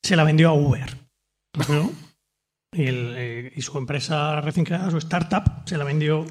se 0.04 0.15
la 0.15 0.24
vendió 0.24 0.50
a 0.50 0.54
Uber. 0.54 0.98
¿no? 1.70 1.91
Y, 2.74 2.84
el, 2.88 3.13
eh, 3.17 3.54
y 3.56 3.62
su 3.62 3.78
empresa 3.78 4.39
recién 4.41 4.65
creada, 4.65 4.89
su 4.89 4.98
startup, 4.98 5.63
se 5.67 5.78
la 5.78 5.84
vendió 5.84 6.26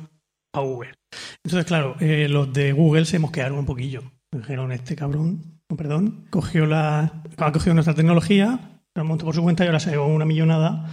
a 0.53 0.61
Uber. 0.63 0.99
Entonces, 1.45 1.67
claro, 1.67 1.97
eh, 2.01 2.29
los 2.29 2.53
de 2.53 2.73
Google 2.73 3.05
se 3.05 3.19
mosquearon 3.19 3.59
un 3.59 3.67
poquillo. 3.67 4.03
Dijeron, 4.33 4.73
este 4.73 4.97
cabrón, 4.97 5.61
no, 5.69 5.77
perdón, 5.77 6.27
cogió 6.31 6.67
la, 6.67 7.23
ha 7.37 7.53
cogido 7.53 7.75
nuestra 7.75 7.95
tecnología, 7.95 8.83
la 8.95 9.05
montó 9.05 9.25
por 9.25 9.35
su 9.35 9.43
cuenta 9.43 9.65
y 9.65 9.67
ahora 9.67 9.81
se 9.81 9.91
llevó 9.91 10.07
una 10.07 10.25
millonada 10.25 10.91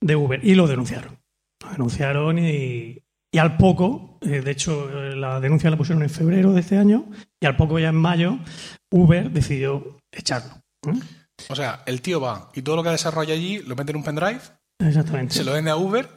de 0.00 0.16
Uber. 0.16 0.44
Y 0.44 0.54
lo 0.54 0.66
denunciaron. 0.66 1.18
Lo 1.62 1.70
denunciaron 1.70 2.38
y, 2.38 3.02
y 3.32 3.38
al 3.38 3.56
poco, 3.56 4.18
eh, 4.22 4.40
de 4.40 4.50
hecho, 4.50 4.88
eh, 4.90 5.16
la 5.16 5.40
denuncia 5.40 5.70
la 5.70 5.76
pusieron 5.76 6.02
en 6.02 6.10
febrero 6.10 6.52
de 6.52 6.60
este 6.60 6.78
año, 6.78 7.06
y 7.40 7.46
al 7.46 7.56
poco 7.56 7.78
ya 7.78 7.88
en 7.88 7.96
mayo, 7.96 8.38
Uber 8.90 9.30
decidió 9.30 9.98
echarlo. 10.10 10.54
¿eh? 10.86 10.98
O 11.50 11.54
sea, 11.54 11.82
el 11.86 12.00
tío 12.00 12.20
va 12.20 12.50
y 12.54 12.62
todo 12.62 12.76
lo 12.76 12.82
que 12.82 12.90
desarrolla 12.90 13.34
allí 13.34 13.58
lo 13.58 13.76
mete 13.76 13.90
en 13.90 13.98
un 13.98 14.04
pendrive, 14.04 14.40
Exactamente. 14.78 15.34
se 15.34 15.44
lo 15.44 15.52
vende 15.52 15.70
a 15.70 15.76
Uber, 15.76 16.08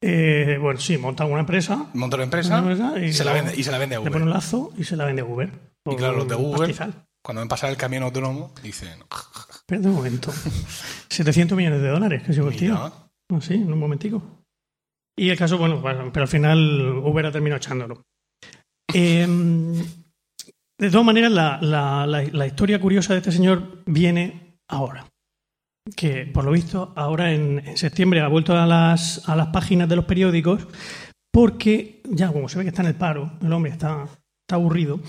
Eh, 0.00 0.58
bueno, 0.60 0.78
sí, 0.78 0.96
monta 0.96 1.24
una 1.24 1.40
empresa, 1.40 1.90
monta 1.94 2.16
una 2.16 2.24
empresa 2.24 2.60
una 2.60 2.70
empresa 2.72 2.98
y, 3.04 3.12
se 3.12 3.24
la 3.24 3.32
vende, 3.32 3.54
y 3.56 3.64
se 3.64 3.72
la 3.72 3.78
vende 3.78 3.96
a 3.96 3.98
le 3.98 4.04
pone 4.10 4.16
un 4.16 4.22
Uber. 4.28 4.34
lazo 4.34 4.72
y 4.78 4.84
se 4.84 4.96
la 4.96 5.04
vende 5.04 5.22
a 5.22 5.24
Uber. 5.24 5.50
Y 5.86 5.96
claro, 5.96 6.18
los 6.18 6.28
de 6.28 6.36
pastizal. 6.56 7.04
Cuando 7.24 7.40
ven 7.40 7.48
pasar 7.48 7.70
el 7.70 7.76
camión 7.76 8.04
autónomo, 8.04 8.52
dicen. 8.62 9.00
Espérate 9.50 9.88
un 9.88 9.94
momento. 9.94 10.32
700 11.10 11.56
millones 11.58 11.82
de 11.82 11.88
dólares 11.88 12.22
que 12.22 12.32
se 12.32 12.40
tío. 12.40 12.74
Mira, 12.74 12.92
Ah, 13.30 13.40
sí, 13.40 13.54
en 13.54 13.72
un 13.72 13.78
momentico. 13.78 14.22
Y 15.18 15.30
el 15.30 15.36
caso, 15.36 15.58
bueno, 15.58 15.80
bueno, 15.80 16.10
pero 16.12 16.22
al 16.22 16.28
final 16.28 17.00
Uber 17.04 17.26
ha 17.26 17.32
terminado 17.32 17.58
echándolo. 17.58 18.02
Eh, 18.94 19.26
de 20.78 20.90
todas 20.90 21.04
maneras, 21.04 21.32
la, 21.32 21.58
la- 21.60 22.06
la- 22.06 22.22
la 22.22 22.46
historia 22.46 22.80
curiosa 22.80 23.12
de 23.14 23.18
este 23.18 23.32
señor 23.32 23.82
viene 23.84 24.60
ahora. 24.68 25.07
Que, 25.96 26.26
por 26.26 26.44
lo 26.44 26.50
visto, 26.52 26.92
ahora 26.96 27.32
en, 27.32 27.60
en 27.66 27.76
septiembre 27.76 28.20
ha 28.20 28.28
vuelto 28.28 28.56
a 28.56 28.66
las, 28.66 29.28
a 29.28 29.36
las 29.36 29.48
páginas 29.48 29.88
de 29.88 29.96
los 29.96 30.04
periódicos 30.04 30.66
porque, 31.32 32.02
ya 32.10 32.32
como 32.32 32.48
se 32.48 32.58
ve 32.58 32.64
que 32.64 32.70
está 32.70 32.82
en 32.82 32.88
el 32.88 32.94
paro, 32.94 33.32
el 33.42 33.52
hombre 33.52 33.70
está, 33.72 34.04
está 34.04 34.56
aburrido, 34.56 35.00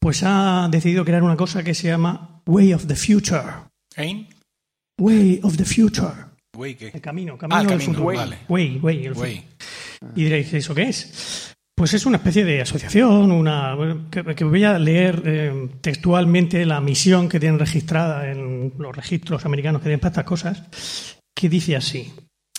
pues 0.00 0.22
ha 0.24 0.68
decidido 0.70 1.04
crear 1.04 1.22
una 1.22 1.36
cosa 1.36 1.62
que 1.62 1.74
se 1.74 1.88
llama 1.88 2.40
Way 2.46 2.72
of 2.72 2.86
the 2.86 2.96
Future. 2.96 3.42
Ain. 3.96 4.28
Way 4.98 5.40
of 5.42 5.56
the 5.56 5.64
Future. 5.64 6.12
¿qué? 6.78 6.90
El 6.94 7.00
camino, 7.00 7.36
camino 7.36 7.56
Ah, 7.56 7.60
del 7.60 7.68
camino, 7.78 7.92
futuro. 7.94 8.16
vale. 8.16 8.38
Way, 8.48 8.78
way, 8.78 9.06
el 9.06 9.14
Güey. 9.14 9.44
Y 10.16 10.24
diréis, 10.24 10.52
¿eso 10.54 10.74
qué 10.74 10.82
es? 10.84 11.54
Pues 11.78 11.94
es 11.94 12.06
una 12.06 12.16
especie 12.16 12.44
de 12.44 12.60
asociación, 12.60 13.30
una 13.30 13.76
que, 14.10 14.34
que 14.34 14.42
voy 14.42 14.64
a 14.64 14.80
leer 14.80 15.22
eh, 15.24 15.68
textualmente 15.80 16.66
la 16.66 16.80
misión 16.80 17.28
que 17.28 17.38
tienen 17.38 17.60
registrada 17.60 18.28
en 18.28 18.72
los 18.76 18.96
registros 18.96 19.46
americanos 19.46 19.80
que 19.80 19.84
tienen 19.84 20.00
para 20.00 20.10
estas 20.10 20.24
cosas, 20.24 21.20
que 21.36 21.48
dice 21.48 21.76
así, 21.76 22.12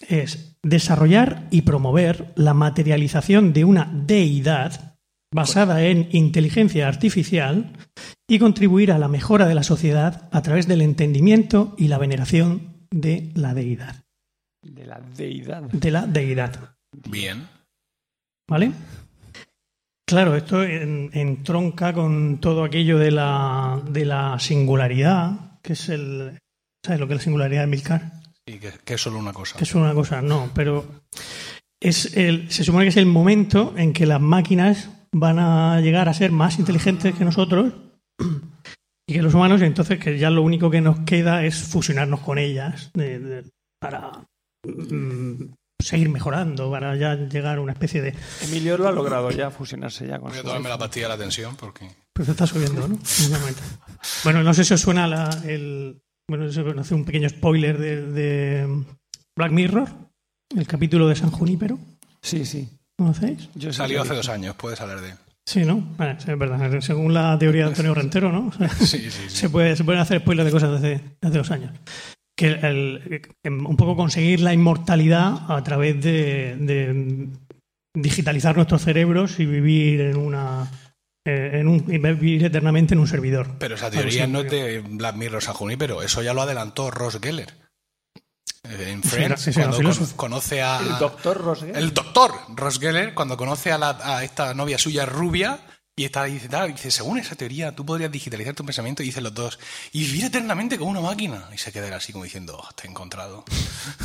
es 0.08 0.56
desarrollar 0.64 1.50
y 1.52 1.64
promover 1.64 2.32
la 2.38 2.54
materialización 2.54 3.52
de 3.52 3.66
una 3.66 3.92
deidad 3.94 4.96
basada 5.36 5.84
en 5.84 6.08
inteligencia 6.14 6.88
artificial 6.88 7.74
y 8.26 8.40
contribuir 8.40 8.94
a 8.94 9.00
la 9.00 9.10
mejora 9.10 9.48
de 9.48 9.56
la 9.56 9.64
sociedad 9.64 10.30
a 10.32 10.42
través 10.42 10.66
del 10.66 10.82
entendimiento 10.82 11.76
y 11.78 11.90
la 11.90 11.98
veneración 11.98 12.88
de 12.90 13.32
la 13.36 13.54
deidad. 13.54 13.98
De 14.64 14.86
la 14.86 15.02
deidad. 15.02 15.64
De 15.64 15.92
la 15.92 16.08
deidad. 16.08 16.78
Bien. 17.10 17.50
¿Vale? 18.50 18.72
Claro, 20.10 20.36
esto 20.36 20.64
en- 20.64 21.10
entronca 21.14 21.94
con 21.94 22.40
todo 22.40 22.64
aquello 22.64 22.98
de 22.98 23.12
la, 23.12 23.80
de 23.90 24.06
la 24.06 24.40
singularidad, 24.40 25.60
que 25.62 25.74
es 25.74 25.90
el. 25.90 26.38
¿Sabes 26.84 27.00
lo 27.00 27.08
que 27.08 27.14
es 27.14 27.20
la 27.20 27.24
singularidad 27.24 27.62
de 27.62 27.68
Milcar? 27.68 28.14
Y 28.48 28.54
que, 28.58 28.72
que 28.84 28.96
es 28.96 29.02
solo 29.02 29.20
una 29.20 29.34
cosa. 29.34 29.58
Que 29.58 29.66
es 29.66 29.76
una 29.76 29.94
cosa, 29.94 30.22
no, 30.22 30.50
pero 30.56 30.86
es 31.82 32.18
el, 32.18 32.50
se 32.52 32.64
supone 32.64 32.86
que 32.86 32.90
es 32.90 32.98
el 32.98 33.06
momento 33.06 33.74
en 33.78 33.94
que 33.94 34.06
las 34.08 34.20
máquinas 34.22 34.90
van 35.12 35.38
a 35.40 35.80
llegar 35.82 36.10
a 36.10 36.14
ser 36.14 36.32
más 36.32 36.58
inteligentes 36.60 37.14
que 37.16 37.26
nosotros 37.26 37.74
y 39.08 39.14
que 39.14 39.22
los 39.22 39.34
humanos, 39.36 39.62
entonces 39.62 40.00
que 40.00 40.18
ya 40.18 40.30
lo 40.32 40.42
único 40.42 40.70
que 40.72 40.82
nos 40.82 41.00
queda 41.02 41.46
es 41.46 41.62
fusionarnos 41.62 42.22
con 42.22 42.38
ellas 42.40 42.92
de- 42.96 43.20
de- 43.20 43.44
para 43.80 44.12
mm, 44.66 45.54
seguir 45.82 46.10
mejorando, 46.10 46.70
para 46.70 46.96
ya 46.96 47.16
llegar 47.16 47.58
a 47.58 47.62
una 47.62 47.72
especie 47.72 48.02
de... 48.02 48.14
Emilio 48.42 48.78
lo 48.78 48.88
ha 48.88 48.92
logrado 48.92 49.32
ya 49.32 49.50
fusionarse 49.50 50.06
ya 50.08 50.20
con 50.20 50.30
Voy 50.30 50.38
a 50.38 50.42
su 50.42 50.48
tomarme 50.48 50.70
la 50.70 50.78
pastilla 50.78 51.06
de 51.08 51.14
la 51.14 51.18
tensión 51.18 51.56
porque. 51.56 51.90
Pues 52.14 52.26
se 52.26 52.32
está 52.34 52.46
subiendo, 52.46 52.88
¿no? 52.88 53.00
Bueno, 54.24 54.44
no 54.44 54.54
sé 54.54 54.64
si 54.66 54.74
os 54.74 54.82
suena 54.82 55.08
la- 55.08 55.42
el. 55.46 56.02
Bueno, 56.28 56.46
eso 56.46 56.64
hace 56.78 56.94
un 56.94 57.06
pequeño 57.06 57.28
spoiler 57.30 57.78
de, 57.80 58.02
de 58.12 58.84
Black 59.36 59.52
Mirror, 59.52 59.88
el 60.56 60.68
capítulo 60.68 61.08
de 61.08 61.16
San 61.16 61.32
Junípero. 61.32 61.80
Sí, 62.22 62.46
sí. 62.46 62.70
¿Conocéis? 62.98 63.50
Yo 63.56 63.72
Salió 63.74 64.02
hace 64.02 64.14
dos 64.14 64.30
años, 64.30 64.56
puedes 64.56 64.80
hablar 64.82 65.00
de 65.02 65.10
él. 65.12 65.16
Sí, 65.48 65.64
¿no? 65.66 65.96
Es 65.98 66.26
verdad. 66.38 66.80
Según 66.82 67.14
la 67.14 67.36
teoría 67.40 67.64
de 67.64 67.70
Antonio 67.70 67.96
Rentero, 67.96 68.32
¿no? 68.32 68.48
O 68.50 68.52
sea, 68.58 68.70
Sí, 68.70 68.86
sí, 68.86 69.10
sí. 69.10 69.30
se, 69.30 69.50
puede, 69.50 69.76
se 69.76 69.84
pueden 69.84 70.02
hacer 70.02 70.20
spoilers 70.22 70.46
de 70.46 70.52
cosas 70.52 70.70
de 70.72 70.78
hace, 70.78 71.04
de 71.20 71.28
hace 71.28 71.38
dos 71.38 71.50
años. 71.52 71.72
Que 72.40 72.48
el- 72.52 73.22
un 73.44 73.76
poco 73.76 73.98
conseguir 73.98 74.40
la 74.40 74.54
inmortalidad 74.54 75.52
a 75.52 75.62
través 75.62 76.02
de, 76.02 76.56
de 76.58 77.28
digitalizar 77.94 78.56
nuestros 78.56 78.82
cerebros 78.82 79.40
y 79.42 79.46
vivir 79.46 80.00
en 80.00 80.16
una. 80.16 80.72
eh, 81.28 81.60
en 81.60 81.68
un, 81.68 81.84
y 81.94 81.98
vivir 81.98 82.46
eternamente 82.46 82.94
en 82.94 83.02
un 83.02 83.08
servidor. 83.08 83.58
Pero 83.60 83.76
esa 83.76 83.92
teoría 83.92 84.26
no 84.26 84.40
es 84.40 84.50
de 84.50 84.80
Black 84.80 85.16
Mirror 85.18 85.44
San 85.44 85.56
pero 85.78 86.02
eso 86.02 86.22
ya 86.22 86.34
lo 86.34 86.42
adelantó 86.42 86.90
Ross 86.92 87.20
Geller. 87.22 87.54
Eh, 88.64 88.92
En 88.92 89.04
Friends, 89.04 89.50
cuando 89.54 89.78
conoce 90.16 90.62
a. 90.62 90.80
El 90.80 90.98
doctor 90.98 91.38
Rosger. 91.44 91.78
El 91.78 91.94
doctor 91.94 92.32
Ross 92.56 92.80
Geller, 92.80 93.14
cuando 93.14 93.36
conoce 93.36 93.72
a, 93.74 93.78
la- 93.78 94.00
a 94.02 94.24
esta 94.24 94.54
novia 94.54 94.78
suya 94.78 95.06
rubia, 95.06 95.60
y 96.00 96.06
está 96.06 96.28
y 96.30 96.34
dice, 96.34 96.48
tal, 96.48 96.72
dice, 96.72 96.92
según 96.92 97.18
esa 97.20 97.36
teoría, 97.36 97.76
tú 97.76 97.86
podrías 97.86 98.10
digitalizar 98.12 98.54
tu 98.56 98.64
pensamiento, 98.64 99.04
y 99.04 99.08
dicen 99.08 99.24
los 99.24 99.34
dos, 99.34 99.60
y 99.92 100.06
vivir 100.06 100.26
eternamente 100.26 100.78
como 100.78 100.92
una 100.92 101.02
máquina. 101.02 101.50
Y 101.54 101.58
se 101.58 101.72
queda 101.74 101.94
así 101.96 102.14
como 102.14 102.24
diciendo, 102.24 102.58
oh, 102.58 102.72
te 102.74 102.88
he 102.88 102.90
encontrado. 102.90 103.44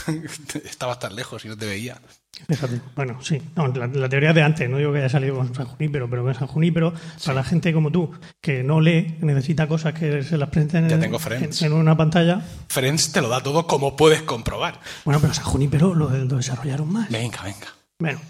Estabas 0.64 0.98
tan 0.98 1.14
lejos 1.14 1.44
y 1.44 1.48
no 1.48 1.56
te 1.56 1.66
veía. 1.66 2.00
Fíjate. 2.48 2.80
Bueno, 2.96 3.22
sí. 3.22 3.40
No, 3.54 3.68
la, 3.68 3.86
la 3.86 4.08
teoría 4.08 4.32
de 4.32 4.42
antes, 4.42 4.68
no 4.68 4.78
digo 4.78 4.92
que 4.92 4.98
haya 4.98 5.08
salido 5.08 5.36
con 5.36 5.54
San 5.54 5.66
Junípero, 5.66 6.10
pero 6.10 6.24
con 6.24 6.34
San 6.34 6.48
Junípero, 6.48 6.92
para 7.24 7.34
la 7.34 7.44
gente 7.44 7.72
como 7.72 7.92
tú, 7.92 8.12
que 8.40 8.64
no 8.64 8.80
lee, 8.80 9.18
necesita 9.20 9.68
cosas 9.68 9.94
que 9.94 10.22
se 10.24 10.36
las 10.36 10.48
presenten 10.48 10.88
Ya 10.88 10.96
en, 10.96 11.00
tengo 11.00 11.18
en- 11.30 11.50
en 11.64 11.72
una 11.72 11.96
pantalla. 11.96 12.44
Friends 12.68 13.12
te 13.12 13.20
lo 13.20 13.28
da 13.28 13.40
todo 13.40 13.66
como 13.68 13.94
puedes 13.96 14.22
comprobar. 14.22 14.80
Bueno, 15.04 15.20
pero 15.20 15.32
San 15.32 15.44
Junípero 15.44 15.94
lo, 15.94 16.10
lo 16.10 16.36
desarrollaron 16.36 16.92
más. 16.92 17.08
Venga, 17.08 17.40
venga. 17.42 17.68
Bueno, 18.00 18.20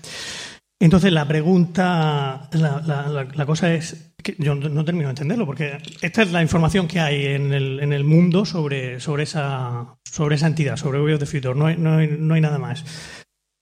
entonces 0.85 1.13
la 1.13 1.27
pregunta, 1.27 2.49
la, 2.53 2.81
la- 2.87 3.29
la- 3.35 3.47
cosa 3.47 3.73
es 3.75 4.13
que 4.23 4.35
yo 4.39 4.55
no 4.55 4.69
no 4.69 4.85
termino 4.85 5.07
de 5.09 5.11
entenderlo, 5.13 5.47
porque 5.47 5.79
esta 6.03 6.23
es 6.23 6.33
la 6.33 6.43
información 6.43 6.89
que 6.89 7.01
hay 7.01 7.27
en 7.27 7.53
el, 7.53 7.81
en 7.81 7.93
el 7.93 8.05
mundo 8.05 8.45
sobre, 8.45 8.99
sobre, 9.01 9.25
esa, 9.25 9.97
sobre 10.05 10.37
esa 10.37 10.47
entidad, 10.47 10.77
sobre 10.77 11.01
Way 11.03 11.15
of 11.15 11.21
the 11.21 11.27
Future, 11.27 11.55
no 11.55 11.67
hay, 11.67 11.77
no 11.77 11.97
hay- 11.99 12.17
no 12.19 12.35
hay 12.35 12.41
nada 12.41 12.59
más. 12.59 12.85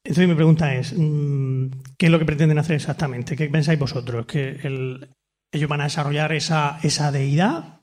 Entonces 0.05 0.29
mi 0.29 0.35
pregunta 0.35 0.75
es, 0.75 0.95
mm, 0.97 1.67
¿qué 1.99 2.07
es 2.07 2.13
lo 2.13 2.19
que 2.19 2.25
pretenden 2.25 2.59
hacer 2.59 2.77
exactamente? 2.77 3.37
¿Qué 3.37 3.49
pensáis 3.49 3.79
vosotros? 3.79 4.27
¿Que 4.27 4.59
el- 4.63 5.09
ellos 5.53 5.69
van 5.69 5.81
a 5.81 5.85
desarrollar 5.85 6.33
esa, 6.33 6.79
esa 6.83 7.13
deidad 7.13 7.81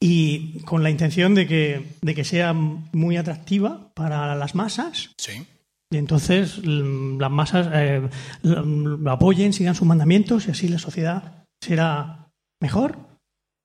y 0.00 0.60
con 0.64 0.82
la 0.84 0.90
intención 0.90 1.34
de 1.34 1.46
que, 1.48 1.82
de 2.00 2.14
que 2.14 2.24
sea 2.24 2.52
muy 2.52 3.16
atractiva 3.16 3.92
para 3.94 4.34
las 4.36 4.54
masas? 4.54 5.10
Sí. 5.18 5.44
Y 5.90 5.96
entonces 5.96 6.60
las 6.66 7.30
masas 7.30 7.68
eh, 7.72 8.08
lo, 8.42 9.10
apoyen, 9.10 9.52
sigan 9.52 9.74
sus 9.74 9.86
mandamientos 9.88 10.46
y 10.46 10.50
así 10.50 10.68
la 10.68 10.78
sociedad 10.78 11.44
será 11.62 12.28
mejor. 12.60 12.98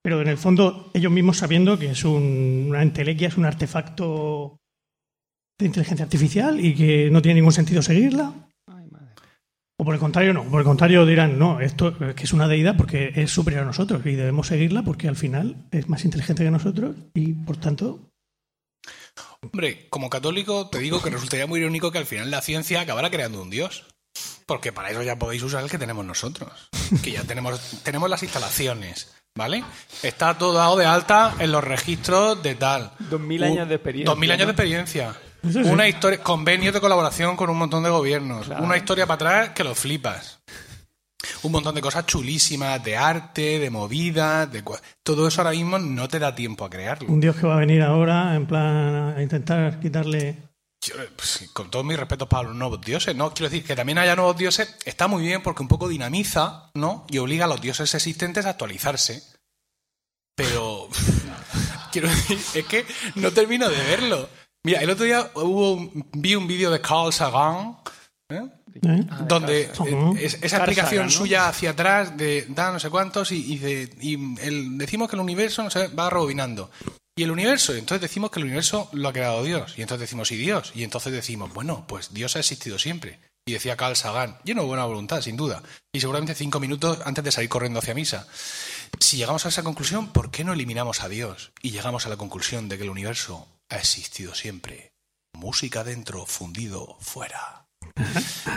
Pero 0.03 0.21
en 0.21 0.27
el 0.29 0.37
fondo, 0.37 0.89
ellos 0.93 1.11
mismos 1.11 1.37
sabiendo 1.37 1.77
que 1.77 1.91
es 1.91 2.03
un- 2.05 2.65
una 2.69 2.81
entelequia, 2.81 3.27
es 3.27 3.37
un 3.37 3.45
artefacto 3.45 4.57
de 5.59 5.65
inteligencia 5.65 6.03
artificial 6.05 6.59
y 6.59 6.73
que 6.75 7.09
no 7.11 7.21
tiene 7.21 7.35
ningún 7.35 7.53
sentido 7.53 7.81
seguirla. 7.81 8.33
Ay, 8.67 8.87
madre. 8.89 9.07
O 9.79 9.83
por 9.85 9.93
el 9.93 9.99
contrario, 9.99 10.33
no. 10.33 10.43
Por 10.43 10.61
el 10.61 10.65
contrario, 10.65 11.05
dirán, 11.05 11.37
no, 11.37 11.59
esto 11.59 11.89
eh, 12.01 12.15
que 12.15 12.23
es 12.23 12.33
una 12.33 12.47
deidad 12.47 12.75
porque 12.77 13.11
es 13.15 13.31
superior 13.31 13.63
a 13.63 13.67
nosotros 13.67 14.05
y 14.05 14.13
debemos 14.13 14.47
seguirla 14.47 14.83
porque 14.83 15.07
al 15.09 15.15
final 15.15 15.57
es 15.71 15.89
más 15.89 16.03
inteligente 16.05 16.43
que 16.43 16.51
nosotros 16.51 16.95
y 17.13 17.33
por 17.33 17.57
tanto. 17.57 17.99
Hombre, 19.51 19.87
como 19.89 20.09
católico 20.09 20.69
te 20.69 20.79
digo 20.79 21.01
que 21.01 21.09
resultaría 21.09 21.47
muy 21.47 21.59
irónico 21.59 21.91
que 21.91 21.97
al 21.97 22.05
final 22.05 22.31
la 22.31 22.41
ciencia 22.41 22.81
acabara 22.81 23.09
creando 23.09 23.41
un 23.41 23.49
dios. 23.49 23.85
Porque 24.45 24.71
para 24.71 24.91
eso 24.91 25.01
ya 25.01 25.17
podéis 25.17 25.43
usar 25.43 25.63
el 25.63 25.69
que 25.69 25.77
tenemos 25.77 26.05
nosotros. 26.05 26.69
Que 27.01 27.11
ya 27.11 27.23
tenemos, 27.23 27.59
tenemos 27.83 28.09
las 28.09 28.21
instalaciones, 28.23 29.13
¿vale? 29.35 29.63
Está 30.03 30.37
todo 30.37 30.53
dado 30.53 30.77
de 30.77 30.85
alta 30.85 31.33
en 31.39 31.51
los 31.51 31.63
registros 31.63 32.43
de 32.43 32.55
tal. 32.55 32.91
Dos 32.99 33.19
mil 33.19 33.43
años 33.43 33.67
de 33.67 33.75
experiencia, 33.75 34.11
Dos 34.11 34.19
mil 34.19 34.31
años 34.31 34.47
de 34.47 34.51
experiencia. 34.51 35.15
Sí. 35.49 35.59
Una 35.59 35.87
historia, 35.87 36.21
convenios 36.21 36.73
de 36.73 36.79
colaboración 36.79 37.35
con 37.35 37.49
un 37.49 37.57
montón 37.57 37.83
de 37.83 37.89
gobiernos. 37.89 38.45
Claro. 38.45 38.63
Una 38.63 38.77
historia 38.77 39.07
para 39.07 39.15
atrás 39.15 39.49
que 39.55 39.63
lo 39.63 39.75
flipas. 39.75 40.39
Un 41.43 41.51
montón 41.51 41.75
de 41.75 41.81
cosas 41.81 42.05
chulísimas, 42.05 42.83
de 42.83 42.97
arte, 42.97 43.59
de 43.59 43.69
movidas, 43.69 44.51
de 44.51 44.63
todo 45.03 45.27
eso 45.27 45.41
ahora 45.41 45.51
mismo 45.51 45.77
no 45.79 46.07
te 46.07 46.19
da 46.19 46.35
tiempo 46.35 46.65
a 46.65 46.69
crearlo. 46.69 47.09
Un 47.09 47.19
dios 47.21 47.35
que 47.35 47.47
va 47.47 47.55
a 47.55 47.59
venir 47.59 47.81
ahora 47.81 48.35
en 48.35 48.45
plan 48.45 49.15
a 49.17 49.21
intentar 49.21 49.79
quitarle 49.79 50.37
Yo, 50.85 50.95
pues, 51.15 51.49
con 51.53 51.71
todos 51.71 51.85
mis 51.85 51.97
respetos 51.97 52.27
para 52.27 52.43
los 52.49 52.55
nuevos 52.55 52.81
dioses, 52.81 53.15
¿no? 53.15 53.33
Quiero 53.33 53.49
decir 53.49 53.65
que 53.65 53.75
también 53.75 53.97
haya 53.99 54.15
nuevos 54.17 54.35
dioses 54.35 54.75
está 54.83 55.07
muy 55.07 55.23
bien 55.23 55.41
porque 55.41 55.61
un 55.61 55.69
poco 55.69 55.87
dinamiza, 55.87 56.69
¿no? 56.73 57.05
Y 57.09 57.19
obliga 57.19 57.45
a 57.45 57.47
los 57.47 57.61
dioses 57.61 57.93
existentes 57.95 58.45
a 58.45 58.49
actualizarse. 58.51 59.23
Pero. 60.35 60.89
quiero 61.91 62.09
decir, 62.09 62.39
es 62.55 62.65
que 62.65 62.85
no 63.15 63.31
termino 63.31 63.69
de 63.69 63.77
verlo. 63.77 64.27
Mira, 64.65 64.79
el 64.81 64.89
otro 64.89 65.05
día 65.05 65.29
hubo 65.35 65.73
un- 65.73 66.07
vi 66.13 66.35
un 66.35 66.47
vídeo 66.47 66.71
de 66.71 66.81
Carl 66.81 67.13
Sagan, 67.13 67.77
¿eh? 68.29 68.41
¿Eh? 68.81 69.05
Ah, 69.09 69.17
de 69.21 69.25
donde 69.27 69.61
eh, 69.61 70.13
es- 70.19 70.37
esa 70.41 70.57
explicación 70.57 70.85
Sagan, 70.89 71.05
¿no? 71.05 71.11
suya 71.11 71.47
hacia 71.49 71.71
atrás 71.71 72.17
de 72.17 72.45
da 72.49 72.71
no 72.71 72.79
sé 72.79 72.89
cuántos 72.89 73.31
y, 73.31 73.53
y 73.53 73.57
de- 73.57 73.89
y 74.01 74.13
el- 74.41 74.77
decimos 74.77 75.09
que 75.09 75.15
el 75.15 75.21
universo 75.21 75.63
no 75.63 75.69
sé, 75.69 75.87
va 75.89 76.09
rebobinando. 76.09 76.69
Y 77.15 77.23
el 77.23 77.31
universo, 77.31 77.73
entonces 77.75 78.01
decimos 78.01 78.31
que 78.31 78.39
el 78.39 78.45
universo 78.45 78.89
lo 78.93 79.07
ha 79.09 79.13
creado 79.13 79.43
Dios. 79.43 79.75
Y 79.77 79.81
entonces 79.83 80.01
decimos, 80.09 80.31
¿y 80.31 80.35
Dios? 80.35 80.71
Y 80.73 80.83
entonces 80.83 81.13
decimos, 81.13 81.53
bueno, 81.53 81.85
pues 81.87 82.11
Dios 82.13 82.35
ha 82.35 82.39
existido 82.39 82.79
siempre. 82.79 83.19
Y 83.45 83.51
decía 83.53 83.77
Carl 83.77 83.95
Sagan, 83.95 84.37
lleno 84.45 84.61
de 84.61 84.67
buena 84.67 84.85
voluntad, 84.85 85.21
sin 85.21 85.35
duda. 85.37 85.61
Y 85.93 85.99
seguramente 85.99 86.33
cinco 86.33 86.59
minutos 86.59 86.99
antes 87.05 87.23
de 87.23 87.31
salir 87.31 87.49
corriendo 87.49 87.79
hacia 87.79 87.93
misa. 87.93 88.25
Si 88.99 89.17
llegamos 89.17 89.45
a 89.45 89.49
esa 89.49 89.61
conclusión, 89.63 90.07
¿por 90.11 90.31
qué 90.31 90.43
no 90.43 90.53
eliminamos 90.53 91.03
a 91.03 91.09
Dios? 91.09 91.51
Y 91.61 91.69
llegamos 91.71 92.05
a 92.07 92.09
la 92.09 92.17
conclusión 92.17 92.67
de 92.69 92.77
que 92.77 92.83
el 92.83 92.89
universo 92.89 93.47
ha 93.69 93.75
existido 93.77 94.33
siempre. 94.33 94.93
Música 95.33 95.83
dentro, 95.83 96.25
fundido 96.25 96.97
fuera. 96.99 97.62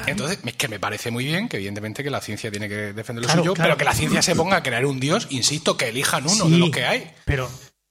Entonces, 0.07 0.39
es 0.45 0.53
que 0.55 0.69
me 0.69 0.79
parece 0.79 1.11
muy 1.11 1.25
bien 1.25 1.49
que 1.49 1.57
evidentemente 1.57 2.03
que 2.03 2.11
la 2.11 2.21
ciencia 2.21 2.51
tiene 2.51 2.69
que 2.69 2.93
defender 2.93 3.23
lo 3.23 3.27
Claro, 3.29 3.43
suyo, 3.43 3.55
claro. 3.55 3.69
pero 3.71 3.79
que 3.79 3.85
la 3.85 3.95
ciencia 3.95 4.23
se 4.23 4.35
ponga 4.35 4.57
a 4.57 4.63
crear 4.63 4.87
un 4.87 4.99
Dios, 5.01 5.27
insisto, 5.31 5.77
que 5.77 5.89
elijan 5.89 6.25
uno 6.25 6.45
Sí, 6.47 6.51
de 6.51 6.59
los 6.59 6.71
que 6.71 6.85
hay. 6.85 7.11
Pero, 7.25 7.51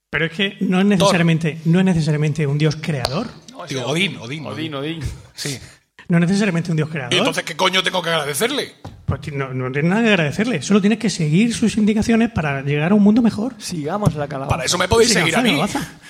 pero 0.09 0.25
es 0.25 0.31
que 0.31 0.57
no 0.61 0.79
es 0.79 0.85
necesariamente, 0.85 1.59
no 1.65 1.79
es 1.79 1.85
necesariamente 1.85 2.47
un 2.47 2.57
dios 2.57 2.77
creador. 2.81 3.27
No, 3.51 3.65
Digo, 3.65 3.81
ese- 3.81 3.89
Odín, 3.91 4.17
Odín, 4.17 4.45
Odín, 4.45 4.75
Odín. 4.75 4.99
Sí. 5.33 5.59
No 6.07 6.17
es 6.17 6.21
necesariamente 6.27 6.71
un 6.71 6.77
dios 6.77 6.89
creador. 6.89 7.13
¿Y 7.13 7.17
entonces 7.17 7.43
qué 7.43 7.55
coño 7.55 7.81
tengo 7.83 8.01
que 8.01 8.09
agradecerle? 8.09 8.73
Pues 9.05 9.31
no, 9.33 9.53
no 9.53 9.71
tienes 9.71 9.89
nada 9.89 10.03
que 10.03 10.09
agradecerle. 10.09 10.61
Solo 10.61 10.81
tienes 10.81 10.97
que 10.97 11.09
seguir 11.09 11.53
sus 11.53 11.77
indicaciones 11.77 12.31
para 12.31 12.61
llegar 12.63 12.91
a 12.91 12.95
un 12.95 13.03
mundo 13.03 13.21
mejor. 13.21 13.53
Sigamos 13.59 14.15
la 14.15 14.27
calabaza. 14.27 14.49
Para 14.49 14.65
eso 14.65 14.77
me 14.77 14.87
podéis 14.87 15.13
seguir 15.13 15.35
a 15.35 15.41
mí. 15.41 15.59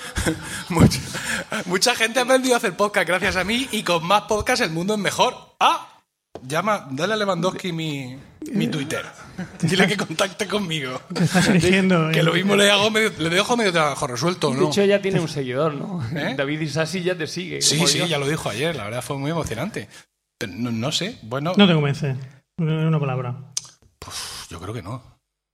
mucha, 0.69 0.99
mucha 1.65 1.95
gente 1.95 2.19
ha 2.19 2.23
aprendido 2.23 2.53
a 2.53 2.57
hacer 2.57 2.73
podcast 2.77 3.07
gracias 3.07 3.35
a 3.35 3.43
mí 3.43 3.67
y 3.71 3.83
con 3.83 4.05
más 4.05 4.23
podcast 4.23 4.61
el 4.61 4.69
mundo 4.71 4.93
es 4.93 4.99
mejor. 4.99 5.35
Ah, 5.59 6.01
llama, 6.47 6.87
dale 6.91 7.13
a 7.13 7.17
Lewandowski 7.17 7.73
mi, 7.73 8.17
mi 8.51 8.67
Twitter. 8.67 9.05
Dile 9.61 9.87
que 9.87 9.97
contacte 9.97 10.47
conmigo. 10.47 11.01
Te 11.13 11.25
estás 11.25 11.47
erigiendo. 11.49 12.09
Que 12.11 12.23
lo 12.23 12.33
mismo 12.33 12.55
le 12.55 12.69
hago 12.69 12.89
medio, 12.91 13.11
le 13.17 13.29
dejo 13.29 13.57
medio 13.57 13.71
trabajo 13.71 14.07
resuelto, 14.07 14.51
De 14.51 14.65
hecho, 14.65 14.85
ya 14.85 15.01
tiene 15.01 15.19
un 15.19 15.27
seguidor, 15.27 15.73
¿no? 15.73 16.01
¿Eh? 16.15 16.35
David 16.37 16.61
Isasi 16.61 17.03
ya 17.03 17.17
te 17.17 17.27
sigue. 17.27 17.61
Sí, 17.61 17.85
sí, 17.85 17.99
yo. 17.99 18.05
ya 18.05 18.17
lo 18.17 18.27
dijo 18.27 18.49
ayer, 18.49 18.75
la 18.75 18.85
verdad 18.85 19.01
fue 19.01 19.17
muy 19.17 19.31
emocionante. 19.31 19.89
Pero 20.37 20.53
no, 20.55 20.71
no 20.71 20.91
sé, 20.91 21.17
bueno, 21.23 21.53
No 21.57 21.67
te 21.67 21.73
convence. 21.73 22.15
No- 22.57 22.87
Una 22.87 22.99
palabra. 22.99 23.35
yo 24.49 24.59
creo 24.59 24.73
que 24.73 24.81
no. 24.83 25.01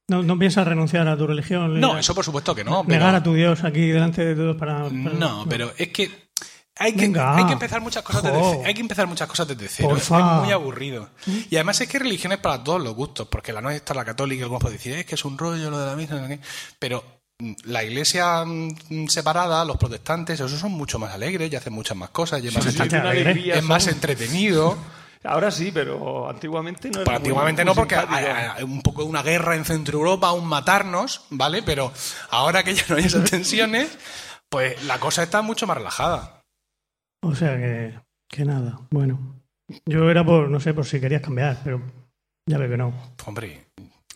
No, 0.10 0.22
no 0.24 0.38
piensas 0.38 0.68
renunciar 0.68 1.08
a 1.08 1.18
tu 1.18 1.26
religión. 1.26 1.80
No, 1.80 1.98
eso 1.98 2.14
por 2.14 2.26
supuesto 2.26 2.54
que 2.54 2.64
no. 2.64 2.84
Pero, 2.84 3.00
Negar 3.00 3.16
a 3.16 3.24
tu 3.24 3.34
Dios 3.34 3.64
aquí 3.64 3.88
delante 3.88 4.26
de 4.26 4.36
todos 4.36 4.58
para. 4.58 4.84
para- 4.84 4.90
no, 4.92 5.46
pero 5.50 5.72
es 5.78 5.88
que 5.90 6.30
hay 6.78 6.94
que, 6.94 7.02
Venga. 7.04 7.38
hay 7.38 7.46
que 7.46 7.54
empezar 7.54 7.80
muchas 7.82 8.04
cosas 8.04 8.24
desde 8.24 8.66
hay 8.66 8.74
que 8.74 8.82
empezar 8.82 9.08
muchas 9.08 9.28
cosas 9.28 9.48
desde 9.48 9.68
cero. 9.70 9.96
Es, 9.96 10.08
Porfa. 10.10 10.38
es 10.38 10.44
muy 10.44 10.52
aburrido. 10.52 11.10
Y 11.50 11.56
además 11.56 11.80
es 11.82 11.88
que 11.88 11.98
religión 12.00 12.34
es 12.34 12.40
para 12.40 12.62
todos 12.64 12.82
los 12.84 12.94
gustos, 12.94 13.28
porque 13.30 13.54
la 13.54 13.62
nuestra, 13.62 13.96
la 13.96 14.04
católica, 14.06 14.40
y 14.42 14.44
algunos 14.44 14.62
pueden 14.62 14.78
decir, 14.78 14.94
es 14.94 15.06
que 15.06 15.16
es 15.16 15.24
un 15.26 15.38
rollo 15.38 15.70
lo 15.70 15.80
de 15.80 15.86
la 15.86 15.96
misa, 15.96 16.16
no 16.20 16.28
sé 16.28 16.40
qué". 16.40 16.46
pero 16.80 17.04
mm, 17.40 17.54
la 17.66 17.84
iglesia 17.84 18.44
mm, 18.46 19.08
separada, 19.08 19.64
los 19.64 19.78
protestantes, 19.78 20.40
esos 20.40 20.60
son 20.60 20.72
mucho 20.74 21.00
más 21.00 21.14
alegres 21.14 21.52
y 21.52 21.56
hacen 21.56 21.72
muchas 21.74 21.96
más 21.96 22.10
cosas 22.10 22.44
y 22.44 22.48
es 22.48 22.54
más, 22.54 22.66
Sí, 22.66 22.96
alegría 22.96 23.56
es 23.78 23.88
entretenido. 23.88 24.78
Ahora 25.24 25.52
sí, 25.52 25.72
pero 25.72 26.30
antiguamente 26.30 26.90
no 26.90 27.02
era 27.02 27.12
muy- 27.12 27.16
antiguamente 27.18 27.64
muy 27.64 27.72
no, 27.72 27.76
porque 27.76 27.96
hay, 27.96 28.26
hay 28.26 28.64
un 28.64 28.82
poco 28.82 29.04
de 29.04 29.10
una 29.10 29.22
guerra 29.22 29.56
en 29.56 29.66
Centro 29.66 30.00
Europa, 30.00 30.32
un 30.32 30.48
matarnos, 30.48 31.26
¿vale? 31.30 31.62
Pero 31.64 31.92
ahora 32.32 32.64
que 32.64 32.74
ya 32.74 32.84
no 32.90 32.96
hay 32.96 33.04
esas 33.06 33.30
tensiones, 33.30 33.98
pues 34.50 34.84
la 34.86 35.00
cosa 35.00 35.22
está 35.24 35.42
mucho 35.42 35.68
más 35.68 35.78
relajada. 35.78 36.42
O 37.24 37.36
sea 37.36 37.56
que. 37.58 38.00
Que 38.28 38.46
nada. 38.46 38.80
Bueno. 38.90 39.42
Yo 39.86 40.10
era 40.10 40.26
por. 40.26 40.50
No 40.50 40.60
sé, 40.60 40.74
por 40.74 40.86
si 40.86 41.00
querías 41.00 41.22
cambiar, 41.22 41.58
pero. 41.64 41.82
Ya 42.48 42.58
veo 42.58 42.70
que 42.70 42.78
no. 42.78 42.94
Hombre, 43.26 43.68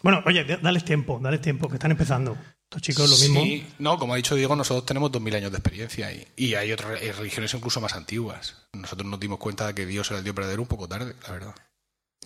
Bueno, 0.01 0.23
oye, 0.25 0.43
dales 0.61 0.83
tiempo, 0.83 1.19
dales 1.21 1.41
tiempo, 1.41 1.67
que 1.69 1.75
están 1.75 1.91
empezando. 1.91 2.35
Estos 2.69 2.81
chicos 2.81 3.09
lo 3.09 3.17
mismo. 3.17 3.41
Sí, 3.41 3.65
no, 3.79 3.97
como 3.97 4.13
ha 4.13 4.17
dicho 4.17 4.35
Diego, 4.35 4.55
nosotros 4.55 4.85
tenemos 4.85 5.11
2.000 5.11 5.35
años 5.35 5.51
de 5.51 5.57
experiencia 5.57 6.11
y, 6.11 6.27
y 6.35 6.55
hay 6.55 6.71
otras 6.71 7.01
hay 7.01 7.11
religiones 7.11 7.53
incluso 7.53 7.79
más 7.79 7.93
antiguas. 7.93 8.55
Nosotros 8.73 9.09
nos 9.09 9.19
dimos 9.19 9.39
cuenta 9.39 9.67
de 9.67 9.75
que 9.75 9.85
Dios 9.85 10.09
era 10.09 10.17
el 10.19 10.23
Dios 10.23 10.35
verdadero 10.35 10.61
un 10.61 10.67
poco 10.67 10.87
tarde, 10.87 11.15
la 11.23 11.31
verdad. 11.31 11.55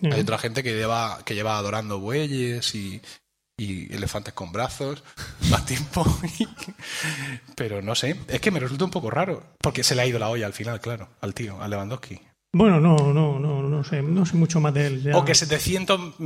Hay 0.02 0.20
otra 0.20 0.38
gente 0.38 0.62
que 0.62 0.74
lleva, 0.74 1.20
que 1.24 1.34
lleva 1.34 1.58
adorando 1.58 2.00
bueyes 2.00 2.74
y, 2.74 3.02
y 3.58 3.94
elefantes 3.94 4.32
con 4.32 4.50
brazos 4.50 5.04
más 5.50 5.66
tiempo. 5.66 6.04
Pero 7.54 7.82
no 7.82 7.94
sé, 7.94 8.16
es 8.28 8.40
que 8.40 8.50
me 8.50 8.60
resulta 8.60 8.86
un 8.86 8.90
poco 8.90 9.10
raro. 9.10 9.44
Porque 9.60 9.84
se 9.84 9.94
le 9.94 10.02
ha 10.02 10.06
ido 10.06 10.18
la 10.18 10.30
olla 10.30 10.46
al 10.46 10.54
final, 10.54 10.80
claro, 10.80 11.10
al 11.20 11.34
tío, 11.34 11.60
a 11.60 11.68
Lewandowski. 11.68 12.20
Bueno, 12.52 12.80
no, 12.80 12.96
no, 13.12 13.38
no, 13.38 13.62
no 13.62 13.84
sé, 13.84 14.02
no 14.02 14.26
sé 14.26 14.36
mucho 14.36 14.60
más 14.60 14.74
de 14.74 14.86
él. 14.86 15.02
ya. 15.02 15.16
O 15.16 15.24
que 15.24 15.34
700 15.34 16.18
mm, 16.18 16.24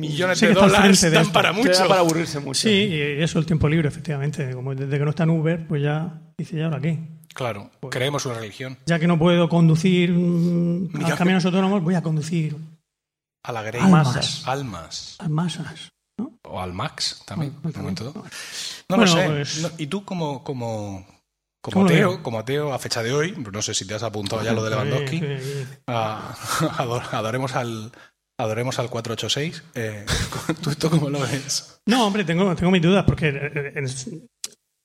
millones 0.00 0.38
Sí 0.38 0.46
de 0.46 0.52
dólares 0.54 1.00
de 1.00 1.16
esto. 1.20 1.32
para 1.32 1.52
mucho. 1.52 1.72
para 1.88 2.00
aburrirse 2.00 2.38
mucho. 2.40 2.60
Sí, 2.60 2.68
y 2.70 3.00
eso 3.22 3.38
el 3.40 3.46
tiempo 3.46 3.68
libre, 3.68 3.88
efectivamente. 3.88 4.52
Como 4.54 4.74
desde 4.74 4.98
que 4.98 5.04
no 5.04 5.10
está 5.10 5.24
en 5.24 5.30
Uber, 5.30 5.66
pues 5.66 5.82
ya 5.82 6.20
dice, 6.38 6.56
¿ya 6.58 6.66
ahora 6.66 6.80
qué? 6.80 6.98
Claro, 7.34 7.68
Pues 7.80 7.90
creemos 7.92 8.24
una 8.26 8.36
religión. 8.36 8.78
Ya 8.86 9.00
que 9.00 9.08
no 9.08 9.18
puedo 9.18 9.48
conducir 9.48 10.12
mm, 10.12 10.90
a 11.04 11.16
caminos 11.16 11.44
autónomos, 11.44 11.82
voy 11.82 11.96
a 11.96 12.02
conducir 12.02 12.56
A 13.42 13.50
la 13.50 13.62
Grey. 13.62 13.82
Almas. 13.82 14.44
Almas. 14.46 15.16
a 15.18 15.28
masas. 15.28 15.88
¿no? 16.16 16.38
O 16.44 16.60
al 16.60 16.72
Max 16.72 17.22
también. 17.26 17.54
Ah, 17.56 17.66
de 17.66 17.72
también. 17.72 17.96
momento. 17.96 18.24
No 18.88 18.96
Bueno, 18.96 19.04
lo 19.04 19.20
sé. 19.20 19.26
pues- 19.28 19.62
No, 19.62 19.70
¿Y 19.78 19.88
tú 19.88 20.04
como, 20.04 20.44
como, 20.44 21.04
como 21.64 21.76
¿Cómo 21.76 21.88
lo 21.88 21.94
ateo, 21.94 22.22
como 22.22 22.38
ateo 22.38 22.72
a 22.74 22.78
fecha 22.78 23.02
de 23.02 23.12
hoy, 23.14 23.34
no 23.52 23.62
sé 23.62 23.72
si 23.72 23.86
te 23.86 23.94
has 23.94 24.02
apuntado 24.02 24.42
ya 24.44 24.52
lo 24.52 24.62
de 24.62 24.68
Lewandowski, 24.70 25.18
Sí, 25.18 25.26
sí, 25.26 25.64
sí. 25.64 25.66
a- 25.86 26.34
ador- 26.76 27.08
adoremos 27.12 27.54
al 27.56 27.90
adoremos 28.38 28.78
al 28.78 28.90
486. 28.90 29.64
Eh, 29.74 30.04
¿Tú 30.62 30.70
esto 30.70 30.90
cómo 30.90 31.08
lo 31.08 31.20
ves? 31.20 31.80
No, 31.86 32.06
hombre, 32.06 32.24
tengo, 32.24 32.54
tengo 32.54 32.70
mis 32.70 32.82
dudas 32.82 33.04
porque 33.06 33.28
eh, 33.28 33.72
eh, 33.76 34.20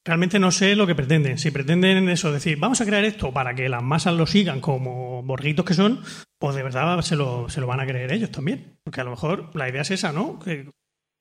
realmente 0.06 0.40
no 0.40 0.52
sé 0.52 0.76
lo 0.76 0.88
que 0.88 0.96
pretenden. 0.96 1.38
Si 1.38 1.52
pretenden 1.52 2.08
eso, 2.08 2.32
decir, 2.32 2.58
vamos 2.60 2.80
a 2.80 2.86
crear 2.86 3.04
esto 3.04 3.34
para 3.34 3.54
que 3.56 3.68
las 3.68 3.84
masas 3.84 4.14
lo 4.14 4.26
sigan 4.26 4.62
como 4.62 5.22
borritos 5.24 5.66
que 5.66 5.74
son, 5.74 6.02
o 6.40 6.54
de 6.54 6.64
verdad 6.64 7.02
se 7.02 7.16
lo, 7.18 7.50
se 7.50 7.60
lo 7.60 7.68
van 7.68 7.82
a 7.82 7.86
creer 7.88 8.14
ellos 8.14 8.32
también. 8.32 8.78
Porque 8.86 9.02
a 9.02 9.04
lo 9.04 9.12
mejor 9.12 9.54
la 9.56 9.68
idea 9.68 9.82
es 9.82 9.92
esa, 9.92 10.14
¿no? 10.14 10.40
Que, 10.40 10.70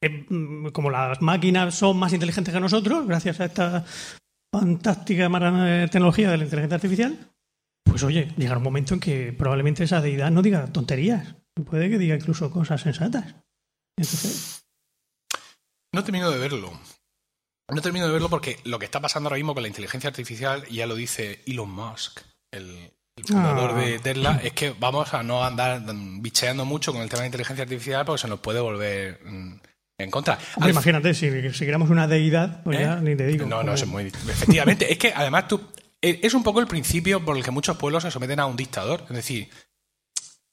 que, 0.01 0.27
mm, 0.29 0.69
como 0.69 0.91
las 0.91 1.21
máquinas 1.21 1.75
son 1.75 1.97
más 1.99 2.13
inteligentes 2.13 2.55
que 2.55 2.61
nosotros, 2.61 3.07
gracias 3.09 3.41
a 3.41 3.47
esta 3.47 3.85
fantástica 4.53 5.29
tecnología 5.91 6.31
de 6.31 6.39
la 6.39 6.45
inteligencia 6.45 6.77
artificial, 6.77 7.19
pues 7.85 8.03
oye, 8.03 8.33
llegará 8.37 8.59
un 8.59 8.65
momento 8.65 8.95
en 8.95 9.01
que 9.01 9.33
probablemente 9.33 9.85
esa 9.85 10.01
deidad 10.01 10.31
no 10.31 10.43
diga 10.43 10.67
tonterías. 10.67 11.35
Puede 11.67 11.91
que 11.91 11.99
diga 11.99 12.15
incluso 12.15 12.51
cosas 12.51 12.81
sensatas. 12.81 13.35
Entonces, 13.97 14.65
No 15.93 16.05
termino 16.05 16.31
de 16.31 16.39
verlo. 16.39 16.71
No 17.71 17.83
termino 17.83 18.07
de 18.07 18.13
verlo 18.13 18.29
porque 18.31 18.59
lo 18.65 18.79
que 18.79 18.85
está 18.85 19.01
pasando 19.01 19.29
ahora 19.29 19.37
mismo 19.37 19.55
con 19.55 19.63
la 19.63 19.69
inteligencia 19.69 20.09
artificial, 20.09 20.65
y 20.69 20.77
ya 20.77 20.87
lo 20.87 20.95
dice 20.95 21.43
Elon 21.47 21.71
Musk, 21.71 22.21
el, 22.53 22.91
el 23.17 23.25
fundador 23.25 23.73
Ah. 23.73 23.81
de 23.81 23.99
Tesla, 23.99 24.41
es 24.43 24.53
que 24.53 24.71
vamos 24.79 25.13
a 25.13 25.23
no 25.23 25.45
andar 25.45 25.83
bicheando 26.21 26.65
mucho 26.65 26.93
con 26.93 27.03
el 27.03 27.09
tema 27.09 27.23
de 27.23 27.27
inteligencia 27.29 27.65
artificial 27.65 28.07
porque 28.07 28.23
se 28.23 28.29
nos 28.29 28.41
puede 28.41 28.61
volver 28.61 29.21
mm, 29.25 29.61
en 29.99 30.11
contra. 30.11 30.39
Hombre, 30.57 30.71
imagínate, 30.71 31.13
si, 31.15 31.31
si 31.53 31.65
queramos 31.67 31.91
una 31.91 32.07
deidad, 32.07 32.63
pues 32.63 32.79
¿Eh? 32.79 32.83
ya 32.83 32.97
ni 32.97 33.17
te 33.17 33.27
digo. 33.27 33.47
No, 33.47 33.63
no, 33.63 33.75
eso 33.75 33.85
es 33.85 33.91
muy. 33.91 34.05
Efectivamente, 34.07 34.93
es 34.93 34.99
que 34.99 35.13
además 35.15 35.49
tú. 35.49 35.61
eh, 36.01 36.21
Es 36.23 36.35
un 36.35 36.43
poco 36.45 36.61
el 36.61 36.67
principio 36.69 37.25
por 37.25 37.37
el 37.37 37.43
que 37.45 37.51
muchos 37.51 37.77
pueblos 37.77 38.05
se 38.05 38.11
someten 38.11 38.39
a 38.41 38.47
un 38.47 38.57
dictador. 38.57 39.03
Es 39.11 39.17
decir, 39.17 39.51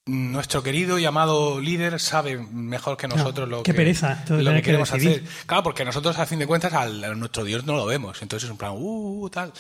nuestro 0.08 0.62
querido 0.64 0.98
y 1.00 1.06
amado 1.06 1.60
líder 1.62 2.00
sabe 2.00 2.38
mejor 2.38 2.98
que 2.98 3.08
nosotros 3.08 3.48
lo 3.50 3.64
qué 3.64 3.72
que, 3.72 3.78
pereza, 3.78 4.24
lo 4.30 4.38
que 4.52 4.58
que 4.58 4.62
queremos 4.64 4.92
hacer. 4.92 5.24
Claro, 5.46 5.64
porque 5.64 5.86
nosotros, 5.86 6.18
a 6.20 6.26
fin 6.26 6.40
de 6.40 6.48
cuentas, 6.48 6.74
al, 6.74 7.04
a 7.04 7.14
nuestro 7.16 7.44
Dios 7.44 7.66
no 7.66 7.76
lo 7.76 7.86
vemos. 7.86 8.22
Entonces 8.24 8.46
es 8.48 8.52
un 8.52 8.58
plan, 8.58 8.74
uh, 8.76 9.30
tal. 9.30 9.54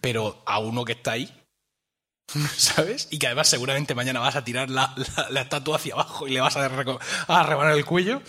Pero 0.00 0.42
a 0.46 0.58
uno 0.58 0.84
que 0.84 0.92
está 0.92 1.12
ahí, 1.12 1.30
¿sabes? 2.56 3.08
Y 3.10 3.18
que 3.18 3.26
además 3.26 3.48
seguramente 3.48 3.94
mañana 3.94 4.20
vas 4.20 4.36
a 4.36 4.44
tirar 4.44 4.70
la, 4.70 4.94
la- 5.16 5.28
la 5.30 5.40
estatua 5.42 5.76
hacia 5.76 5.94
abajo 5.94 6.26
y 6.26 6.32
le 6.32 6.40
vas 6.40 6.56
a 6.56 6.68
rebanar 7.42 7.74
el 7.76 7.84
cuello. 7.84 8.22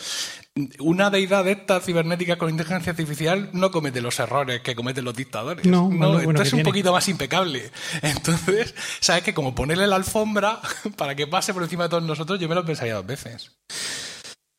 Una 0.80 1.10
deidad 1.10 1.43
de 1.45 1.54
esta 1.54 1.80
cibernética 1.80 2.38
con 2.38 2.47
inteligencia 2.51 2.91
artificial 2.91 3.49
no 3.54 3.72
comete 3.72 4.01
los 4.01 4.20
errores 4.20 4.62
que 4.62 4.76
cometen 4.76 5.04
los 5.04 5.16
dictadores. 5.16 5.66
No, 5.66 5.89
es 5.91 5.97
lo 5.99 6.08
bueno 6.12 6.22
entonces 6.22 6.41
que 6.43 6.47
es 6.49 6.54
un 6.54 6.58
tiene. 6.58 6.70
poquito 6.70 6.91
más 6.93 7.10
impecable. 7.10 7.72
Entonces, 8.04 8.76
¿sabes 8.99 9.24
que 9.24 9.34
Como 9.34 9.56
ponerle 9.56 9.88
la 9.88 9.95
alfombra 9.95 10.60
para 10.97 11.16
que 11.16 11.26
pase 11.26 11.54
por 11.56 11.64
encima 11.64 11.84
de 11.86 11.89
todos 11.89 12.04
nosotros, 12.04 12.39
yo 12.39 12.47
me 12.47 12.54
lo 12.56 12.64
pensaría 12.66 12.93
dos 12.93 13.08
veces. 13.08 13.51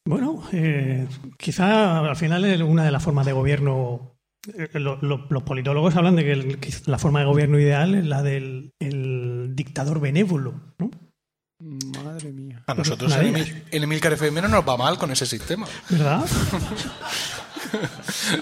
Bueno, 0.07 0.42
eh, 0.53 1.07
quizá 1.38 2.01
al 2.01 2.16
final 2.16 2.45
es 2.45 2.61
una 2.61 2.84
de 2.84 2.90
las 2.90 3.03
formas 3.03 3.24
de 3.26 3.32
gobierno. 3.32 4.11
eh, 4.59 4.68
lo- 4.78 4.99
lo- 5.01 5.26
los 5.30 5.42
politólogos 5.45 5.95
hablan 5.97 6.16
de 6.16 6.24
que 6.24 6.32
el- 6.32 6.59
que 6.59 6.70
la 6.86 6.99
forma 6.99 7.20
de 7.20 7.26
gobierno 7.26 7.59
ideal 7.59 7.95
es 7.95 8.05
la 8.05 8.22
del 8.22 8.72
el 8.80 9.53
dictador 9.55 10.01
benévolo, 10.01 10.61
¿no? 10.78 10.90
Madre 11.61 12.32
mía. 12.32 12.62
A 12.66 12.74
nosotros 12.74 13.12
en, 13.14 13.34
Emil- 13.34 13.62
en 13.70 13.82
Emilcar 13.82 14.12
FM 14.12 14.42
no 14.42 14.48
nos 14.48 14.68
va 14.68 14.76
mal 14.76 14.98
con 14.98 15.11
ese 15.11 15.24
sistema. 15.26 15.66
¿Verdad? 15.88 16.24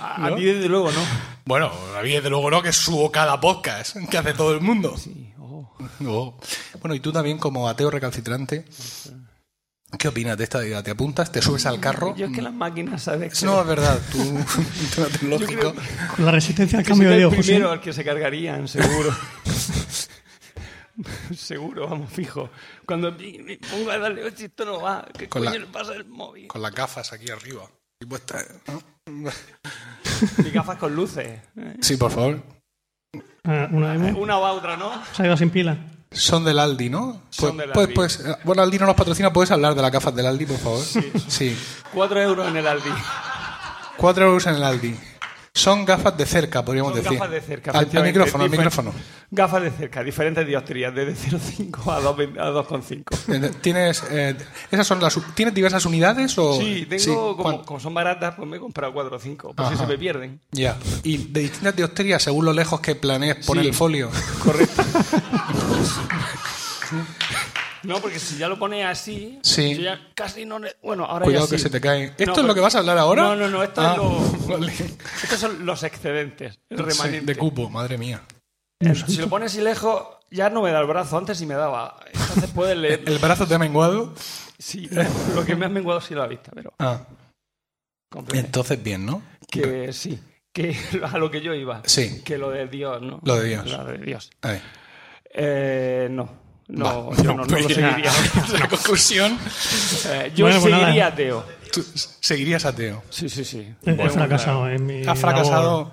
A, 0.00 0.26
a 0.26 0.36
ti, 0.36 0.44
desde 0.44 0.68
luego, 0.68 0.92
¿no? 0.92 1.00
Bueno, 1.46 1.70
a 1.98 2.02
mí 2.02 2.10
desde 2.10 2.28
luego 2.28 2.50
no, 2.50 2.60
que 2.62 2.68
es 2.68 2.76
su 2.76 3.10
cada 3.10 3.40
podcast 3.40 3.96
que 4.10 4.18
hace 4.18 4.34
todo 4.34 4.52
el 4.52 4.60
mundo. 4.60 4.94
Sí, 4.98 5.32
oh. 5.38 5.72
No. 6.00 6.38
Bueno, 6.80 6.94
y 6.94 7.00
tú 7.00 7.12
también 7.12 7.38
como 7.38 7.66
ateo 7.68 7.90
recalcitrante, 7.90 8.66
¿qué 9.98 10.08
opinas 10.08 10.36
de 10.36 10.44
esta 10.44 10.64
idea? 10.66 10.82
¿Te 10.82 10.90
apuntas? 10.90 11.32
¿Te 11.32 11.40
subes 11.40 11.64
al 11.64 11.80
carro? 11.80 12.14
Yo 12.16 12.26
es 12.26 12.32
que 12.32 12.42
las 12.42 12.52
máquinas, 12.52 13.04
¿sabes? 13.04 13.42
No, 13.42 13.60
es 13.62 13.66
verdad, 13.66 13.98
tú, 14.10 14.18
tema 14.94 15.06
tecnológico. 15.12 15.74
Con 16.16 16.24
la 16.26 16.32
resistencia 16.32 16.78
al 16.80 16.84
cambio 16.84 17.08
de 17.10 17.24
ojos. 17.24 17.38
primero 17.46 17.70
al 17.70 17.80
que 17.80 17.92
se 17.94 18.04
cargarían, 18.04 18.68
seguro. 18.68 19.16
seguro, 21.36 21.88
vamos, 21.88 22.11
fijo. 22.12 22.50
Cuando 22.86 23.12
me 23.12 23.59
pongo 23.70 23.90
a 23.90 23.98
darle, 23.98 24.24
"Oye, 24.24 24.44
esto 24.46 24.64
no 24.64 24.80
va, 24.80 25.07
¿qué 25.18 25.28
Con 25.28 25.44
coño 25.44 25.55
la- 25.59 25.64
le 25.64 25.72
pasa 25.72 25.92
al 25.92 26.05
móvil? 26.07 26.48
Con 26.48 26.62
las 26.62 26.72
gafas 26.74 27.12
aquí 27.12 27.30
arriba. 27.30 27.62
Y 28.00 28.07
puestas, 28.07 28.46
¿no? 28.66 28.82
Y 30.44 30.50
gafas 30.50 30.78
con 30.78 30.94
luces. 30.94 31.26
¿eh? 31.57 31.76
Sí, 31.80 31.96
por 31.96 32.11
favor. 32.11 32.42
Ah, 33.44 33.68
una 33.72 33.92
demo. 33.92 34.18
Una 34.18 34.38
o 34.38 34.57
otra, 34.57 34.76
¿no? 34.76 34.90
Se 35.14 35.22
ha 35.22 35.26
ido 35.26 35.36
sin 35.36 35.50
pila. 35.50 35.76
Son 36.11 36.44
del 36.44 36.59
Aldi, 36.59 36.90
¿no? 36.90 37.22
Son 37.30 37.57
Pues- 37.57 37.59
del 37.59 37.72
pues- 37.72 37.86
Aldi. 37.86 37.94
pues, 37.94 38.20
eh, 38.20 38.36
bueno, 38.44 38.62
Aldi 38.62 38.78
no 38.78 38.86
nos 38.86 38.94
patrocina, 38.96 39.32
¿puedes 39.32 39.50
hablar 39.50 39.74
de 39.74 39.82
las 39.82 39.90
gafas 39.90 40.14
del 40.14 40.26
Aldi, 40.26 40.46
por 40.46 40.59
favor? 40.59 40.84
Sí. 41.28 41.57
Cuatro 41.92 42.20
euros 42.20 42.46
en 42.48 42.57
el 42.57 42.66
Aldi. 42.66 42.90
Cuatro 43.96 44.26
euros 44.26 44.46
en 44.46 44.55
el 44.57 44.62
Aldi. 44.64 44.94
Son 45.55 45.84
gafas 45.84 46.16
de 46.16 46.24
cerca, 46.24 46.64
podríamos 46.64 46.92
Son 46.94 47.03
decir. 47.03 47.18
gafas 47.18 47.30
de 47.30 47.40
cerca. 47.42 47.70
Al, 47.72 47.86
al 47.94 48.05
micrófono, 48.05 48.44
al 48.44 48.50
micrófono. 48.50 48.90
Gafas 49.30 49.62
de 49.62 49.70
cerca, 49.70 50.03
diferentes 50.03 50.46
dioptrías, 50.46 50.94
desde 50.94 51.12
0,5 51.30 51.92
a 51.92 52.00
2,20 52.00 52.40
a 52.40 52.50
2,5. 52.50 53.44
Eh, 53.46 53.50
¿Tienes, 53.61 54.03
eh, 54.11 54.34
esas 54.70 54.86
son 54.86 54.98
las, 55.00 55.18
¿Tienes 55.34 55.55
diversas 55.55 55.84
unidades 55.84 56.38
o...? 56.38 56.59
Sí, 56.59 56.86
tengo, 56.88 57.36
como, 57.36 57.42
¿cuán- 57.42 57.64
como 57.66 57.80
son 57.80 57.92
baratas, 57.92 58.34
pues 58.34 58.48
me 58.48 58.57
he 58.57 58.61
comprado 58.61 58.94
4 58.94 59.14
o 59.14 59.18
5, 59.18 59.53
por 59.55 59.68
si 59.68 59.76
se 59.76 59.86
me 59.86 59.98
pierden. 59.98 60.40
Ya. 60.53 60.78
¿Y 61.03 61.18
de 61.18 61.40
distintas 61.40 61.76
dioptrías 61.76 62.22
según 62.22 62.46
lo 62.46 62.55
lejos 62.55 62.80
que 62.80 62.94
planees 62.94 63.44
poner 63.46 63.64
Sí. 63.64 63.68
el 63.68 63.74
folio? 63.74 64.11
Correcto. 64.42 64.82
No, 67.84 67.98
porque 68.00 68.18
si 68.18 68.36
ya 68.38 68.48
lo 68.48 68.58
pones 68.58 68.84
así, 68.86 69.38
Sí. 69.42 69.74
yo 69.76 69.82
ya 69.82 70.00
casi 70.14 70.44
no... 70.44 70.60
Bueno, 70.82 71.04
ahora 71.04 71.24
Cuidado 71.24 71.46
ya 71.46 71.50
que 71.50 71.58
se 71.58 71.70
te 71.70 71.80
cae. 71.80 72.14
¿Esto 72.16 72.26
No, 72.26 72.40
es 72.40 72.44
lo 72.46 72.54
que 72.54 72.60
vas 72.60 72.74
a 72.74 72.78
hablar 72.78 72.98
ahora? 72.98 73.22
No, 73.22 73.36
no, 73.36 73.48
no, 73.48 73.62
esto 73.62 73.80
Ah, 73.80 73.92
es 73.92 73.96
lo... 73.98 74.48
vale. 74.58 74.72
Estos 75.22 75.38
son 75.40 75.66
los 75.66 75.82
excedentes, 75.82 76.58
el 76.70 76.78
Sí, 76.78 76.82
remanente. 76.84 77.32
de 77.34 77.36
cupo, 77.38 77.68
madre 77.70 77.98
mía. 77.98 78.22
Si 79.06 79.16
lo 79.18 79.28
pones 79.28 79.52
así 79.52 79.60
lejos, 79.62 80.02
ya 80.30 80.50
no 80.50 80.62
me 80.62 80.70
da 80.72 80.80
el 80.80 80.86
brazo, 80.86 81.16
antes 81.18 81.38
sí 81.38 81.46
me 81.46 81.54
daba. 81.54 81.98
Entonces 82.12 82.50
puedes 82.54 82.76
leer. 82.76 83.02
¿El 83.06 83.18
brazo 83.18 83.46
te 83.46 83.54
ha 83.54 83.58
menguado? 83.58 84.14
Sí, 84.58 84.88
lo 85.34 85.44
que 85.44 85.54
me 85.56 85.66
ha 85.66 85.68
menguado 85.68 86.00
sí 86.00 86.14
la 86.14 86.26
vista, 86.26 86.50
pero 86.54 86.72
Ah, 86.78 87.00
comprende. 88.10 88.46
entonces 88.46 88.82
bien, 88.82 89.04
¿no? 89.06 89.22
que 89.50 89.92
sí, 89.92 90.18
que 90.52 90.76
a 91.02 91.18
lo 91.18 91.30
que 91.30 91.40
yo 91.42 91.52
iba. 91.54 91.82
Sí. 91.84 92.22
Que 92.24 92.38
lo 92.38 92.50
de 92.50 92.66
Dios, 92.66 93.02
¿no? 93.02 93.20
Lo 93.22 93.36
de 93.36 93.48
Dios. 93.50 93.70
Lo 93.70 93.84
de 93.84 93.98
Dios. 93.98 94.30
A 94.42 94.48
ver. 94.52 94.62
Eh, 95.34 96.08
no. 96.10 96.41
No, 96.72 97.14
yo 97.16 97.24
no, 97.24 97.34
no 97.34 97.46
pues 97.46 97.62
lo 97.64 97.68
seguiría. 97.68 98.10
La 98.58 98.68
conclusión, 98.68 99.38
Eh, 100.06 100.32
yo 100.34 100.46
Bueno, 100.46 100.60
pues 100.60 100.74
seguiría 100.74 101.06
ateo. 101.08 101.44
tú 101.72 101.84
seguirías 102.20 102.64
ateo. 102.64 103.02
Sí, 103.10 103.28
sí, 103.28 103.44
sí. 103.44 103.74
He, 103.84 103.92
Bueno, 103.92 104.10
fracasado 104.10 104.68
en 104.70 104.86
mi 104.86 105.02
Has 105.06 105.18
fracasado, 105.18 105.62
labor 105.82 105.92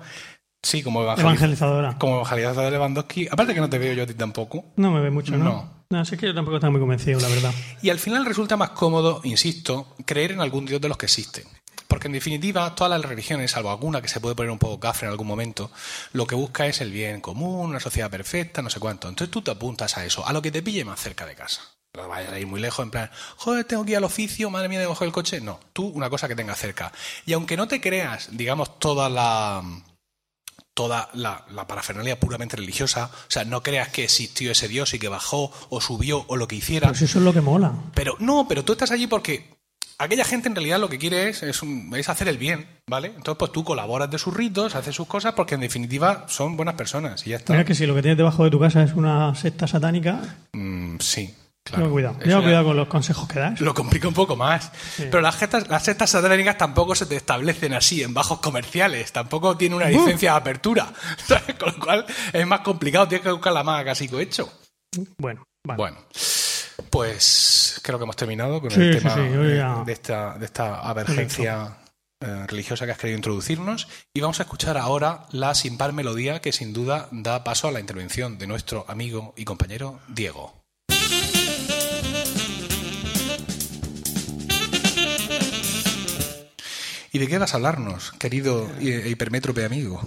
sí, 0.62 0.82
como 0.82 1.02
evangeliz- 1.02 1.20
evangelizadora. 1.20 1.98
como 1.98 2.14
evangelizador 2.16 2.64
de 2.64 2.70
Lewandowski. 2.70 3.28
Aparte 3.30 3.54
que 3.54 3.60
no 3.60 3.68
te 3.68 3.78
veo 3.78 3.92
yo 3.92 4.04
a 4.04 4.06
ti 4.06 4.14
tampoco. 4.14 4.72
No 4.76 4.90
me 4.90 5.00
ve 5.00 5.10
mucho, 5.10 5.36
¿no? 5.36 5.44
No. 5.44 5.80
No, 5.90 6.04
sé 6.04 6.16
que 6.16 6.26
yo 6.26 6.34
tampoco 6.34 6.56
estaba 6.58 6.70
muy 6.70 6.80
convencido, 6.80 7.18
la 7.20 7.28
verdad. 7.28 7.52
Y 7.82 7.90
al 7.90 7.98
final 7.98 8.24
resulta 8.24 8.56
más 8.56 8.70
cómodo, 8.70 9.20
insisto, 9.24 9.96
creer 10.06 10.32
en 10.32 10.40
algún 10.40 10.64
dios 10.64 10.80
de 10.80 10.88
los 10.88 10.96
que 10.96 11.06
existen. 11.06 11.44
Porque 11.90 12.06
en 12.06 12.12
definitiva, 12.12 12.72
todas 12.76 12.88
las 12.88 13.10
religiones, 13.10 13.50
salvo 13.50 13.68
alguna 13.68 14.00
que 14.00 14.06
se 14.06 14.20
puede 14.20 14.36
poner 14.36 14.52
un 14.52 14.60
poco 14.60 14.78
cafre 14.78 15.08
en 15.08 15.10
algún 15.10 15.26
momento, 15.26 15.72
lo 16.12 16.24
que 16.24 16.36
busca 16.36 16.68
es 16.68 16.80
el 16.80 16.92
bien 16.92 17.20
común, 17.20 17.70
una 17.70 17.80
sociedad 17.80 18.08
perfecta, 18.08 18.62
no 18.62 18.70
sé 18.70 18.78
cuánto. 18.78 19.08
Entonces 19.08 19.28
tú 19.28 19.42
te 19.42 19.50
apuntas 19.50 19.98
a 19.98 20.04
eso, 20.04 20.24
a 20.24 20.32
lo 20.32 20.40
que 20.40 20.52
te 20.52 20.62
pille 20.62 20.84
más 20.84 21.00
cerca 21.00 21.26
de 21.26 21.34
casa. 21.34 21.62
No 21.96 22.06
vayas 22.06 22.32
a 22.32 22.38
ir 22.38 22.46
muy 22.46 22.60
lejos, 22.60 22.84
en 22.84 22.92
plan, 22.92 23.10
joder, 23.34 23.64
tengo 23.64 23.84
que 23.84 23.90
ir 23.90 23.96
al 23.96 24.04
oficio, 24.04 24.50
madre 24.50 24.68
mía, 24.68 24.78
de 24.78 24.86
coger 24.86 25.06
el 25.06 25.12
coche. 25.12 25.40
No, 25.40 25.58
tú 25.72 25.88
una 25.88 26.08
cosa 26.08 26.28
que 26.28 26.36
tengas 26.36 26.60
cerca. 26.60 26.92
Y 27.26 27.32
aunque 27.32 27.56
no 27.56 27.66
te 27.66 27.80
creas, 27.80 28.28
digamos, 28.30 28.78
toda 28.78 29.10
la 29.10 29.60
toda 30.72 31.10
la, 31.14 31.44
la 31.50 31.66
parafernalia 31.66 32.20
puramente 32.20 32.54
religiosa, 32.54 33.10
o 33.12 33.30
sea, 33.30 33.44
no 33.44 33.64
creas 33.64 33.88
que 33.88 34.04
existió 34.04 34.52
ese 34.52 34.68
Dios 34.68 34.94
y 34.94 35.00
que 35.00 35.08
bajó 35.08 35.52
o 35.68 35.80
subió 35.80 36.24
o 36.28 36.36
lo 36.36 36.46
que 36.46 36.54
hiciera, 36.54 36.94
si 36.94 37.06
eso 37.06 37.18
es 37.18 37.24
lo 37.24 37.32
que 37.32 37.40
mola. 37.40 37.72
pero 37.94 38.14
no, 38.20 38.46
pero 38.48 38.64
tú 38.64 38.74
estás 38.74 38.92
allí 38.92 39.08
porque 39.08 39.59
aquella 40.00 40.24
gente 40.24 40.48
en 40.48 40.54
realidad 40.56 40.78
lo 40.80 40.88
que 40.88 40.98
quiere 40.98 41.28
es, 41.28 41.42
es, 41.42 41.62
un- 41.62 41.92
es 41.94 42.08
hacer 42.08 42.26
el 42.28 42.38
bien, 42.38 42.66
¿vale? 42.88 43.08
Entonces, 43.08 43.36
pues 43.38 43.52
tú 43.52 43.62
colaboras 43.64 44.10
de 44.10 44.18
sus 44.18 44.34
ritos, 44.34 44.74
haces 44.74 44.94
sus 44.94 45.06
cosas 45.06 45.34
porque 45.34 45.54
en 45.54 45.60
definitiva 45.60 46.24
son 46.28 46.56
buenas 46.56 46.74
personas 46.74 47.26
y 47.26 47.30
ya 47.30 47.36
está. 47.36 47.52
Mira 47.52 47.64
que 47.64 47.74
si 47.74 47.86
lo 47.86 47.94
que 47.94 48.02
tienes 48.02 48.18
debajo 48.18 48.44
de 48.44 48.50
tu 48.50 48.58
casa 48.58 48.82
es 48.82 48.94
una 48.94 49.34
secta 49.34 49.66
satánica, 49.66 50.20
Mm, 50.52 50.98
sí, 50.98 51.34
claro. 51.62 51.82
Lleva 51.84 51.92
cuidado. 51.92 52.16
Ya 52.24 52.42
cuidado 52.42 52.64
con 52.64 52.76
los 52.76 52.88
consejos 52.88 53.28
que 53.28 53.38
das. 53.38 53.60
Lo 53.60 53.72
complica 53.74 54.08
un 54.08 54.14
poco 54.14 54.34
más. 54.36 54.72
Sí. 54.96 55.04
Pero 55.10 55.20
las 55.20 55.36
sectas, 55.36 55.68
las 55.68 55.82
sectas 55.84 56.10
satánicas 56.10 56.58
tampoco 56.58 56.94
se 56.94 57.06
te 57.06 57.16
establecen 57.16 57.72
así, 57.74 58.02
en 58.02 58.12
bajos 58.14 58.40
comerciales. 58.40 59.12
Tampoco 59.12 59.56
tiene 59.56 59.76
una 59.76 59.88
licencia 59.88 60.32
de 60.32 60.36
apertura. 60.38 60.92
Con 61.60 61.72
lo 61.74 61.78
cual 61.80 62.06
es 62.32 62.46
más 62.46 62.60
complicado, 62.60 63.06
tienes 63.08 63.24
que 63.24 63.30
buscar 63.32 63.52
la 63.52 63.62
más 63.62 63.84
casi 63.84 64.10
hecho. 64.18 64.52
Bueno, 65.18 65.44
vale. 65.64 65.76
Bueno, 65.76 65.96
pues 66.82 67.80
creo 67.82 67.98
que 67.98 68.04
hemos 68.04 68.16
terminado 68.16 68.60
con 68.60 68.70
Sí, 68.70 68.80
el 68.80 68.98
tema 68.98 69.14
sí, 69.14 69.20
de, 69.20 69.92
esta, 69.92 70.38
de 70.38 70.44
esta 70.44 70.80
avergencia 70.80 71.76
eh, 72.20 72.46
religiosa 72.46 72.86
que 72.86 72.92
has 72.92 72.98
querido 72.98 73.16
introducirnos. 73.16 73.88
Y 74.14 74.20
vamos 74.20 74.40
a 74.40 74.42
escuchar 74.44 74.76
ahora 74.76 75.26
la 75.32 75.54
sin 75.54 75.78
par 75.78 75.92
melodía 75.92 76.40
que 76.40 76.52
sin 76.52 76.72
duda 76.72 77.08
da 77.10 77.44
paso 77.44 77.68
a 77.68 77.72
la 77.72 77.80
intervención 77.80 78.38
de 78.38 78.46
nuestro 78.46 78.84
amigo 78.88 79.34
y 79.36 79.44
compañero 79.44 80.00
Diego. 80.08 80.54
¿Y 87.12 87.18
de 87.18 87.26
qué 87.26 87.38
vas 87.38 87.54
a 87.54 87.56
hablarnos, 87.56 88.12
querido 88.12 88.70
eh, 88.78 89.08
hipermétrope 89.08 89.64
amigo? 89.64 90.00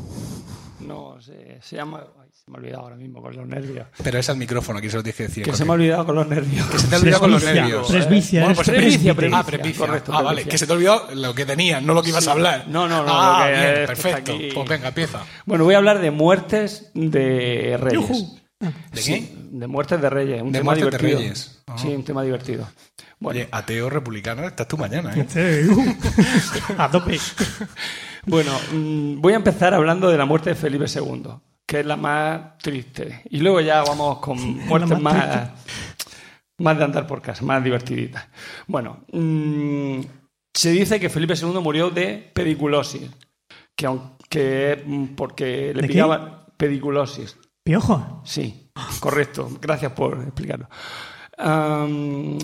No, 0.79 1.19
se, 1.21 1.59
se 1.61 1.75
llama. 1.75 2.05
Se 2.45 2.51
me 2.51 2.57
ha 2.57 2.59
olvidado 2.59 2.83
ahora 2.83 2.95
mismo 2.97 3.21
con 3.21 3.33
los 3.37 3.47
nervios. 3.47 3.87
Pero 4.03 4.19
es 4.19 4.29
al 4.29 4.35
micrófono, 4.35 4.79
aquí 4.79 4.89
se 4.89 4.97
lo 4.97 5.03
tienes 5.03 5.15
que 5.15 5.23
decir. 5.23 5.43
Que 5.45 5.53
se 5.53 5.63
me 5.63 5.71
ha 5.71 5.73
olvidado 5.75 6.05
con 6.05 6.15
los 6.15 6.27
nervios. 6.27 6.65
Que 6.67 6.77
se 6.77 6.87
te 6.87 6.95
ha 6.95 6.97
olvidado 6.99 7.21
con 7.21 7.31
los 7.31 7.41
Presbicia, 7.41 7.63
nervios. 7.63 7.87
presbicia, 7.91 8.39
Bueno, 8.41 8.55
pues 8.55 8.67
presbicia, 8.67 9.13
presbítero. 9.15 9.37
Ah, 9.37 9.45
prepicia. 9.45 9.87
Correcto, 9.87 10.11
ah, 10.13 10.21
vale, 10.23 10.43
que 10.43 10.57
se 10.57 10.67
te 10.67 10.73
ha 10.73 10.75
olvidado 10.75 11.15
lo 11.15 11.33
que 11.33 11.45
tenías, 11.45 11.81
no 11.81 11.93
lo 11.93 12.03
que 12.03 12.09
ibas 12.09 12.27
a 12.27 12.31
hablar. 12.33 12.65
No, 12.67 12.89
no, 12.89 13.03
no, 13.03 13.11
Ah, 13.13 13.47
bien, 13.49 13.85
perfecto. 13.87 14.33
Pues 14.53 14.69
venga, 14.69 14.89
empieza. 14.89 15.21
Bueno, 15.45 15.63
voy 15.63 15.73
a 15.75 15.77
hablar 15.77 15.99
de 15.99 16.11
muertes 16.11 16.91
de 16.93 17.77
reyes. 17.79 18.01
Yujú. 18.09 18.39
¿De 18.91 19.01
Sí, 19.01 19.13
qué? 19.21 19.33
de 19.51 19.67
muertes 19.67 20.01
de 20.01 20.09
reyes. 20.09 20.41
Un 20.41 20.51
De 20.51 20.59
tema 20.59 20.71
muertes 20.73 20.83
de 20.91 20.97
divertido. 20.97 21.19
reyes. 21.19 21.63
Ah. 21.67 21.77
Sí, 21.77 21.87
un 21.87 22.03
tema 22.03 22.23
divertido. 22.23 22.67
Bueno, 23.19 23.39
Oye, 23.39 23.49
ateo 23.53 23.89
republicano, 23.89 24.45
estás 24.45 24.67
tú 24.67 24.77
mañana, 24.77 25.13
¿eh? 25.15 25.21
Este, 25.21 25.65
uh, 25.69 25.95
a 26.77 26.91
tope. 26.91 27.17
bueno 28.25 28.51
mm, 28.73 29.21
voy 29.21 29.31
a 29.33 29.37
empezar 29.37 29.73
hablando 29.73 30.09
de 30.09 30.17
la 30.17 30.25
muerte 30.25 30.49
de 30.49 30.55
Felipe 30.55 30.85
II, 30.93 31.23
que 31.65 31.79
es 31.79 31.85
la 31.85 31.97
más 31.97 32.57
triste. 32.57 33.21
Y 33.29 33.39
luego 33.39 33.61
ya 33.61 33.83
vamos 33.83 34.19
con 34.19 34.37
muertes 34.67 34.99
más 34.99 35.13
más, 35.15 35.49
más 36.59 36.77
de 36.77 36.83
andar 36.83 37.07
por 37.07 37.21
casa, 37.21 37.43
más 37.43 37.63
divertiditas. 37.63 38.27
Bueno, 38.67 39.05
mm, 39.11 40.01
se 40.53 40.71
dice 40.71 40.99
que 40.99 41.09
Felipe 41.09 41.33
II 41.35 41.59
murió 41.61 41.89
de 41.89 42.31
pediculosis, 42.33 43.09
que 43.75 43.85
aunque 43.85 44.83
mm, 44.85 45.05
porque 45.15 45.73
le 45.73 45.87
pillaba 45.87 46.47
pediculosis. 46.57 47.37
Piojo. 47.63 48.21
Sí, 48.25 48.69
correcto. 48.99 49.49
Gracias 49.61 49.93
por 49.93 50.21
explicarlo. 50.21 50.67
Eh, 51.37 52.37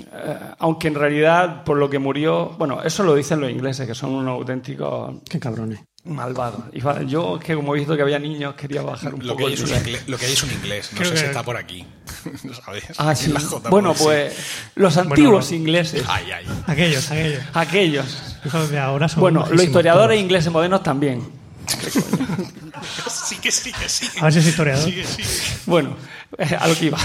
aunque 0.60 0.88
en 0.88 0.96
realidad, 0.96 1.64
por 1.64 1.78
lo 1.78 1.90
que 1.90 2.00
murió, 2.00 2.56
bueno, 2.58 2.82
eso 2.84 3.04
lo 3.04 3.16
dicen 3.16 3.40
los 3.40 3.52
ingleses, 3.52 3.86
que 3.86 3.94
son 3.94 4.12
unos 4.12 4.40
auténticos 4.40 5.22
Qué 5.30 5.40
cabrones. 5.40 5.82
Fa- 6.82 7.04
yo, 7.04 7.38
es 7.38 7.44
que 7.44 7.56
como 7.56 7.76
he 7.76 7.80
visto 7.80 7.96
que 7.96 8.02
había 8.02 8.20
niños, 8.20 8.56
quería 8.56 8.82
bajar 8.82 9.14
un 9.14 9.26
Lo 9.26 9.36
que, 9.36 9.44
poco 9.44 9.54
el 9.54 9.60
inglés, 9.60 10.04
lo 10.08 10.18
que 10.18 10.26
hay 10.26 10.32
es 10.34 10.44
un 10.44 10.52
inglés, 10.52 10.90
no 10.94 10.98
Creo 11.00 11.12
sé 11.12 11.18
si 11.18 11.22
que- 11.24 11.28
está 11.30 11.44
por 11.44 11.58
aquí. 11.58 11.86
¿No 12.44 12.54
sabes? 12.54 12.84
Ah, 12.98 13.14
sí. 13.16 13.34
Bueno, 13.70 13.94
sí. 13.94 14.04
pues 14.04 14.36
los 14.76 14.98
antiguos 14.98 15.52
ingleses, 15.52 16.04
Ay, 16.08 16.32
ay. 16.32 16.46
Aquellos, 16.68 17.12
aquellos. 17.12 17.44
aquellos. 17.54 18.36
De 18.72 18.80
ahora 18.80 19.10
son 19.10 19.20
Bueno, 19.22 19.46
los 19.52 19.62
historiadores 19.64 20.16
todos. 20.16 20.24
ingleses 20.24 20.52
modernos 20.52 20.84
también. 20.84 21.22
Sí 23.10 23.36
que 23.38 23.52
sí, 23.52 23.72
que 23.74 23.90
sí. 23.90 24.08
A 24.20 24.24
ver 24.26 24.34
si 24.34 24.40
es 24.40 24.48
historiador. 24.48 24.90
Bueno, 25.66 25.98
eh, 26.38 26.56
a 26.60 26.68
lo 26.68 26.76
que 26.76 26.86
iba. 26.86 26.98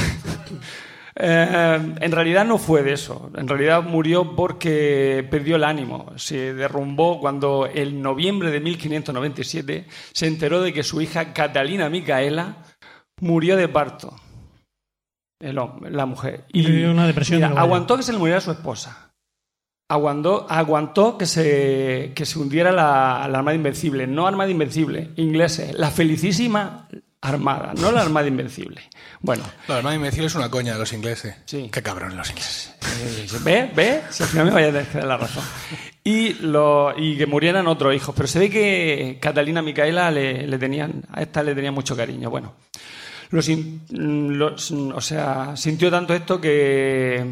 Eh, 1.17 1.95
en 2.01 2.13
realidad 2.13 2.45
no 2.45 2.59
fue 2.59 2.83
de 2.83 2.93
eso. 2.93 3.31
En 3.37 3.47
realidad 3.47 3.83
murió 3.83 4.35
porque 4.35 5.27
perdió 5.31 5.57
el 5.57 5.65
ánimo. 5.65 6.13
Se 6.17 6.55
derrumbó 6.55 7.21
cuando 7.21 7.69
en 7.73 8.03
noviembre 8.03 8.51
de 8.51 8.61
1597 8.61 9.87
se 10.13 10.27
enteró 10.27 10.61
de 10.61 10.73
que 10.73 10.83
su 10.83 11.01
hija 11.01 11.33
Catalina 11.33 11.89
Micaela 11.89 12.57
murió 13.21 13.57
de 13.57 13.69
parto. 13.69 14.15
El 15.41 15.61
la 15.91 16.07
mujer. 16.07 16.45
Y 16.53 16.65
dio 16.65 16.91
una 16.91 17.07
depresión 17.07 17.41
mira, 17.41 17.61
aguantó 17.61 17.97
que 17.97 18.03
se 18.03 18.13
le 18.13 18.19
muriera 18.19 18.41
su 18.41 18.51
esposa. 18.51 19.13
Aguantó, 19.91 20.47
aguantó 20.49 21.19
que, 21.19 21.27
se, 21.27 22.13
que 22.15 22.25
se 22.25 22.39
hundiera 22.39 22.73
la, 22.73 23.29
la 23.31 23.39
Armada 23.39 23.55
Invencible. 23.55 24.07
No 24.07 24.27
Armada 24.27 24.51
Invencible, 24.51 25.11
ingleses. 25.17 25.75
La 25.79 25.91
felicísima 25.91 26.89
Armada, 27.29 27.73
no 27.81 27.91
la 27.91 28.03
Armada 28.03 28.29
Invencible. 28.29 28.83
Bueno, 29.21 29.43
La 29.69 29.77
Armada 29.79 29.97
Invencible 29.97 30.27
es 30.27 30.35
una 30.35 30.51
coña 30.51 30.75
de 30.75 30.79
los 30.79 30.93
ingleses. 30.93 31.35
Sí. 31.47 31.69
Qué 31.73 31.83
cabrón 31.83 32.17
los 32.17 32.29
ingleses. 32.29 32.75
¿Ve? 33.43 33.71
¿Ve? 33.75 34.03
Si 34.11 34.23
al 34.23 34.29
final 34.29 34.47
me 34.47 34.53
vaya 34.53 34.69
a 34.69 34.73
dar 34.73 35.05
la 35.05 35.17
razón. 35.17 35.43
Y, 36.05 36.35
lo, 36.35 36.93
y 36.97 37.17
que 37.17 37.27
murieran 37.27 37.67
otros 37.67 37.95
hijos. 37.95 38.15
Pero 38.15 38.29
se 38.29 38.39
ve 38.39 38.51
que 38.51 39.19
Catalina 39.21 39.63
Micaela 39.63 40.11
le, 40.11 40.47
le 40.47 40.59
tenían, 40.59 41.03
a 41.13 41.23
esta 41.23 41.43
le 41.43 41.55
tenía 41.55 41.73
mucho 41.73 41.97
cariño. 41.97 42.29
Bueno, 42.31 42.53
lo 43.31 43.41
sin- 43.43 43.81
lo- 43.91 44.55
o 44.95 45.01
sea, 45.01 45.57
sintió 45.57 45.91
tanto 45.91 46.13
esto 46.15 46.39
que, 46.41 47.25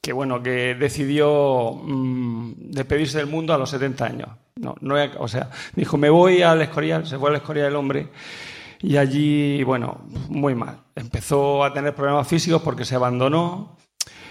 que 0.00 0.12
bueno, 0.14 0.42
que 0.42 0.74
decidió 0.74 1.72
mm, 1.74 2.52
despedirse 2.70 3.18
del 3.18 3.26
mundo 3.26 3.52
a 3.52 3.58
los 3.58 3.68
70 3.70 4.04
años. 4.06 4.28
No, 4.56 4.74
no, 4.80 4.96
o 5.18 5.28
sea, 5.28 5.50
dijo, 5.76 5.96
me 5.98 6.10
voy 6.10 6.42
al 6.42 6.62
Escorial, 6.62 7.06
se 7.06 7.16
fue 7.18 7.28
al 7.30 7.36
Escorial 7.36 7.66
del 7.66 7.76
hombre. 7.76 8.08
Y 8.80 8.96
allí, 8.96 9.62
bueno, 9.64 10.02
muy 10.28 10.54
mal. 10.54 10.84
Empezó 10.94 11.64
a 11.64 11.72
tener 11.72 11.94
problemas 11.94 12.26
físicos 12.28 12.62
porque 12.62 12.84
se 12.84 12.94
abandonó. 12.94 13.76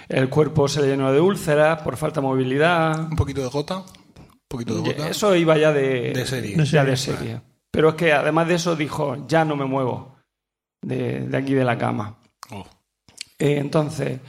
El 0.07 0.29
cuerpo 0.29 0.67
se 0.67 0.81
le 0.81 0.87
llenó 0.87 1.11
de 1.11 1.19
úlceras 1.19 1.81
por 1.81 1.97
falta 1.97 2.21
de 2.21 2.27
movilidad. 2.27 3.07
Un 3.09 3.15
poquito 3.17 3.41
de 3.41 3.49
gota. 3.49 3.77
Un 3.79 3.85
poquito 4.47 4.75
de 4.75 4.91
gota. 4.93 5.09
Eso 5.09 5.35
iba 5.35 5.57
ya 5.57 5.73
de, 5.73 6.13
De 6.13 6.25
serie. 6.25 6.55
De 6.55 6.65
ya 6.65 6.85
de 6.85 6.95
serie. 6.95 7.41
Pero 7.71 7.89
es 7.89 7.95
que 7.95 8.13
además 8.13 8.47
de 8.47 8.55
eso 8.55 8.75
dijo, 8.75 9.27
ya 9.27 9.43
no 9.43 9.55
me 9.57 9.65
muevo 9.65 10.15
de, 10.81 11.27
de 11.27 11.37
aquí 11.37 11.53
de 11.53 11.65
la 11.65 11.77
cama. 11.77 12.17
Oh, 12.51 12.65
Eh, 13.37 13.57
entonces... 13.57 14.19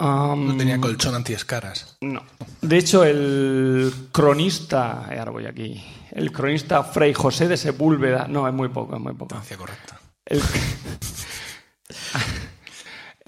am, 0.00 0.46
no 0.48 0.56
tenía 0.56 0.80
colchón 0.80 1.14
antiescaras. 1.14 1.96
no. 2.00 2.22
De 2.60 2.76
hecho, 2.76 3.04
el 3.04 3.92
cronista, 4.12 5.06
eh, 5.10 5.18
ahora 5.18 5.30
voy 5.30 5.46
aquí, 5.46 5.82
el 6.12 6.30
cronista 6.32 6.82
Fray 6.84 7.14
José 7.14 7.48
de 7.48 7.56
Sepúlveda, 7.56 8.26
no, 8.28 8.46
es 8.48 8.52
muy 8.54 8.68
poco, 8.68 8.96
es 8.96 9.00
muy 9.00 9.12
poco. 9.14 9.34
Distancia 9.34 9.56
correcta. 9.56 10.00
El- 10.26 10.40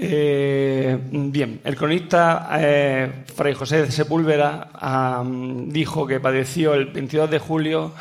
Eh, 0.04 0.98
bien, 1.12 1.60
el 1.64 1.76
cronista 1.76 2.48
eh, 2.58 3.24
Fray 3.36 3.54
José 3.54 3.82
de 3.82 3.92
Sepúlveda 3.92 4.70
am, 4.74 5.68
dijo 5.68 6.06
que 6.06 6.18
padeció 6.18 6.74
el 6.74 6.86
22 6.86 7.30
de 7.30 7.38
julio 7.38 7.92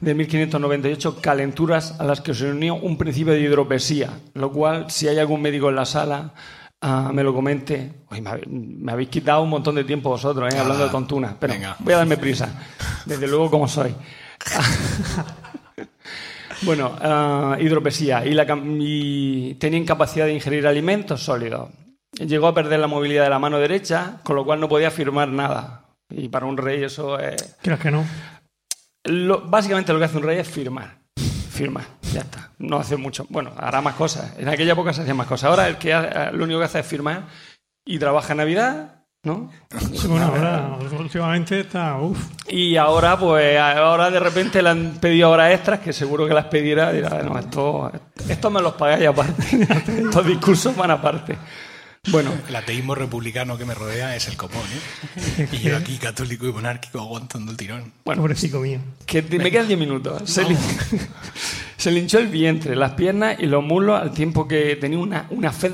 de 0.00 0.14
1598 0.14 1.20
calenturas 1.22 1.98
a 2.00 2.04
las 2.04 2.20
que 2.20 2.34
se 2.34 2.50
unió 2.50 2.74
un 2.74 2.98
principio 2.98 3.32
de 3.32 3.40
hidropesía, 3.40 4.10
lo 4.34 4.50
cual, 4.52 4.90
si 4.90 5.08
hay 5.08 5.18
algún 5.18 5.40
médico 5.40 5.70
en 5.70 5.76
la 5.76 5.86
sala, 5.86 6.34
ah, 6.80 7.10
me 7.12 7.22
lo 7.22 7.34
comente. 7.34 8.04
Uy, 8.10 8.20
me, 8.48 8.92
habéis 8.92 9.08
quitado 9.08 9.42
un 9.42 9.50
montón 9.50 9.74
de 9.74 9.84
tiempo 9.84 10.10
vosotros, 10.10 10.52
eh, 10.52 10.58
hablando 10.58 10.84
de 10.84 10.90
tontunas, 10.90 11.34
pero 11.38 11.52
venga. 11.54 11.76
voy 11.78 11.94
a 11.94 11.98
darme 11.98 12.16
prisa, 12.16 12.48
desde 13.04 13.26
luego 13.28 13.50
como 13.50 13.68
soy. 13.68 13.94
Bueno, 16.62 16.96
ah, 17.02 17.58
hidropesía 17.60 18.24
y, 18.24 18.32
la, 18.32 18.46
y 18.80 19.54
tenía 19.56 19.78
incapacidad 19.78 20.24
de 20.24 20.32
ingerir 20.34 20.66
alimentos 20.66 21.22
sólidos. 21.22 21.68
Llegó 22.12 22.46
a 22.46 22.54
perder 22.54 22.80
la 22.80 22.86
movilidad 22.86 23.24
de 23.24 23.30
la 23.30 23.38
mano 23.38 23.58
derecha, 23.58 24.20
con 24.22 24.36
lo 24.36 24.44
cual 24.46 24.58
no 24.60 24.68
podía 24.68 24.90
firmar 24.90 25.28
nada. 25.28 25.84
Y 26.08 26.28
para 26.30 26.46
un 26.46 26.56
rey 26.56 26.82
eso 26.82 27.18
es... 27.18 27.56
Creas 27.60 27.78
que 27.80 27.90
no. 27.90 28.04
lo- 29.04 29.42
básicamente 29.42 29.92
lo 29.92 29.98
que 29.98 30.06
hace 30.06 30.16
un 30.16 30.22
rey 30.22 30.38
es 30.38 30.48
firmar. 30.48 30.96
Firmar, 31.50 31.84
ya 32.12 32.20
está. 32.20 32.50
No 32.58 32.78
hace 32.78 32.96
mucho. 32.96 33.26
Bueno, 33.28 33.52
hará 33.56 33.80
más 33.80 33.94
cosas. 33.94 34.32
En 34.38 34.48
aquella 34.48 34.72
época 34.72 34.92
se 34.92 35.02
hacían 35.02 35.16
más 35.16 35.26
cosas. 35.26 35.50
Ahora 35.50 35.68
el 35.68 35.76
que 35.76 35.92
ha- 35.94 36.30
lo 36.32 36.44
único 36.44 36.58
que 36.60 36.64
hace 36.66 36.80
es 36.80 36.86
firmar 36.86 37.24
y 37.84 37.98
trabaja 37.98 38.32
en 38.32 38.38
Navidad, 38.38 39.02
¿no? 39.22 39.50
Sí, 39.94 40.06
bueno, 40.08 40.26
ahora 40.26 40.76
últimamente 40.98 41.60
está. 41.60 41.96
Uf. 41.98 42.18
Y 42.48 42.76
ahora, 42.76 43.18
pues, 43.18 43.58
ahora 43.58 44.10
de 44.10 44.20
repente 44.20 44.62
le 44.62 44.68
han 44.70 44.92
pedido 45.00 45.30
horas 45.30 45.52
extras, 45.52 45.80
que 45.80 45.92
seguro 45.92 46.26
que 46.26 46.34
las 46.34 46.46
pedirá. 46.46 46.92
Dirá, 46.92 47.22
no, 47.22 47.38
esto, 47.38 47.90
esto 48.28 48.50
me 48.50 48.62
los 48.62 48.74
pagáis 48.74 49.06
aparte. 49.06 49.42
Estos 50.00 50.26
discursos 50.26 50.76
van 50.76 50.90
aparte. 50.92 51.36
Bueno, 52.08 52.32
El 52.48 52.56
ateísmo 52.56 52.94
republicano 52.94 53.58
que 53.58 53.64
me 53.64 53.74
rodea 53.74 54.14
es 54.16 54.28
el 54.28 54.36
copón, 54.36 54.62
¿eh? 55.36 55.48
Y 55.52 55.58
yo 55.58 55.76
aquí, 55.76 55.96
católico 55.98 56.46
y 56.46 56.52
monárquico, 56.52 57.00
aguantando 57.00 57.50
el 57.50 57.56
tirón. 57.56 57.92
Bueno. 58.04 58.22
Pobrecito 58.22 58.60
mío. 58.60 58.78
que 59.06 59.22
te- 59.22 59.38
me 59.38 59.50
quedan 59.50 59.66
10 59.66 59.78
minutos. 59.78 60.22
Se, 60.30 60.44
lin- 60.44 60.56
se 61.76 61.92
hinchó 61.92 62.18
el 62.18 62.28
vientre, 62.28 62.76
las 62.76 62.92
piernas 62.92 63.36
y 63.40 63.46
los 63.46 63.62
muslos 63.64 64.00
al 64.00 64.12
tiempo 64.12 64.46
que 64.48 64.76
tenía 64.76 64.98
una, 64.98 65.26
una, 65.30 65.52
fe- 65.52 65.72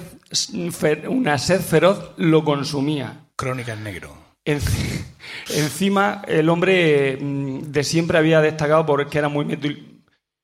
una 1.09 1.39
sed 1.39 1.61
feroz, 1.61 2.12
lo 2.16 2.45
consumía. 2.45 3.20
Crónica 3.37 3.72
en 3.74 3.85
negro. 3.85 4.16
En- 4.45 4.61
encima, 5.55 6.22
el 6.26 6.49
hombre 6.49 7.18
mm, 7.20 7.59
de 7.70 7.85
siempre 7.85 8.18
había 8.18 8.41
destacado 8.41 8.87
porque 8.87 9.18
era 9.18 9.28
muy 9.28 9.45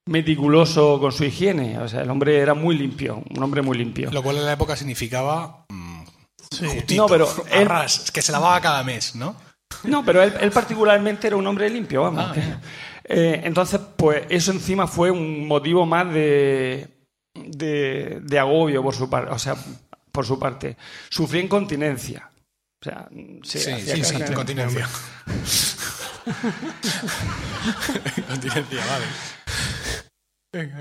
meticuloso 0.08 0.98
con 1.00 1.12
su 1.12 1.24
higiene. 1.24 1.78
O 1.78 1.88
sea, 1.88 2.02
el 2.02 2.10
hombre 2.10 2.38
era 2.38 2.54
muy 2.54 2.76
limpio, 2.76 3.22
un 3.30 3.42
hombre 3.42 3.62
muy 3.62 3.78
limpio. 3.78 4.10
Lo 4.10 4.22
cual 4.22 4.38
en 4.38 4.46
la 4.46 4.52
época 4.52 4.76
significaba. 4.76 5.64
mm, 5.68 6.02
justito, 6.50 6.94
No, 6.96 7.06
pero 7.06 7.28
él- 7.52 7.66
arras, 7.68 8.10
que 8.10 8.22
se 8.22 8.32
lavaba 8.32 8.60
cada 8.60 8.82
mes, 8.84 9.14
¿no? 9.14 9.36
No, 9.84 10.04
pero 10.04 10.22
él, 10.22 10.32
él 10.40 10.50
particularmente 10.50 11.26
era 11.28 11.36
un 11.36 11.46
hombre 11.46 11.68
limpio, 11.70 12.02
vamos. 12.02 12.24
Ah, 12.28 12.32
que-. 12.32 12.42
Eh, 13.10 13.40
entonces, 13.44 13.80
pues 13.96 14.24
eso 14.28 14.52
encima 14.52 14.86
fue 14.86 15.10
un 15.10 15.46
motivo 15.46 15.86
más 15.86 16.12
de, 16.12 16.88
de, 17.34 18.20
de 18.22 18.38
agobio 18.38 18.82
por 18.82 18.94
su 18.94 19.08
parte. 19.08 19.30
O 19.32 19.38
sea, 19.38 19.56
por 20.12 20.26
su 20.26 20.38
parte. 20.38 20.76
Sufría 21.08 21.42
incontinencia. 21.42 22.30
O 22.80 22.84
sea, 22.84 23.08
se 23.44 23.58
Sí, 23.60 23.70
hacía 23.70 23.96
sí, 23.96 24.04
sí, 24.04 24.14
caca. 24.18 24.34
continencia. 24.34 24.88
continencia, 28.28 28.80
vale. 28.86 29.04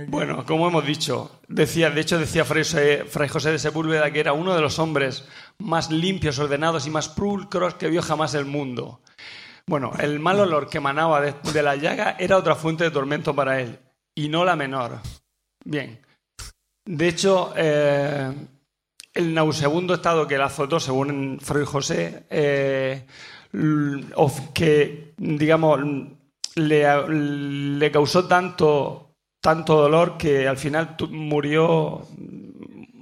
Bueno, 0.07 0.45
como 0.45 0.68
hemos 0.70 0.86
dicho, 0.86 1.41
decía, 1.49 1.89
de 1.89 1.99
hecho 1.99 2.18
decía 2.18 2.45
Fray, 2.45 2.63
José- 2.63 3.51
de 3.51 3.59
Sepúlveda 3.59 4.11
que 4.11 4.22
era 4.22 4.32
uno 4.32 4.55
de 4.55 4.61
los 4.61 4.80
hombres 4.80 5.28
más 5.59 5.91
limpios, 5.91 6.39
ordenados 6.39 6.88
y 6.88 6.89
más 6.89 7.09
pulcros 7.09 7.74
que 7.76 7.89
vio 7.89 8.01
jamás 8.01 8.34
el 8.34 8.45
mundo. 8.45 9.01
Bueno, 9.65 9.91
el 9.99 10.20
mal 10.22 10.39
olor 10.39 10.70
que 10.70 10.78
emanaba 10.78 11.20
de, 11.20 11.63
la 11.63 11.76
llaga 11.76 12.15
era 12.18 12.38
otra 12.38 12.55
fuente 12.55 12.86
de 12.86 12.91
tormento 12.91 13.36
para 13.36 13.59
él, 13.59 13.78
y 14.15 14.30
no 14.30 14.45
la 14.45 14.55
menor. 14.55 14.99
Bien. 15.65 15.99
De 16.86 17.07
hecho, 17.09 17.51
eh, 17.57 18.32
el 19.13 19.34
nauseabundo 19.34 19.95
estado 19.95 20.26
que 20.26 20.38
le 20.38 20.43
azotó, 20.45 20.80
según 20.80 21.39
Fray 21.41 21.65
José, 21.65 22.24
eh, 22.30 23.05
que, 24.53 25.13
digamos, 25.18 25.80
le 26.55 27.91
causó 27.91 28.26
tanto, 28.26 29.07
tanto 29.48 29.78
dolor 29.78 30.18
que 30.18 30.45
al 30.45 30.58
final 30.58 30.98
murió 31.10 32.06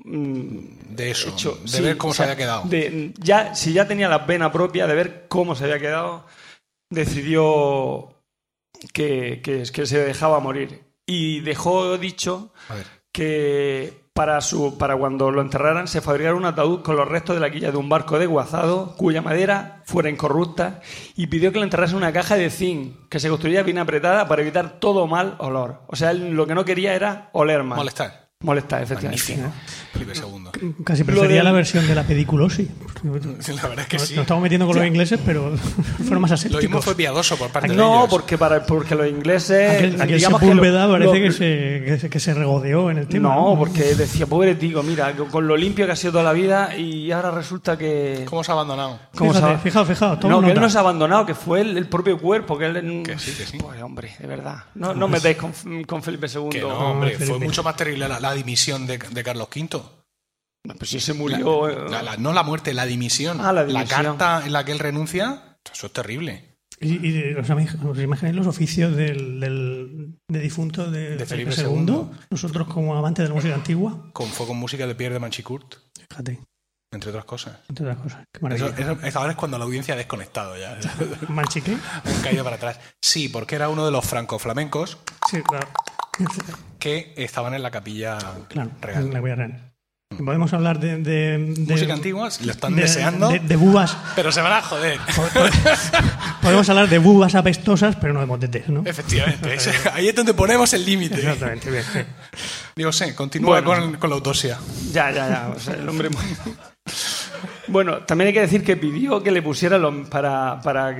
mm, 0.03 0.57
De 0.95 1.09
eso, 1.09 1.29
hecho- 1.29 1.57
de 1.63 1.67
sí, 1.67 1.81
ver 1.81 1.97
cómo 1.97 2.11
o 2.11 2.13
sea, 2.13 2.25
se 2.27 2.31
había 2.33 2.43
quedado. 2.45 2.61
de- 2.69 3.13
ya, 3.17 3.55
si 3.55 3.73
ya 3.73 3.87
tenía 3.87 4.07
la 4.07 4.27
pena 4.27 4.51
propia 4.51 4.85
de 4.85 4.93
ver 4.93 5.25
cómo 5.27 5.55
se 5.55 5.63
había 5.63 5.79
quedado, 5.79 6.27
decidió 6.91 8.13
que, 8.93 9.41
que, 9.43 9.63
que 9.73 9.85
se 9.87 9.97
dejaba 10.05 10.39
morir. 10.39 10.81
Y 11.07 11.39
dejó 11.41 11.97
dicho 11.97 12.51
que 13.11 14.04
para, 14.15 14.39
su, 14.39 14.77
para 14.77 14.95
cuando 14.95 15.29
lo 15.29 15.41
enterraran 15.41 15.89
se 15.89 15.99
fabricara 15.99 16.35
un 16.35 16.45
ataúd 16.45 16.83
con 16.83 16.95
los 16.95 17.05
restos 17.05 17.35
de 17.35 17.41
la 17.41 17.51
quilla 17.51 17.71
de 17.71 17.77
un 17.77 17.89
barco 17.89 18.17
desguazado 18.17 18.95
cuya 18.95 19.21
madera 19.21 19.81
fuera 19.83 20.09
incorrupta 20.09 20.79
y 21.17 21.27
pidió 21.27 21.51
que 21.51 21.59
le 21.59 21.65
enterrase 21.65 21.91
en 21.91 21.97
una 21.97 22.13
caja 22.13 22.37
de 22.37 22.49
zinc 22.49 23.09
que 23.09 23.19
se 23.19 23.27
construía 23.27 23.61
bien 23.63 23.77
apretada 23.77 24.25
para 24.29 24.41
evitar 24.41 24.79
todo 24.79 25.05
mal 25.05 25.35
olor. 25.39 25.81
O 25.87 25.97
sea, 25.97 26.11
él 26.11 26.29
lo 26.29 26.47
que 26.47 26.55
no 26.55 26.63
quería 26.63 26.95
era 26.95 27.29
oler 27.33 27.63
mal. 27.63 27.75
Molestar. 27.75 28.24
Molestar, 28.45 28.83
efectivamente. 28.83 29.37
Magnífico. 29.37 29.53
Felipe 29.93 30.13
II. 30.61 30.75
Casi 30.83 31.03
prefería 31.03 31.35
del- 31.37 31.45
la 31.45 31.51
versión 31.51 31.87
de 31.87 31.95
la 31.95 32.03
pediculosis. 32.03 32.67
La 33.05 33.67
verdad 33.69 33.79
es 33.81 33.87
que 33.87 33.97
Nos, 33.97 34.07
sí. 34.07 34.15
nos 34.15 34.21
estamos 34.23 34.41
metiendo 34.43 34.65
con 34.65 34.75
los 34.77 34.85
ingleses, 34.85 35.19
pero 35.25 35.55
fueron 36.03 36.21
más 36.21 36.31
Lo 36.31 36.35
asépticos. 36.35 36.63
mismo 36.63 36.81
fue 36.81 36.95
piadoso 36.95 37.35
por 37.37 37.49
parte 37.51 37.69
de 37.69 37.75
No, 37.75 37.97
ellos. 37.99 38.09
porque, 38.09 38.37
para, 38.37 38.65
porque 38.65 38.95
los 38.95 39.07
ingleses... 39.07 39.71
Aquel, 39.71 40.01
aquel 40.01 40.17
digamos 40.17 40.39
que 40.39 40.53
lo- 40.55 40.61
parece 40.61 41.05
lo- 41.05 41.11
que, 41.13 41.31
se, 41.31 41.83
que, 41.85 41.97
se, 41.99 42.09
que 42.09 42.19
se 42.19 42.33
regodeó 42.33 42.89
en 42.91 42.97
el 42.99 43.07
tema. 43.07 43.35
No, 43.35 43.55
porque 43.57 43.95
decía, 43.95 44.25
pobre 44.25 44.55
tico, 44.55 44.81
mira, 44.83 45.13
con 45.13 45.47
lo 45.47 45.55
limpio 45.55 45.85
que 45.85 45.91
ha 45.91 45.95
sido 45.95 46.13
toda 46.13 46.23
la 46.23 46.33
vida 46.33 46.75
y 46.75 47.11
ahora 47.11 47.31
resulta 47.31 47.77
que... 47.77 48.23
¿Cómo 48.25 48.43
se 48.43 48.51
ha 48.51 48.53
abandonado? 48.53 48.99
¿Cómo 49.15 49.33
se 49.33 49.39
Fíjate, 49.39 49.55
ha- 49.55 49.59
fijaos, 49.59 49.87
fijaos, 49.87 50.19
toma 50.19 50.33
No, 50.35 50.41
que 50.41 50.51
él 50.51 50.59
no 50.59 50.69
se 50.69 50.77
ha 50.77 50.81
abandonado, 50.81 51.25
que 51.25 51.35
fue 51.35 51.61
el, 51.61 51.77
el 51.77 51.87
propio 51.87 52.17
cuerpo, 52.19 52.57
que 52.57 52.65
él... 52.65 53.03
Que 53.05 53.17
sí, 53.19 53.31
que 53.37 53.45
sí. 53.45 53.57
Pues 53.57 53.81
hombre, 53.81 54.15
de 54.19 54.27
verdad. 54.27 54.63
No, 54.75 54.93
no 54.93 55.07
metáis 55.07 55.37
con, 55.37 55.51
con 55.85 56.01
Felipe 56.03 56.27
II. 56.33 56.49
Que 56.49 56.61
no, 56.61 56.69
hombre, 56.91 57.11
Felipe. 57.11 57.25
fue 57.37 57.39
mucho 57.45 57.63
más 57.63 57.75
terrible 57.75 58.07
la, 58.09 58.19
la 58.19 58.33
dimisión 58.35 58.85
de, 58.85 58.99
de 58.99 59.23
Carlos 59.23 59.47
V. 59.55 59.81
Pues 60.77 60.89
si 60.89 60.99
se 60.99 61.13
murió... 61.13 61.67
eh, 61.69 61.89
La- 61.89 62.01
la- 62.03 62.17
no 62.17 62.33
la 62.33 62.43
muerte, 62.43 62.73
la 62.73 62.85
dimisión. 62.85 63.39
Ah, 63.41 63.51
la 63.53 63.65
dimisión. 63.65 63.87
carta 64.17 64.45
en 64.45 64.53
la 64.53 64.63
que 64.65 64.71
él 64.71 64.79
renuncia, 64.79 65.57
eso 65.73 65.87
es 65.87 65.93
terrible. 65.93 66.57
Y, 66.79 67.07
y 67.07 67.33
¿os, 67.35 67.47
imag- 67.49 67.83
os 67.87 67.97
imagináis 67.99 68.35
los 68.35 68.47
oficios 68.47 68.95
del, 68.95 69.39
del 69.39 70.15
de 70.27 70.39
difunto 70.39 70.89
de, 70.91 71.15
De 71.17 71.25
Felipe 71.25 71.51
Felipe 71.51 71.71
II? 71.79 71.85
II. 71.87 72.05
Nosotros, 72.31 72.67
como 72.67 72.95
amantes 72.97 73.23
de 73.23 73.29
la 73.29 73.35
música 73.35 73.55
antigua, 73.55 74.09
Con, 74.11 74.27
fue 74.27 74.45
con 74.47 74.57
música 74.57 74.85
de 74.85 74.93
Pierre 74.95 75.13
de 75.13 75.19
Manchicourt, 75.19 75.75
fíjate, 76.09 76.41
entre 76.91 77.09
otras 77.11 77.25
cosas. 77.25 77.59
entre 77.69 77.85
otras 77.85 78.01
cosas. 78.01 78.19
Qué 78.33 78.39
Eso, 78.39 78.65
maravilla. 78.65 78.91
eso- 78.91 79.05
eso 79.05 79.19
ahora 79.19 79.31
es 79.31 79.37
cuando 79.37 79.57
la 79.57 79.65
audiencia 79.65 79.93
ha 79.93 79.97
desconectado 79.97 80.57
ya. 80.57 80.77
¿Manchique? 81.29 81.77
Han 82.03 82.21
caído 82.23 82.43
para 82.43 82.55
atrás. 82.57 82.79
Sí, 83.01 83.29
porque 83.29 83.55
era 83.55 83.69
uno 83.69 83.85
de 83.85 83.91
los 83.91 84.03
franco-flamencos 84.05 84.97
Sí, 85.31 85.41
claro. 85.43 85.67
Que 86.79 87.13
estaban 87.17 87.53
en 87.53 87.63
la 87.63 87.71
capilla 87.71 88.17
Claro, 88.49 88.71
real. 88.81 89.09
la 89.11 89.21
real. 89.21 89.71
Podemos 90.23 90.53
hablar 90.53 90.79
de. 90.79 90.97
de, 90.97 91.37
de- 91.39 91.73
Música 91.73 91.93
antigua, 91.93 92.29
si 92.31 92.45
lo 92.45 92.51
están 92.51 92.75
de- 92.75 92.83
deseando, 92.83 93.27
De, 93.29 93.39
de 93.39 93.55
bubas. 93.55 93.97
pero 94.15 94.31
se 94.31 94.39
van 94.39 94.53
a 94.53 94.61
joder. 94.61 94.99
Podemos 96.41 96.69
hablar 96.69 96.87
de 96.87 96.99
bubas 96.99 97.33
apestosas, 97.35 97.95
pero 97.97 98.13
no 98.13 98.19
de 98.21 98.25
motetes, 98.27 98.69
¿no? 98.69 98.83
Efectivamente, 98.85 99.57
ahí 99.93 100.07
es 100.07 100.15
donde 100.15 100.33
ponemos 100.33 100.71
el 100.73 100.85
límite. 100.85 101.15
Exactamente, 101.15 101.71
bien. 101.71 101.83
Digo, 102.75 102.91
sí, 102.93 103.13
continúa 103.13 103.61
Bueno. 103.61 103.81
con, 103.91 103.95
con 103.97 104.09
la 104.11 104.15
autopsia. 104.17 104.57
Ya, 104.93 105.11
ya, 105.11 105.27
ya. 105.27 105.49
o 105.55 105.59
sea, 105.59 105.73
el 105.73 105.89
hombre... 105.89 106.09
Bueno, 107.67 107.97
también 107.99 108.27
hay 108.27 108.33
que 108.33 108.41
decir 108.41 108.63
que 108.63 108.77
pidió 108.77 109.23
que 109.23 109.31
le 109.31 109.41
pusiera 109.41 109.77
los- 109.77 110.07
para, 110.07 110.59
para, 110.61 110.95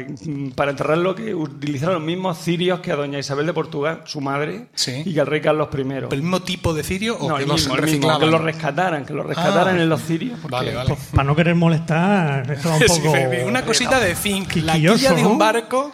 para 0.55 0.71
enterrarlo 0.71 1.13
que 1.13 1.35
utilizara 1.35 1.93
los 1.93 2.01
mismos 2.01 2.37
cirios 2.39 2.79
que 2.79 2.91
a 2.91 2.95
doña 2.95 3.19
Isabel 3.19 3.45
de 3.45 3.53
Portugal, 3.53 4.01
su 4.05 4.19
madre, 4.21 4.67
Sí. 4.73 5.03
y 5.05 5.13
que 5.13 5.21
al 5.21 5.27
rey 5.27 5.41
Carlos 5.41 5.69
I. 5.73 5.81
¿El 6.11 6.21
mismo 6.21 6.41
tipo 6.41 6.73
de 6.73 6.83
cirio 6.83 7.17
o 7.17 7.29
No, 7.29 7.35
que 7.37 7.43
el 7.43 7.49
los 7.49 7.67
reciclaban? 7.77 8.19
que 8.19 8.25
lo 8.27 8.37
rescataran, 8.39 9.05
que 9.05 9.13
lo 9.13 9.23
rescataran 9.23 9.77
Ah. 9.77 9.81
en 9.81 9.89
los 9.89 10.01
cirios. 10.01 10.39
porque- 10.41 10.55
Vale, 10.55 10.73
vale. 10.75 10.97
Para 11.11 11.23
no 11.23 11.35
querer 11.35 11.55
molestar, 11.55 12.49
esto 12.51 12.69
un 12.73 12.79
Sí, 12.79 12.85
poco. 13.01 13.13
Una 13.47 13.63
cosita 13.63 13.99
de 13.99 14.15
zinc, 14.15 14.55
la 14.57 14.73
quilla 14.73 15.13
de 15.13 15.23
un 15.25 15.33
¿no? 15.33 15.37
barco 15.37 15.91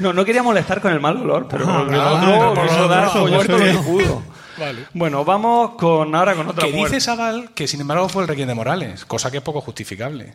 No, 0.00 0.12
no 0.12 0.24
quería 0.24 0.42
molestar 0.42 0.80
con 0.80 0.92
el 0.92 1.00
mal 1.00 1.16
olor, 1.16 1.46
pero 1.50 1.64
Ah, 1.68 1.82
el 1.88 1.96
vale, 1.96 2.34
otro 2.36 2.54
por 2.54 2.62
quiso 2.68 2.78
lo 2.80 2.88
dar 2.88 3.04
tanto, 3.12 3.26
muerto 3.28 3.58
yo 3.58 3.64
que 3.64 3.72
soy- 3.72 3.82
pudo. 3.82 4.22
Vale. 4.58 4.86
Bueno, 4.94 5.24
vamos 5.24 5.72
con 5.76 6.14
ahora 6.14 6.34
con 6.34 6.48
otra 6.48 6.66
Que 6.66 6.72
muerte. 6.72 6.96
dice 6.96 7.04
Sabal 7.04 7.52
que 7.54 7.66
sin 7.66 7.80
embargo 7.80 8.08
fue 8.08 8.22
el 8.22 8.28
Requiem 8.28 8.48
de 8.48 8.54
Morales, 8.54 9.04
cosa 9.04 9.30
que 9.30 9.38
es 9.38 9.42
poco 9.42 9.60
justificable. 9.60 10.34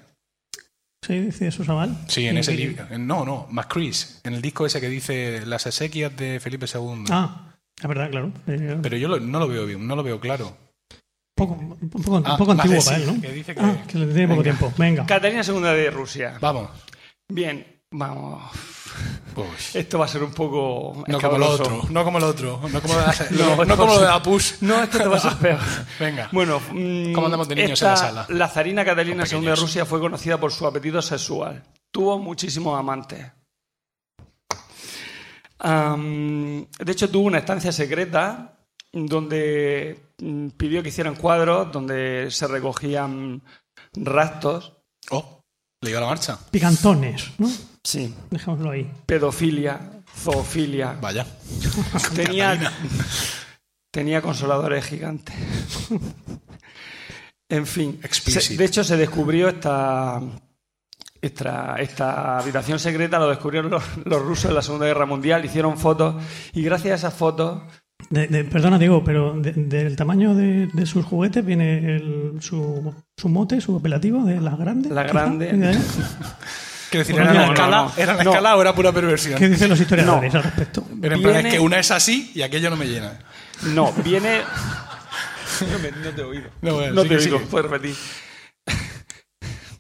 Sí, 1.06 1.20
dice 1.20 1.48
eso 1.48 1.64
mal. 1.76 1.96
Sí, 2.08 2.26
en 2.28 2.38
ese 2.38 2.54
libro. 2.54 2.86
No, 2.98 3.24
no, 3.24 3.48
McCrease, 3.50 4.20
en 4.24 4.34
el 4.34 4.42
disco 4.42 4.66
ese 4.66 4.82
que 4.82 4.90
dice 4.90 5.46
Las 5.46 5.66
exequias 5.66 6.16
de 6.18 6.40
Felipe 6.40 6.66
II. 6.74 7.06
Ah, 7.10 7.54
es 7.80 7.88
verdad, 7.88 8.10
claro. 8.10 8.32
Eh, 8.48 8.78
Pero 8.82 8.98
yo 8.98 9.08
lo- 9.08 9.20
no 9.20 9.40
lo 9.40 9.48
veo 9.48 9.66
bien, 9.66 9.88
no 9.88 9.96
lo 9.96 10.04
veo 10.04 10.20
claro. 10.20 10.58
poco, 11.36 11.54
un 11.54 11.90
poco, 11.90 12.18
un 12.18 12.24
Ah, 12.26 12.36
poco 12.36 12.52
antiguo 12.52 12.78
vale, 12.78 12.84
para 12.86 12.98
sí, 12.98 13.04
él, 13.04 13.16
¿no? 13.16 13.22
que 13.22 13.32
dice 13.32 13.54
que- 13.54 13.62
Ah, 13.62 13.84
que 13.88 13.98
le 14.00 14.08
tiene 14.08 14.28
poco 14.28 14.44
tiempo. 14.44 14.74
Venga. 14.78 15.06
Catalina 15.06 15.44
II 15.48 15.62
de 15.62 15.92
Rusia. 15.92 16.38
Vamos. 16.42 16.72
Bien, 17.30 17.77
vamos. 17.92 18.44
Pues, 19.34 19.76
Esto 19.76 20.00
va 20.00 20.06
a 20.06 20.08
ser 20.08 20.24
un 20.24 20.32
poco 20.32 21.04
no 21.08 21.20
como 21.22 21.38
lo 21.38 21.50
otro, 21.50 21.82
no 21.90 22.04
como 22.04 22.20
lo 22.20 22.28
otro, 22.28 22.60
no 22.72 22.82
como, 22.82 22.94
lo 22.96 23.00
de 23.02 23.06
la- 23.08 23.66
No, 23.66 23.78
como 23.78 23.94
lo 23.94 24.00
de 24.02 24.06
la 24.08 24.22
PUS. 24.22 24.58
No, 24.62 24.82
esto 24.84 24.98
te 24.98 25.08
va 25.08 25.18
a 25.18 25.20
ser 25.20 25.34
peor. 25.38 25.60
Venga. 26.00 26.30
Bueno, 26.32 26.60
mm, 26.72 27.14
¿Cómo 27.14 27.28
andamos 27.28 27.48
de 27.48 27.56
niños 27.56 27.72
esta- 27.74 27.86
en 27.88 27.92
la 27.92 27.98
sala? 27.98 28.26
La 28.30 28.48
zarina 28.50 28.84
Catalina 28.86 29.24
II 29.30 29.42
de. 29.46 29.56
Rusia 29.56 29.86
fue 29.86 30.00
conocida 30.00 30.40
por 30.40 30.52
su 30.52 30.66
apetito 30.66 31.02
sexual. 31.02 31.64
Tuvo 31.92 32.18
muchísimos 32.20 32.78
amantes. 32.80 33.26
Am, 35.60 36.66
de 36.80 36.92
hecho, 36.92 37.10
tuvo 37.10 37.26
una 37.28 37.40
estancia 37.40 37.72
secreta 37.72 38.54
donde 38.94 40.12
mm, 40.20 40.50
pidió 40.50 40.84
que 40.84 40.90
hicieran 40.90 41.16
cuadros 41.16 41.72
donde 41.72 42.28
se 42.30 42.48
recogían 42.48 43.42
rastros. 43.94 44.74
Oh, 45.10 45.42
le 45.82 45.90
dio 45.90 46.00
la 46.00 46.06
marcha. 46.08 46.38
Picantones, 46.52 47.32
¿no? 47.40 47.50
Sí. 47.88 48.14
Dejémoslo 48.32 48.72
ahí. 48.72 48.92
Pedofilia, 49.06 49.80
zoofilia. 50.14 50.98
Vaya. 51.02 51.26
Tenía, 52.16 52.60
tenía 53.92 54.22
consoladores 54.22 54.84
gigantes. 54.84 55.34
en 57.50 57.66
fin. 57.66 57.98
Se- 58.12 58.58
de 58.58 58.66
hecho, 58.66 58.84
se 58.84 58.98
descubrió 58.98 59.48
esta, 59.48 60.20
esta, 61.22 61.78
esta 61.80 62.38
habitación 62.40 62.78
secreta, 62.78 63.20
lo 63.20 63.30
descubrieron 63.30 63.72
los, 63.72 63.84
los 64.04 64.22
rusos 64.22 64.50
en 64.50 64.56
la 64.56 64.62
Segunda 64.62 64.86
Guerra 64.88 65.06
Mundial, 65.06 65.46
hicieron 65.46 65.78
fotos 65.78 66.22
y 66.54 66.64
gracias 66.64 66.92
a 66.92 66.96
esas 67.08 67.14
fotos, 67.14 67.62
De- 68.10 68.28
de- 68.28 68.44
perdona, 68.44 68.78
Diego, 68.78 69.02
pero 69.02 69.34
de- 69.40 69.54
del 69.54 69.96
tamaño 69.96 70.36
de, 70.36 70.68
de 70.74 70.86
sus 70.86 71.06
juguetes 71.06 71.46
viene 71.46 71.96
el- 71.96 72.38
su, 72.42 72.94
su 73.18 73.30
mote, 73.30 73.62
su 73.62 73.78
apelativo 73.78 74.26
de 74.26 74.42
la 74.42 74.58
grande. 74.58 74.90
La 74.90 75.04
grande. 75.12 75.54
Quiero 76.90 77.06
decir, 77.06 77.16
¿era, 77.20 77.34
no, 77.34 77.40
la 77.42 77.48
escala, 77.48 77.78
no, 77.78 77.84
no. 77.86 77.94
¿era 77.98 78.14
la 78.14 78.24
No. 78.24 78.30
escala 78.32 78.56
o 78.56 78.62
era 78.62 78.74
pura 78.76 78.92
perversión? 78.92 79.38
¿Qué 79.38 79.50
dicen 79.50 79.70
los 79.70 79.80
historiadores 79.80 80.34
al 80.36 80.44
respecto? 80.44 80.84
Pero 81.02 81.16
en 81.16 81.22
plan, 81.22 81.34
Viene- 81.34 81.50
es 81.50 81.56
que 81.56 81.60
una 81.60 81.80
es 81.80 81.92
así 81.92 82.32
y 82.34 82.42
aquello 82.42 82.70
no 82.70 82.76
me 82.78 82.86
llena. 82.86 83.20
no, 83.64 83.92
viene... 84.04 84.42
No, 85.72 85.80
me- 85.80 85.92
no 85.92 86.10
te 86.12 86.22
he 86.22 86.24
oído. 86.24 86.50
No, 86.62 86.76
bueno, 86.76 86.94
No 86.94 87.02
sigue, 87.04 87.16
te 87.16 87.22
sigue. 87.24 87.40
puedes 87.40 87.70
repetir. 87.70 87.96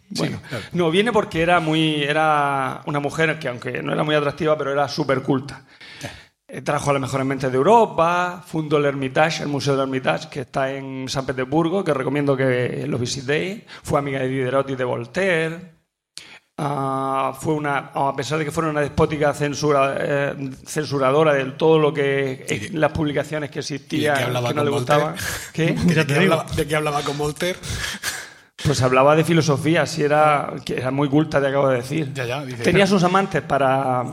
Bueno, 0.09 0.41
claro. 0.47 0.63
no, 0.71 0.89
viene 0.89 1.11
porque 1.11 1.41
era 1.41 1.59
muy 1.59 2.01
era 2.01 2.81
una 2.85 2.99
mujer 3.01 3.37
que 3.39 3.49
aunque 3.49 3.83
no 3.83 3.91
era 3.91 4.03
muy 4.03 4.15
atractiva, 4.15 4.57
pero 4.57 4.71
era 4.71 4.87
súper 4.87 5.21
culta. 5.21 5.63
Eh, 6.47 6.61
Trajo 6.61 6.89
a 6.91 6.93
las 6.93 7.01
mejores 7.01 7.27
mentes 7.27 7.51
de 7.51 7.57
Europa, 7.57 8.41
fundó 8.47 8.77
el 8.77 8.85
Hermitage, 8.85 9.43
el 9.43 9.49
Museo 9.49 9.73
del 9.75 9.83
Hermitage, 9.83 10.29
que 10.29 10.39
está 10.41 10.71
en 10.71 11.09
San 11.09 11.25
Petersburgo, 11.25 11.83
que 11.83 11.93
recomiendo 11.93 12.37
que 12.37 12.85
lo 12.87 12.97
visitéis. 12.97 13.63
Fue 13.83 13.99
amiga 13.99 14.19
de 14.19 14.29
Diderot 14.29 14.69
y 14.69 14.75
de 14.77 14.83
Voltaire. 14.85 15.71
Ah, 16.59 17.37
fue 17.39 17.53
una, 17.53 17.91
a 17.93 18.15
pesar 18.15 18.39
de 18.39 18.45
que 18.45 18.51
fuera 18.51 18.69
una 18.71 18.81
despótica 18.81 19.31
censura, 19.33 19.95
eh, 19.99 20.49
censuradora 20.65 21.33
de 21.35 21.45
todo 21.51 21.77
lo 21.77 21.93
que 21.93 22.45
¿Y 22.49 22.53
eh, 22.53 22.69
las 22.73 22.91
publicaciones 22.91 23.51
que 23.51 23.59
existían 23.59 24.17
hablaba 24.17 24.49
que 24.49 24.55
no 24.55 24.63
le 24.63 24.71
gustaban. 24.71 25.15
¿Qué? 25.53 25.73
¿De 25.73 26.05
qué, 26.07 26.15
hablaba, 26.15 26.45
de 26.55 26.67
qué 26.67 26.75
hablaba 26.75 27.01
con 27.03 27.15
Voltaire? 27.15 27.59
Pues 28.65 28.81
hablaba 28.81 29.15
de 29.15 29.23
filosofía, 29.23 29.85
si 29.85 30.01
era, 30.01 30.51
que 30.65 30.77
era 30.77 30.89
muy 30.89 31.07
culta, 31.09 31.39
te 31.39 31.45
acabo 31.47 31.69
de 31.69 31.77
decir. 31.77 32.11
Ya, 32.13 32.25
ya, 32.25 32.43
dice, 32.43 32.63
Tenía 32.63 32.87
sus 32.87 33.03
amantes 33.03 33.43
para... 33.43 34.03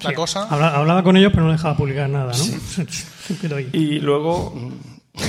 la 0.00 0.14
cosa. 0.14 0.48
Habla- 0.48 0.74
hablaba 0.74 1.02
con 1.02 1.18
ellos, 1.18 1.32
pero 1.34 1.44
no 1.44 1.52
dejaba 1.52 1.76
publicar 1.76 2.08
nada, 2.08 2.32
¿no? 2.32 3.54
Ahí. 3.56 3.68
Y 3.74 4.00
luego... 4.00 4.54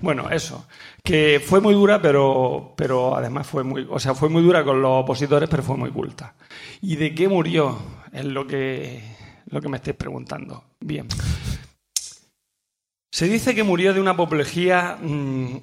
Bueno, 0.00 0.30
eso. 0.30 0.64
Que 1.08 1.40
fue 1.42 1.62
muy 1.62 1.72
dura, 1.72 2.02
pero, 2.02 2.74
pero 2.76 3.16
además 3.16 3.46
fue 3.46 3.64
muy... 3.64 3.86
O 3.88 3.98
sea, 3.98 4.14
fue 4.14 4.28
muy 4.28 4.42
dura 4.42 4.62
con 4.62 4.82
los 4.82 4.90
opositores, 5.04 5.48
pero 5.48 5.62
fue 5.62 5.74
muy 5.78 5.90
culta. 5.90 6.34
¿Y 6.82 6.96
de 6.96 7.14
qué 7.14 7.28
murió? 7.28 7.78
Es 8.12 8.26
lo 8.26 8.46
que, 8.46 9.02
lo 9.46 9.60
que 9.62 9.68
me 9.70 9.78
estáis 9.78 9.96
preguntando. 9.96 10.64
Bien. 10.80 11.08
Se 13.10 13.26
dice 13.26 13.54
que 13.54 13.62
murió 13.64 13.94
de 13.94 14.00
una 14.02 14.10
apoplejía... 14.10 14.98
mm, 15.00 15.56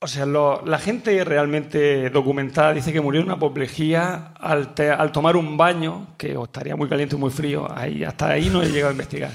o 0.00 0.06
sea, 0.08 0.24
la 0.24 0.78
gente 0.78 1.24
realmente 1.24 2.08
documentada 2.10 2.72
dice 2.72 2.92
que 2.92 3.00
murió 3.02 3.20
de 3.20 3.26
una 3.26 3.34
apoplejía 3.34 4.32
al, 4.40 4.74
te- 4.74 4.90
al 4.90 5.12
tomar 5.12 5.36
un 5.36 5.56
baño, 5.58 6.08
que 6.16 6.32
estaría 6.42 6.74
muy 6.76 6.88
caliente 6.88 7.16
o 7.16 7.18
muy 7.18 7.30
frío. 7.30 7.66
Ahí, 7.70 8.02
hasta 8.02 8.28
ahí 8.28 8.48
no 8.48 8.62
he 8.62 8.68
llegado 8.70 8.90
a 8.90 8.92
investigar. 8.92 9.32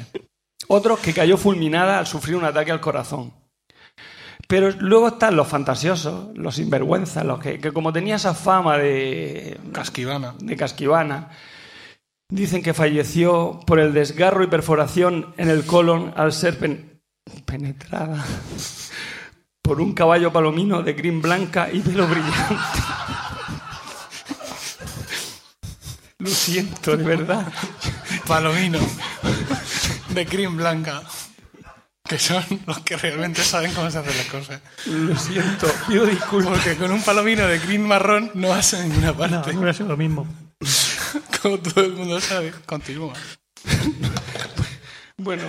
Otros 0.67 0.99
que 0.99 1.13
cayó 1.13 1.37
fulminada 1.37 1.99
al 1.99 2.07
sufrir 2.07 2.35
un 2.35 2.45
ataque 2.45 2.71
al 2.71 2.79
corazón. 2.81 3.31
Pero 4.51 4.69
luego 4.81 5.07
están 5.07 5.37
los 5.37 5.47
fantasiosos, 5.47 6.37
los 6.37 6.55
sinvergüenzas, 6.55 7.23
los 7.25 7.39
que, 7.39 7.57
que 7.57 7.71
como 7.71 7.93
tenía 7.93 8.15
esa 8.17 8.33
fama 8.33 8.77
de, 8.77 9.57
Casquivana. 9.71 10.35
de 10.39 10.57
casquivana, 10.57 11.29
dicen 12.29 12.61
que 12.61 12.73
falleció 12.73 13.61
por 13.65 13.79
el 13.79 13.93
desgarro 13.93 14.43
y 14.43 14.47
perforación 14.47 15.33
en 15.37 15.49
el 15.49 15.65
colon 15.65 16.13
al 16.17 16.33
ser 16.33 16.59
pen- 16.59 16.99
penetrada 17.45 18.25
por 19.63 19.79
un 19.79 19.93
caballo 19.93 20.33
palomino 20.33 20.83
de 20.83 20.97
crin 20.97 21.21
blanca 21.21 21.69
y 21.71 21.79
pelo 21.79 22.05
brillante. 22.07 22.81
Lo 26.19 26.27
siento, 26.29 26.97
de 26.97 27.03
verdad. 27.05 27.47
Palomino. 28.27 28.79
De 30.09 30.25
cream 30.25 30.57
blanca. 30.57 31.01
Que 32.11 32.19
son 32.19 32.43
los 32.67 32.79
que 32.81 32.97
realmente 32.97 33.41
saben 33.41 33.73
cómo 33.73 33.89
se 33.89 33.97
hacen 33.99 34.17
las 34.17 34.25
cosas. 34.27 34.59
Lo 34.85 35.17
siento. 35.17 35.65
Pido 35.87 36.05
disculpas. 36.05 36.51
Porque 36.59 36.75
con 36.75 36.91
un 36.91 37.01
palomino 37.01 37.47
de 37.47 37.57
cream 37.59 37.83
marrón 37.83 38.31
no 38.33 38.49
vas 38.49 38.73
a 38.73 38.83
ninguna 38.83 39.07
No, 39.07 39.17
parte. 39.17 39.53
no 39.53 39.59
hubiera 39.59 39.73
sido 39.73 39.87
lo 39.87 39.95
mismo. 39.97 40.27
Como 41.41 41.57
todo 41.59 41.85
el 41.85 41.93
mundo 41.93 42.19
sabe. 42.19 42.51
Continúa. 42.65 43.13
Bueno, 45.15 45.43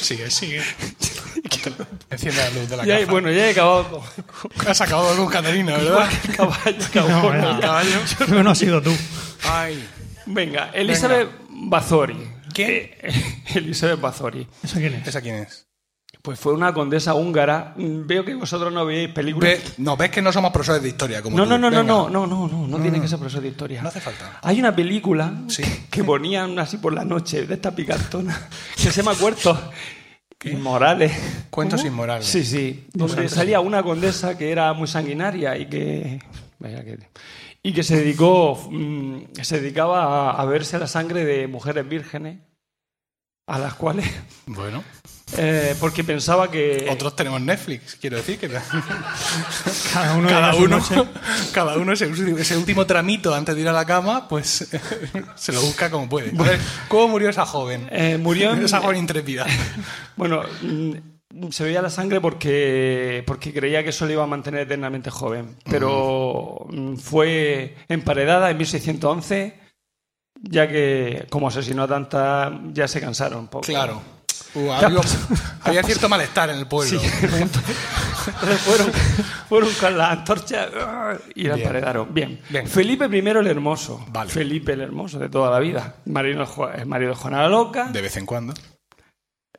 Sigue, 0.00 0.30
sigue. 0.30 0.62
Enciende 2.10 2.42
la 2.42 2.50
luz 2.50 2.68
de 2.68 2.76
la 2.76 2.84
ya, 2.84 2.98
caja. 3.00 3.10
bueno, 3.10 3.30
ya 3.30 3.46
he 3.46 3.50
acabado 3.52 3.88
con 3.88 4.68
Has 4.68 4.80
acabado 4.82 5.16
con 5.16 5.32
¿verdad? 5.32 6.10
el 6.28 6.36
caballo. 6.36 6.74
No, 6.94 7.54
ya. 7.54 7.60
Caballo. 7.60 7.98
Que 8.26 8.42
no 8.42 8.50
ha 8.50 8.54
sido 8.54 8.82
tú. 8.82 8.94
Ay. 9.44 9.88
Venga, 10.26 10.70
Elizabeth 10.74 11.28
Bazori. 11.54 12.16
¿Qué? 12.52 12.98
Eh, 13.02 13.34
Elizabeth 13.54 14.00
Bazori. 14.00 14.46
¿Esa 14.62 14.78
quién 14.78 14.94
es? 14.94 15.08
¿Esa 15.08 15.20
quién 15.20 15.36
es? 15.36 15.66
Pues 16.22 16.38
fue 16.40 16.54
una 16.54 16.72
condesa 16.72 17.12
húngara. 17.14 17.74
Mm, 17.76 18.06
Veo 18.06 18.24
que 18.24 18.34
vosotros 18.34 18.72
no 18.72 18.86
veis 18.86 19.10
películas. 19.10 19.50
Ve- 19.50 19.60
no, 19.78 19.96
ves 19.96 20.10
que 20.10 20.22
no 20.22 20.32
somos 20.32 20.52
profesores 20.52 20.82
de 20.82 20.88
historia 20.88 21.20
como 21.20 21.36
No, 21.36 21.44
tú. 21.44 21.50
no, 21.50 21.58
no, 21.58 21.70
no, 21.70 21.76
Venga. 21.82 21.92
no, 21.92 22.08
no, 22.08 22.26
no, 22.26 22.48
no, 22.48 22.66
no 22.66 22.78
tiene 22.80 23.00
que 23.00 23.08
ser 23.08 23.18
profesor 23.18 23.42
de 23.42 23.48
historia. 23.48 23.82
No 23.82 23.88
hace 23.88 24.00
falta. 24.00 24.38
Hay 24.42 24.58
una 24.58 24.74
película 24.74 25.34
Sí. 25.48 25.62
que 25.90 26.02
ponían 26.02 26.58
así 26.58 26.78
por 26.78 26.94
la 26.94 27.04
noche 27.04 27.46
de 27.46 27.54
esta 27.54 27.74
picantona 27.74 28.48
que 28.76 28.90
se 28.90 29.02
llama 29.02 29.14
Cuertos 29.16 29.58
Inmorales. 30.44 31.12
Cuentos 31.50 31.84
inmorales. 31.84 32.26
Sí, 32.26 32.44
sí. 32.44 32.86
Donde 32.92 33.28
salía 33.30 33.60
una 33.60 33.82
condesa 33.82 34.36
que 34.36 34.50
era 34.52 34.72
muy 34.74 34.86
sanguinaria 34.88 35.56
y 35.56 35.66
que. 35.68 36.20
Y 37.64 37.72
que 37.72 37.82
se 37.82 37.96
dedicó. 37.96 38.54
mm, 38.70 39.22
se 39.42 39.60
dedicaba 39.60 40.30
a, 40.30 40.40
a 40.40 40.44
verse 40.44 40.78
la 40.78 40.86
sangre 40.86 41.24
de 41.24 41.48
mujeres 41.48 41.88
vírgenes. 41.88 42.38
A 43.46 43.58
las 43.58 43.74
cuales. 43.74 44.10
Bueno, 44.46 44.82
eh, 45.36 45.76
porque 45.78 46.02
pensaba 46.02 46.50
que. 46.50 46.86
otros 46.90 47.14
tenemos 47.14 47.42
Netflix, 47.42 47.94
quiero 48.00 48.16
decir 48.16 48.38
que 48.38 48.48
Cada 49.92 50.14
uno, 50.16 50.28
cada 50.28 50.54
uno, 50.54 50.78
cada 51.52 51.76
uno 51.76 51.92
ese, 51.92 52.10
ese 52.38 52.56
último 52.56 52.86
tramito 52.86 53.34
antes 53.34 53.54
de 53.54 53.60
ir 53.60 53.68
a 53.68 53.72
la 53.72 53.84
cama, 53.84 54.28
pues 54.28 54.66
se 55.36 55.52
lo 55.52 55.60
busca 55.60 55.90
como 55.90 56.08
puede. 56.08 56.32
¿cómo 56.88 57.08
murió 57.08 57.28
esa 57.28 57.44
joven? 57.44 57.86
eh, 57.90 58.16
murió 58.16 58.54
en- 58.54 58.64
Esa 58.64 58.80
joven 58.80 58.96
intrépida. 58.96 59.44
Bueno, 60.16 60.42
mm, 60.62 60.92
se 61.50 61.64
veía 61.64 61.82
la 61.82 61.90
sangre 61.90 62.20
porque, 62.20 63.22
porque 63.26 63.52
creía 63.52 63.82
que 63.82 63.90
eso 63.90 64.06
le 64.06 64.12
iba 64.14 64.24
a 64.24 64.26
mantener 64.26 64.60
eternamente 64.62 65.10
joven. 65.10 65.56
Pero 65.68 66.66
mm, 66.70 66.96
fue 66.96 67.76
emparedada 67.88 68.50
en 68.50 68.56
1611, 68.58 69.60
ya 70.42 70.68
que 70.68 71.26
como 71.30 71.48
asesinó 71.48 71.84
a 71.84 71.88
tantas, 71.88 72.52
ya 72.72 72.88
se 72.88 73.00
cansaron 73.00 73.40
un 73.40 73.48
poco. 73.48 73.66
Claro. 73.66 74.02
Uh, 74.54 74.66
¿Qué 74.78 74.84
ha 74.86 74.88
había, 75.64 75.82
cierto 75.82 76.08
malestar 76.08 76.50
en 76.50 76.56
el 76.58 76.66
pueblo. 76.68 76.98
Sí. 77.00 77.06
Entonces 77.22 77.76
fueron, 78.64 78.92
fueron 79.48 79.70
con 79.80 79.98
la 79.98 80.10
antorcha 80.12 80.68
y 81.34 81.44
la 81.44 81.54
emparedaron. 81.54 82.14
Bien. 82.14 82.40
Bien. 82.48 82.66
Felipe 82.66 83.06
I 83.06 83.18
el 83.18 83.46
Hermoso. 83.46 84.04
Vale. 84.10 84.30
Felipe 84.30 84.72
el 84.72 84.80
Hermoso 84.82 85.18
de 85.18 85.28
toda 85.28 85.50
la 85.50 85.58
vida. 85.58 85.96
Marido, 86.06 86.46
Ju- 86.46 86.70
eh, 86.72 86.84
marido 86.84 87.10
de 87.10 87.16
Juana 87.16 87.42
la 87.42 87.48
Loca. 87.48 87.88
De 87.88 88.00
vez 88.00 88.16
en 88.16 88.26
cuando. 88.26 88.54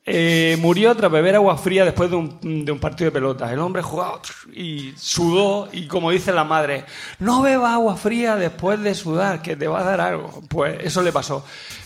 Eh, 0.08 0.56
murió 0.62 0.93
tras 0.95 1.12
beber 1.12 1.36
agua 1.36 1.58
fría 1.58 1.84
después 1.84 2.12
de 2.12 2.16
un, 2.16 2.64
de 2.64 2.72
un 2.72 2.80
partido 2.80 3.10
de 3.10 3.14
pelota. 3.14 3.51
El 3.51 3.60
hombre 3.60 3.82
jugaba 3.82 4.22
y 4.53 4.93
sudó 4.97 5.68
y 5.72 5.88
como 5.88 6.12
dice 6.12 6.32
la 6.32 6.43
madre, 6.43 6.86
no 7.20 7.41
beba 7.41 7.74
agua 7.74 7.97
fría 7.97 8.36
después 8.36 8.80
de 8.82 8.93
sudar, 8.93 9.41
que 9.41 9.56
te 9.56 9.68
va 9.68 9.82
a 9.82 9.84
dar 9.84 10.01
algo. 10.01 10.41
Pues 10.47 10.78
eso 10.84 11.01
le 11.01 11.12
pasó. 11.12 11.43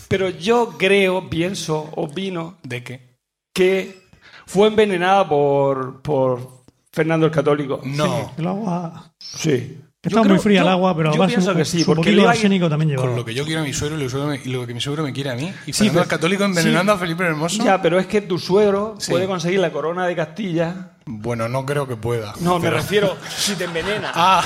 Pero 0.08 0.28
yo 0.28 0.76
creo, 0.76 1.30
pienso, 1.30 1.88
opino 1.94 2.58
¿De 2.62 2.84
qué? 2.84 3.16
que 3.54 4.06
fue 4.44 4.68
envenenada 4.68 5.26
por, 5.28 6.02
por 6.02 6.64
Fernando 6.92 7.26
el 7.26 7.32
Católico. 7.32 7.80
No. 7.84 8.32
El 8.36 8.46
agua. 8.46 9.12
Sí. 9.18 9.80
Estaba 10.02 10.24
Yo 10.24 10.30
muy 10.30 10.38
fría 10.38 10.62
el 10.62 10.68
agua, 10.68 10.96
pero 10.96 11.10
yo 11.10 11.22
además 11.22 11.28
pienso 11.28 11.54
que 11.54 11.64
sí, 11.66 11.84
porque 11.84 12.10
iba- 12.10 12.30
arsénico 12.30 12.70
también 12.70 12.88
llevaba. 12.88 13.08
Con 13.08 13.16
lo 13.18 13.22
que 13.24 13.34
yo 13.34 13.44
quiero 13.44 13.60
a 13.60 13.64
mi 13.64 13.74
suegro 13.74 13.98
y 13.98 14.48
lo, 14.48 14.66
que 14.66 14.72
mi 14.72 14.80
suegro 14.80 15.02
me 15.04 15.12
quiere 15.12 15.28
a 15.28 15.34
mí. 15.34 15.52
Y 15.66 15.74
Sí, 15.74 15.84
Fernando 15.84 15.92
pero- 15.92 16.02
el 16.04 16.08
Católico 16.08 16.44
envenenando 16.44 16.92
a 16.92 16.96
Felipe 16.96 17.22
el 17.24 17.30
Hermoso. 17.30 17.62
Ya, 17.62 17.82
pero 17.82 17.98
es 17.98 18.06
que 18.06 18.22
tu 18.22 18.38
suegro 18.38 18.94
Sí. 18.98 19.10
puede 19.10 19.26
conseguir 19.26 19.60
la 19.60 19.70
corona 19.70 20.06
de 20.06 20.16
Castilla. 20.16 20.92
Bueno, 21.04 21.48
no 21.50 21.66
creo 21.66 21.86
que 21.86 21.96
pueda. 21.96 22.32
No, 22.40 22.58
me 22.58 22.70
refiero 22.70 23.14
si 23.36 23.54
te 23.56 23.64
envenena. 23.64 24.10
Ah, 24.14 24.42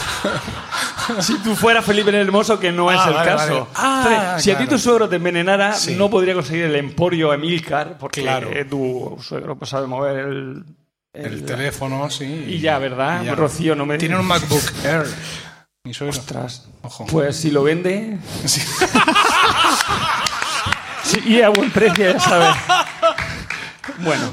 Si 1.20 1.38
tú 1.38 1.54
fueras 1.54 1.84
Felipe 1.84 2.08
el 2.10 2.16
Hermoso, 2.16 2.58
que 2.58 2.72
no 2.72 2.90
es 2.90 2.98
Ah, 2.98 3.08
el 3.08 3.14
vale, 3.14 3.30
caso. 3.30 3.52
vale. 3.54 3.66
Ah, 3.76 4.04
Entonces, 4.08 4.42
si 4.44 4.50
a 4.50 4.58
ti 4.58 4.66
tu 4.66 4.78
suegro 4.78 5.08
te 5.08 5.16
envenenara, 5.16 5.74
Sí. 5.74 5.94
no 5.94 6.10
podría 6.10 6.34
conseguir 6.34 6.64
el 6.64 6.74
emporio 6.74 7.32
Emilcar, 7.32 7.96
porque 7.98 8.22
Claro. 8.22 8.48
tu 8.68 9.16
suegro 9.22 9.56
pues, 9.56 9.70
sabe 9.70 9.86
mover 9.86 10.16
el, 10.18 10.64
el 11.14 11.44
teléfono, 11.44 12.10
sí. 12.10 12.44
Y 12.48 12.58
ya, 12.58 12.78
¿verdad? 12.78 13.22
y 13.22 13.26
ya. 13.26 13.34
Rocío, 13.34 13.74
no 13.74 13.86
me 13.86 13.98
Tiene 13.98 14.16
un 14.16 14.26
MacBook 14.26 14.62
Air. 14.84 15.06
Mi 15.84 15.94
suegro. 15.94 16.18
Ostras. 16.18 16.68
Ojo. 16.82 17.06
Pues 17.06 17.36
si 17.36 17.50
lo 17.50 17.62
vende. 17.62 18.18
Sí. 18.46 18.60
Sí, 21.04 21.20
y 21.26 21.42
a 21.42 21.50
buen 21.50 21.70
precio, 21.70 22.10
ya 22.12 22.18
sabes. 22.18 22.56
Bueno. 23.98 24.32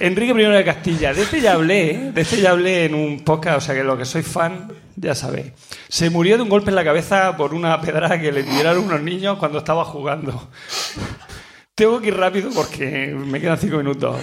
Enrique 0.00 0.32
I 0.32 0.44
de 0.44 0.64
Castilla. 0.64 1.14
De 1.14 1.22
este 1.22 1.40
ya 1.40 1.52
hablé, 1.52 1.90
¿eh? 1.92 2.12
De 2.12 2.22
este 2.22 2.40
ya 2.40 2.50
hablé 2.50 2.86
en 2.86 2.94
un 2.94 3.20
podcast, 3.20 3.58
o 3.58 3.60
sea 3.60 3.74
que 3.76 3.84
lo 3.84 3.96
que 3.96 4.04
soy 4.04 4.22
fan, 4.24 4.72
ya 4.96 5.14
sabéis. 5.14 5.52
Se 5.88 6.10
murió 6.10 6.36
de 6.36 6.42
un 6.42 6.48
golpe 6.48 6.70
en 6.70 6.74
la 6.74 6.82
cabeza 6.82 7.36
por 7.36 7.54
una 7.54 7.80
pedrada 7.80 8.20
que 8.20 8.32
le 8.32 8.42
tiraron 8.42 8.84
unos 8.84 9.00
niños 9.00 9.38
cuando 9.38 9.58
estaba 9.58 9.84
jugando. 9.84 10.50
Tengo 11.82 12.00
que 12.00 12.08
ir 12.08 12.16
rápido 12.16 12.48
porque 12.54 13.08
me 13.12 13.40
quedan 13.40 13.58
cinco 13.58 13.78
minutos. 13.78 14.16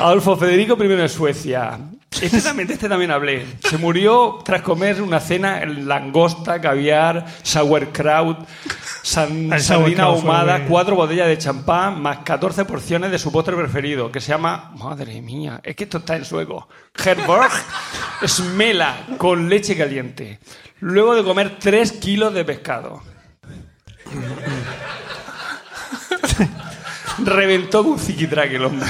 Adolfo 0.00 0.36
Federico 0.36 0.76
I 0.82 0.88
de 0.88 1.08
Suecia. 1.08 1.78
Este 2.20 2.40
también, 2.42 2.66
de 2.66 2.74
este 2.74 2.88
también 2.88 3.12
hablé. 3.12 3.46
Se 3.68 3.78
murió 3.78 4.40
tras 4.44 4.62
comer 4.62 5.00
una 5.00 5.20
cena 5.20 5.62
en 5.62 5.86
langosta, 5.86 6.60
caviar, 6.60 7.24
sauerkraut, 7.44 8.38
san- 9.04 9.48
sardina 9.48 9.58
sauerkraut 9.60 10.16
ahumada, 10.18 10.64
cuatro 10.66 10.96
botellas 10.96 11.28
de 11.28 11.38
champán, 11.38 12.02
más 12.02 12.18
14 12.24 12.64
porciones 12.64 13.12
de 13.12 13.18
su 13.20 13.30
postre 13.30 13.54
preferido, 13.54 14.10
que 14.10 14.20
se 14.20 14.30
llama... 14.30 14.72
Madre 14.76 15.22
mía, 15.22 15.60
es 15.62 15.76
que 15.76 15.84
esto 15.84 15.98
está 15.98 16.16
en 16.16 16.24
sueco. 16.24 16.68
Herborg 16.96 17.52
Smela, 18.26 19.06
con 19.18 19.48
leche 19.48 19.76
caliente. 19.76 20.40
Luego 20.80 21.14
de 21.14 21.22
comer 21.22 21.58
3 21.60 21.92
kilos 21.92 22.34
de 22.34 22.44
pescado. 22.44 23.02
Reventó 27.18 27.82
con 27.82 27.92
un 27.92 27.98
ziquitraque 27.98 28.56
el 28.56 28.64
hombre. 28.64 28.86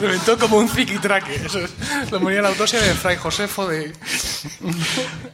Reventó 0.00 0.38
como 0.38 0.58
un 0.58 0.68
ziquitraque. 0.68 1.34
Eso 1.34 1.58
es. 1.58 1.70
Lo 2.10 2.30
en 2.30 2.42
la 2.42 2.48
autopsia 2.48 2.80
de 2.80 2.94
Fray 2.94 3.16
Josefo 3.16 3.68
de. 3.68 3.92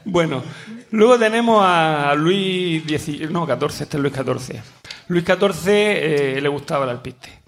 Bueno, 0.04 0.42
luego 0.90 1.18
tenemos 1.18 1.64
a 1.64 2.14
Luis 2.14 2.82
XIV, 2.86 3.30
no, 3.30 3.46
14, 3.46 3.84
este 3.84 3.96
es 3.96 4.02
Luis 4.02 4.14
XIV. 4.14 4.60
Luis 5.08 5.24
XIV 5.24 5.66
eh, 5.66 6.38
le 6.40 6.48
gustaba 6.48 6.84
el 6.84 6.90
alpiste. 6.90 7.42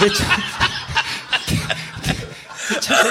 De 0.00 0.06
hecho, 0.06 0.24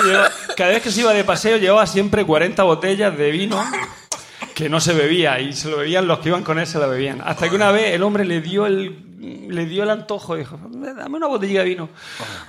de 0.03 0.30
cada 0.55 0.72
vez 0.72 0.84
que 0.84 0.91
se 0.91 1.01
iba 1.01 1.13
de 1.13 1.24
paseo 1.24 1.57
llevaba 1.57 1.86
siempre 1.88 2.26
40 2.26 2.63
botellas 2.63 3.18
de 3.18 3.32
vino 3.32 3.63
que 4.56 4.70
no 4.70 4.80
se 4.80 4.93
bebía 4.93 5.39
y 5.39 5.53
se 5.53 5.70
lo 5.70 5.78
bebían 5.78 6.08
los 6.08 6.20
que 6.20 6.30
iban 6.30 6.43
con 6.43 6.58
él 6.58 6.66
se 6.66 6.80
la 6.80 6.88
bebían. 6.88 7.22
Hasta 7.24 7.49
que 7.49 7.56
una 7.56 7.72
vez 7.72 7.93
el 7.93 8.01
hombre 8.01 8.26
le 8.26 8.41
dio 8.41 8.66
el 8.66 9.03
le 9.49 9.66
dio 9.66 9.84
el 9.84 9.89
antojo 9.89 10.36
y 10.36 10.39
dijo, 10.39 10.60
dame 10.72 11.18
una 11.18 11.28
botella 11.28 11.62
de 11.64 11.70
vino. 11.70 11.89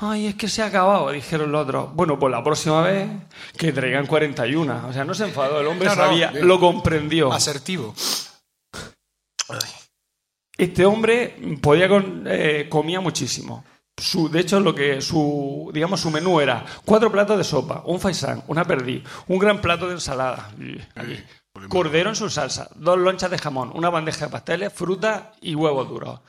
Ay, 0.00 0.26
es 0.26 0.34
que 0.34 0.46
se 0.48 0.62
ha 0.62 0.66
acabado, 0.66 1.10
dijeron 1.10 1.50
los 1.50 1.62
otros. 1.62 1.94
Bueno, 1.94 2.18
pues 2.18 2.30
la 2.30 2.44
próxima 2.44 2.82
vez 2.82 3.08
que 3.56 3.72
traigan 3.72 4.06
41. 4.06 4.86
O 4.88 4.92
sea, 4.92 5.04
no 5.04 5.14
se 5.14 5.24
enfadó, 5.24 5.60
el 5.60 5.66
hombre 5.66 5.88
No, 5.88 5.94
sabía, 5.94 6.32
lo 6.32 6.60
comprendió. 6.60 7.32
Asertivo. 7.32 7.94
Este 10.58 10.84
hombre 10.86 11.36
podía 11.60 11.88
con- 11.88 12.24
eh, 12.26 12.66
comía 12.68 13.00
muchísimo. 13.00 13.64
Su, 13.98 14.28
de 14.28 14.40
hecho, 14.40 14.60
lo 14.60 14.74
que 14.74 15.00
su, 15.00 15.70
digamos, 15.72 16.00
su 16.00 16.10
menú 16.10 16.40
era 16.40 16.64
cuatro 16.84 17.10
platos 17.10 17.38
de 17.38 17.44
sopa, 17.44 17.82
un 17.86 17.98
faisán, 17.98 18.42
una 18.48 18.64
perdiz, 18.64 19.02
un 19.28 19.38
gran 19.38 19.60
plato 19.60 19.86
de 19.88 19.94
ensalada, 19.94 20.50
cordero 21.68 22.10
en 22.10 22.16
su 22.16 22.28
salsa, 22.30 22.68
dos 22.76 22.98
lonchas 22.98 23.30
de 23.30 23.38
jamón, 23.38 23.70
una 23.74 23.90
bandeja 23.90 24.26
de 24.26 24.30
pasteles, 24.32 24.72
fruta 24.72 25.32
y 25.40 25.54
huevos 25.54 25.88
duros. 25.88 26.20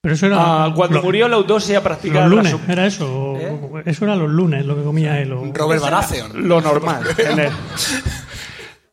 Pero 0.00 0.14
eso 0.16 0.26
era. 0.26 0.36
Ah, 0.64 0.72
cuando 0.74 0.96
lo- 0.98 1.04
murió 1.04 1.28
la 1.28 1.36
autopsia 1.36 1.82
practicada 1.82 2.26
Los 2.26 2.44
la 2.44 2.50
lunes, 2.50 2.68
¿era 2.68 2.86
eso? 2.86 3.34
¿Eh? 3.38 3.82
Eso 3.86 4.04
era 4.04 4.16
los 4.16 4.28
lunes 4.30 4.66
lo 4.66 4.74
que 4.76 4.82
comía 4.82 5.20
él. 5.20 5.32
o- 5.32 5.44
Robert 5.54 5.80
Baratheon. 5.80 6.48
Lo 6.48 6.60
normal. 6.60 7.04
en 7.18 7.38
él. 7.38 7.52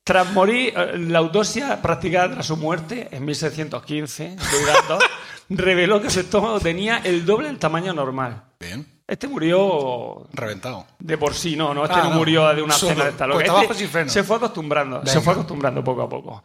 Tras 0.04 0.32
morir, 0.34 0.74
eh, 0.76 0.98
la 0.98 1.20
autopsia 1.20 1.82
practicada 1.82 2.32
tras 2.32 2.46
su 2.48 2.58
muerte 2.58 3.08
en 3.12 3.26
1615, 3.26 4.36
cuidado, 4.52 5.00
reveló 5.50 6.02
que 6.02 6.10
su 6.10 6.20
estómago 6.20 6.60
tenía 6.60 6.98
el 6.98 7.26
doble 7.26 7.48
del 7.48 7.60
tamaño 7.60 7.94
normal. 7.94 8.44
Bien. 8.60 8.86
Este 9.10 9.28
murió 9.28 10.28
Reventado. 10.34 10.86
de 11.00 11.18
por 11.18 11.34
sí, 11.34 11.56
no, 11.56 11.74
no, 11.74 11.84
este 11.86 11.98
Ah, 12.00 12.04
no, 12.04 12.10
no. 12.12 12.16
murió 12.18 12.54
de 12.54 12.62
una 12.62 12.74
Solo. 12.76 12.92
cena 12.94 13.06
de 13.06 13.10
esta 13.12 13.26
Pues 13.26 13.30
loca. 13.34 13.44
estaba 13.44 13.62
Este 13.62 13.68
bajo 13.74 13.80
sin 13.80 13.90
freno. 13.90 14.10
se 14.10 14.24
fue 14.24 14.36
acostumbrando, 14.38 15.06
se 15.06 15.20
fue 15.22 15.34
acostumbrando 15.34 15.84
poco 15.84 16.02
a 16.04 16.10
poco. 16.10 16.44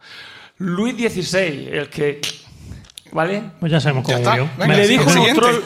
Luis 0.57 0.95
XVI, 0.95 1.69
el 1.71 1.89
que, 1.89 2.21
¿vale? 3.11 3.43
Pues 3.59 3.71
ya 3.71 3.79
sabemos 3.79 4.03
cómo 4.05 4.17
Ya 4.17 4.29
murió. 4.29 4.49
Venga, 4.57 4.75
le 4.77 4.87
dijo 4.87 5.03
un 5.09 5.17
astrólogo. 5.19 5.63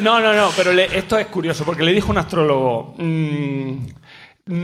no, 0.00 0.20
no, 0.20 0.32
no, 0.34 0.50
pero 0.56 0.72
le- 0.72 0.98
esto 0.98 1.16
es 1.18 1.26
curioso, 1.26 1.64
porque 1.64 1.82
le 1.84 1.92
dijo 1.92 2.10
un 2.10 2.18
astrólogo. 2.18 2.94
mm, 2.98 3.72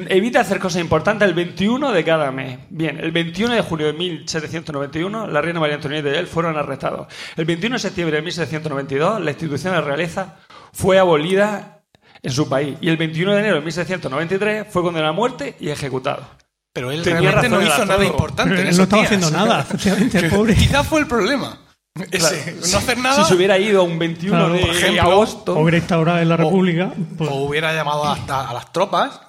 evita 0.09 0.41
hacer 0.41 0.59
cosas 0.59 0.81
importantes 0.81 1.29
el 1.29 1.35
21 1.35 1.93
de 1.93 2.05
cada 2.05 2.31
mes. 2.33 2.59
Bien, 2.71 2.99
el 2.99 3.13
21 3.13 3.55
de 3.55 3.61
julio 3.61 3.87
de 3.87 3.93
1791, 3.93 5.27
la 5.27 5.41
reina 5.41 5.61
María 5.61 5.77
Antonieta 5.77 6.09
y 6.11 6.15
él 6.15 6.27
fueron 6.27 6.57
arrestados. 6.57 7.07
El 7.37 7.45
21 7.45 7.77
de 7.77 7.81
septiembre 7.81 8.17
de 8.17 8.23
1792, 8.23 9.21
la 9.21 9.31
institución 9.31 9.75
de 9.75 9.81
la 9.81 9.85
realeza 9.87 10.37
fue 10.73 10.99
abolida 10.99 11.83
en 12.23 12.33
su 12.33 12.49
país. 12.49 12.77
Y 12.81 12.89
el 12.89 12.97
21 12.97 13.33
de 13.33 13.39
enero 13.41 13.55
de 13.57 13.61
1793 13.61 14.67
fue 14.71 14.83
condenado 14.83 15.13
a 15.13 15.17
muerte 15.17 15.57
y 15.61 15.69
ejecutado. 15.69 16.27
Pero 16.73 16.91
él 16.91 17.03
Tenía 17.03 17.31
realmente 17.31 17.49
no 17.49 17.63
hizo 17.63 17.85
nada 17.85 18.05
importante. 18.05 18.63
Esos 18.63 18.79
no 18.79 18.83
estaba 18.85 19.03
días. 19.03 19.13
haciendo 19.13 19.31
nada, 19.31 19.61
efectivamente, 19.69 20.29
pobre. 20.29 20.55
Quizás 20.55 20.87
fue 20.87 21.01
el 21.01 21.07
problema. 21.07 21.59
Ese, 22.11 22.57
no 22.73 22.79
hacer 22.79 22.99
nada. 22.99 23.23
Si 23.23 23.29
se 23.29 23.35
hubiera 23.37 23.57
ido 23.59 23.81
a 23.81 23.85
un 23.85 23.99
21 23.99 24.37
Claro, 24.37 24.53
de 24.55 24.61
por 24.61 24.71
ejemplo, 24.71 25.03
agosto. 25.03 25.55
O 25.57 25.61
hubiera 25.63 25.79
instaurado 25.79 26.19
en 26.19 26.29
la 26.29 26.37
República. 26.37 26.93
pues, 27.17 27.31
O 27.31 27.35
hubiera 27.45 27.73
llamado 27.73 28.05
hasta 28.05 28.49
a 28.49 28.55
las 28.55 28.73
tropas. 28.73 29.21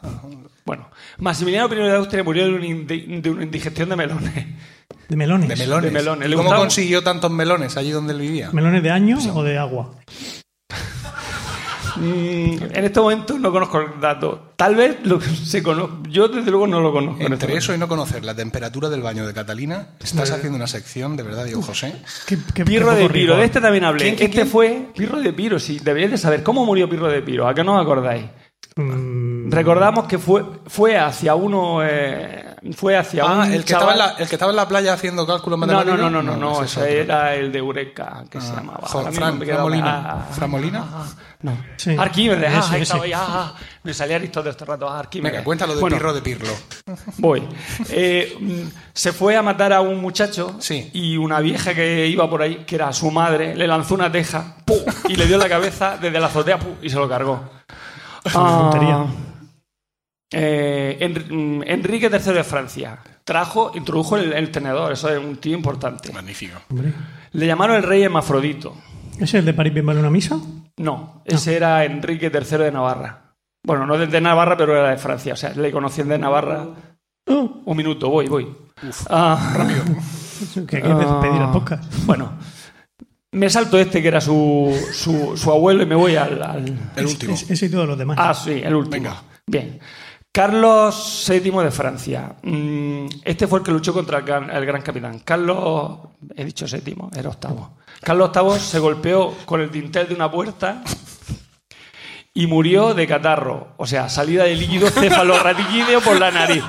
Bueno, 0.66 0.90
Maximiliano 1.20 1.72
I 1.72 1.78
de 1.78 1.96
Austria 1.96 2.24
murió 2.24 2.46
de 2.46 2.54
una, 2.56 2.66
indi- 2.66 3.22
de 3.22 3.30
una 3.30 3.44
indigestión 3.44 3.90
de 3.90 3.96
melones. 3.96 4.34
de 5.08 5.16
melones. 5.16 5.48
De 5.48 5.56
melones. 5.56 5.84
De 5.94 6.00
melones. 6.00 6.26
¿Y 6.26 6.30
Le 6.32 6.36
¿Cómo 6.36 6.48
gustaba- 6.48 6.62
consiguió 6.64 7.04
tantos 7.04 7.30
melones 7.30 7.78
allí 7.78 7.92
donde 7.92 8.14
él 8.14 8.20
vivía? 8.22 8.50
¿Melones 8.52 8.82
de 8.82 8.90
año 8.90 9.20
o 9.36 9.44
de 9.44 9.60
agua? 9.60 9.92
Mm, 11.98 12.58
en 12.74 12.86
este 12.86 13.00
momento 13.00 13.38
no 13.40 13.52
conozco 13.52 13.80
el 13.82 14.00
dato. 14.00 14.52
Tal 14.56 14.76
vez 14.76 14.98
lo 15.04 15.20
que 15.20 15.26
se 15.28 15.62
conoce. 15.64 15.94
Yo, 16.10 16.28
desde 16.28 16.50
luego, 16.52 16.68
no 16.68 16.80
lo 16.82 16.92
conozco. 16.92 17.16
en 17.18 17.22
este 17.24 17.34
Entre 17.34 17.48
momento. 17.48 17.64
eso 17.64 17.74
y 17.76 17.78
no 17.78 17.88
conocer 17.88 18.24
la 18.24 18.34
temperatura 18.36 18.90
del 18.90 19.02
baño 19.02 19.26
de 19.28 19.34
Catalina, 19.34 19.90
estás 20.02 20.32
haciendo 20.32 20.56
una 20.56 20.68
sección, 20.68 21.16
de 21.18 21.24
verdad, 21.24 21.46
Diego 21.46 21.62
José. 21.62 21.96
¿Qué, 22.26 22.38
qué- 22.54 22.66
Pirro 22.66 22.90
qué 22.92 22.96
de 23.04 23.10
Piro, 23.10 23.36
de 23.38 23.46
este 23.46 23.60
también 23.62 23.84
hablé. 23.86 24.02
¿Quién, 24.04 24.14
este 24.16 24.30
quién? 24.30 24.48
fue 24.48 24.88
Pirro 24.96 25.20
de 25.20 25.34
Piro, 25.34 25.60
sí. 25.60 25.80
Deberíais 25.84 26.12
de 26.12 26.18
saber 26.18 26.44
cómo 26.44 26.66
murió 26.66 26.90
Pirro 26.90 27.08
de 27.08 27.22
Piro. 27.22 27.48
¿A 27.48 27.54
qué 27.54 27.64
no 27.64 27.76
os 27.76 27.82
acordáis? 27.82 28.26
Mm, 28.78 29.50
Recordamos 29.52 30.06
que 30.06 30.20
fue, 30.20 30.44
fue 30.68 30.98
hacia 30.98 31.34
uno. 31.36 31.80
eh, 31.82 32.42
fue 32.76 32.98
hacia 32.98 33.24
Ah, 33.24 33.46
un. 33.46 33.54
el 33.54 33.64
que, 33.64 33.74
chaval- 33.74 33.78
estaba 33.78 33.92
en 33.94 33.98
la, 34.00 34.10
el 34.18 34.28
que 34.28 34.36
estaba 34.36 34.52
en 34.52 34.56
la 34.58 34.68
playa 34.68 34.92
haciendo 34.94 35.26
cálculos 35.26 35.58
No, 35.60 35.66
no, 35.66 35.74
matemáticos. 35.74 36.12
no, 36.12 36.22
no, 36.22 36.24
no, 36.24 36.36
no, 36.36 36.64
ese 36.64 37.00
era 37.02 37.36
el 37.36 37.54
de 37.54 37.60
Eureka, 37.60 38.26
que 38.30 38.42
se 38.42 38.52
Ah, 38.52 38.56
llamaba. 38.58 38.86
Fran- 38.88 39.14
Fran 39.14 39.38
Molina. 39.62 40.04
ah, 40.12 40.28
¿Fran 40.30 40.50
Molina? 40.50 40.84
ah, 40.92 41.06
no. 41.44 41.58
Sí, 41.78 41.96
Arquímedes, 41.98 42.52
ah, 42.54 42.60
ese, 42.60 42.76
ahí 42.76 42.82
estaba 42.82 43.08
ya, 43.08 43.24
ah, 43.26 43.54
me 43.84 43.94
salía 43.94 44.18
Aristóteles 44.18 44.56
este 44.56 44.66
rato, 44.66 44.90
ah, 44.90 45.00
Arquímedes. 45.00 45.32
Venga, 45.34 45.44
cuéntalo 45.46 45.76
de 45.76 45.80
Bueno, 45.82 45.96
Pirro 45.96 46.14
de 46.14 46.22
Pirlo. 46.22 46.54
Voy. 47.20 47.48
Eh, 47.92 48.68
se 48.94 49.14
fue 49.14 49.38
a 49.38 49.42
matar 49.44 49.72
a 49.72 49.80
un 49.80 50.02
muchacho 50.02 50.56
Sí. 50.60 50.90
y 50.92 51.16
una 51.16 51.40
vieja 51.40 51.74
que 51.74 52.08
iba 52.08 52.30
por 52.30 52.42
ahí, 52.42 52.66
que 52.66 52.76
era 52.76 52.92
su 52.92 53.10
madre, 53.10 53.56
le 53.56 53.68
lanzó 53.68 53.94
una 53.94 54.12
teja 54.12 54.56
¡pum! 54.66 54.80
y 55.08 55.16
le 55.16 55.28
dio 55.28 55.38
la 55.38 55.48
cabeza 55.48 55.98
desde 56.02 56.20
la 56.20 56.28
azotea 56.28 56.60
¡pum! 56.60 56.74
y 56.82 56.90
se 56.90 56.98
lo 56.98 57.08
cargó. 57.08 57.42
Ah, 58.34 59.08
eh, 60.32 61.26
mm, 61.30 61.62
Enrique 61.66 62.10
III 62.12 62.34
de 62.34 62.44
Francia 62.44 63.00
trajo, 63.26 63.72
introdujo 63.76 64.18
el, 64.18 64.34
el 64.34 64.52
tenedor, 64.52 64.94
eso 64.94 65.10
es 65.10 65.20
un 65.20 65.38
tío 65.38 65.56
importante. 65.56 66.14
Magnífico. 66.14 66.58
Hombre. 66.70 66.94
Le 67.34 67.48
llamaron 67.48 67.76
el 67.76 67.84
rey 67.84 68.04
hermafrodito. 68.04 68.76
¿Ese 69.14 69.24
es 69.24 69.34
el 69.36 69.46
de 69.46 69.54
París 69.54 69.74
bien 69.74 69.86
vale 69.86 70.00
una 70.00 70.10
misa? 70.10 70.40
No, 70.78 71.22
ese 71.26 71.56
era 71.56 71.84
Enrique 71.86 72.32
III 72.34 72.58
de 72.58 72.72
Navarra. 72.72 73.34
Bueno, 73.64 73.86
no 73.86 73.98
de, 73.98 74.08
de 74.08 74.22
Navarra, 74.22 74.56
pero 74.56 74.78
era 74.78 74.92
de 74.92 74.98
Francia. 74.98 75.34
O 75.34 75.38
sea, 75.38 75.52
le 75.52 75.72
conocían 75.72 76.08
de 76.08 76.20
Navarra. 76.20 76.68
Oh, 77.28 77.62
Un 77.66 77.78
minuto, 77.78 78.10
voy, 78.10 78.28
voy. 78.28 78.48
Ah, 79.10 79.56
que 80.68 80.76
hay 80.78 80.82
que 80.84 80.94
despedir 80.94 81.42
el 81.42 81.50
podcast. 81.52 81.84
Bueno, 82.06 82.34
me 83.36 83.50
salto 83.50 83.78
este 83.78 84.02
que 84.02 84.08
era 84.08 84.20
su, 84.22 84.74
su, 84.94 85.36
su 85.38 85.52
abuelo 85.52 85.84
y 85.84 85.86
me 85.86 85.96
voy 85.96 86.16
al- 86.16 86.42
al, 86.42 86.66
El 86.96 87.06
último. 87.06 87.34
Es- 87.34 87.50
Ese 87.50 87.68
y 87.68 87.70
todos 87.70 87.88
los 87.88 87.98
demás. 87.98 88.18
Ah, 88.20 88.34
sí, 88.34 88.62
el 88.64 88.74
último. 88.76 88.92
Venga. 89.10 89.22
Bien. 89.46 89.80
Carlos 90.32 91.26
VII 91.30 91.52
de 91.64 91.72
Francia. 91.72 92.36
Mm, 92.44 93.06
Este 93.24 93.48
fue 93.48 93.60
el 93.60 93.66
que 93.66 93.72
luchó 93.72 93.94
contra 93.94 94.18
el 94.20 94.26
gran, 94.26 94.50
el 94.50 94.66
gran 94.66 94.82
capitán. 94.82 95.20
Carlos, 95.20 96.00
he 96.36 96.44
dicho 96.44 96.68
séptimo, 96.68 97.10
era 97.16 97.30
octavo. 97.30 97.78
Carlos 98.02 98.32
VIII 98.34 98.60
se 98.60 98.80
golpeó 98.80 99.34
con 99.46 99.62
el 99.62 99.72
dintel 99.72 100.10
de 100.10 100.14
una 100.16 100.30
puerta 100.30 100.84
y 102.38 102.48
murió 102.48 102.94
de 102.94 103.08
catarro. 103.08 103.74
O 103.78 103.88
sea, 103.88 104.10
salida 104.10 104.44
de 104.44 104.56
líquido 104.56 104.90
cefalorraquídeo 104.92 106.02
por 106.02 106.20
la 106.20 106.30
nariz. 106.30 106.64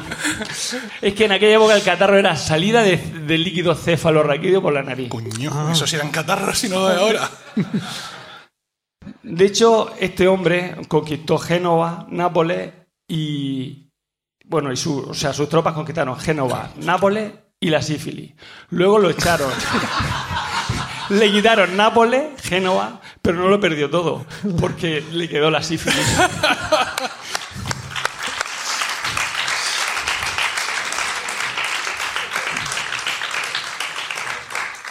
Es 1.02 1.12
que 1.14 1.24
en 1.24 1.32
aquella 1.32 1.56
época 1.56 1.76
el 1.76 1.82
catarro 1.82 2.16
era 2.16 2.36
salida 2.36 2.82
de, 2.82 2.96
de 2.96 3.36
líquido 3.36 3.74
cefalorraquídeo 3.74 4.62
por 4.62 4.72
la 4.72 4.84
nariz. 4.84 5.10
Coño, 5.10 5.70
eso 5.70 5.86
sí 5.86 5.96
eran 5.96 6.10
catarros 6.10 6.62
y 6.64 6.68
no 6.68 6.86
de 6.86 6.96
ahora. 6.96 7.28
De 9.22 9.44
hecho, 9.44 9.92
este 9.98 10.28
hombre 10.28 10.76
conquistó 10.88 11.36
Génova, 11.36 12.06
Nápoles 12.10 12.72
y. 13.08 13.90
Bueno, 14.44 14.72
y 14.72 14.76
su, 14.76 15.00
o 15.00 15.14
sea, 15.14 15.32
sus 15.32 15.48
tropas 15.48 15.74
conquistaron 15.74 16.16
Génova, 16.16 16.70
Nápoles 16.76 17.32
y 17.58 17.70
la 17.70 17.82
sífilis. 17.82 18.34
Luego 18.70 19.00
lo 19.00 19.10
echaron. 19.10 19.50
le 21.10 21.30
quitaron 21.32 21.76
Nápoles, 21.76 22.40
Génova, 22.42 23.00
pero 23.26 23.38
no 23.40 23.48
lo 23.48 23.58
perdió 23.58 23.90
todo, 23.90 24.24
porque 24.60 25.02
le 25.12 25.28
quedó 25.28 25.50
la 25.50 25.60
sífilis. 25.60 25.98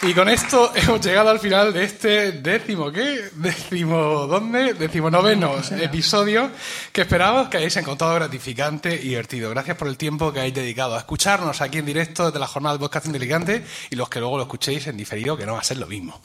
Y 0.06 0.14
con 0.14 0.28
esto 0.28 0.72
hemos 0.76 1.04
llegado 1.04 1.30
al 1.30 1.40
final 1.40 1.72
de 1.72 1.82
este 1.82 2.30
décimo, 2.30 2.92
¿qué? 2.92 3.28
Décimo, 3.34 4.26
¿dónde? 4.28 4.74
Décimo 4.74 5.10
noveno 5.10 5.54
episodio 5.80 6.48
que 6.92 7.00
esperamos 7.00 7.48
que 7.48 7.56
hayáis 7.56 7.76
encontrado 7.76 8.14
gratificante 8.14 8.94
y 8.94 9.08
divertido. 9.08 9.50
Gracias 9.50 9.76
por 9.76 9.88
el 9.88 9.96
tiempo 9.96 10.32
que 10.32 10.38
hayáis 10.38 10.54
dedicado 10.54 10.94
a 10.94 10.98
escucharnos 10.98 11.60
aquí 11.60 11.78
en 11.78 11.86
directo 11.86 12.26
desde 12.26 12.38
la 12.38 12.46
jornada 12.46 12.76
de 12.76 12.78
podcast 12.78 13.06
inteligente 13.06 13.64
y 13.90 13.96
los 13.96 14.08
que 14.08 14.20
luego 14.20 14.36
lo 14.36 14.44
escuchéis 14.44 14.86
en 14.86 14.96
diferido, 14.96 15.36
que 15.36 15.44
no 15.44 15.54
va 15.54 15.58
a 15.58 15.64
ser 15.64 15.78
lo 15.78 15.88
mismo. 15.88 16.20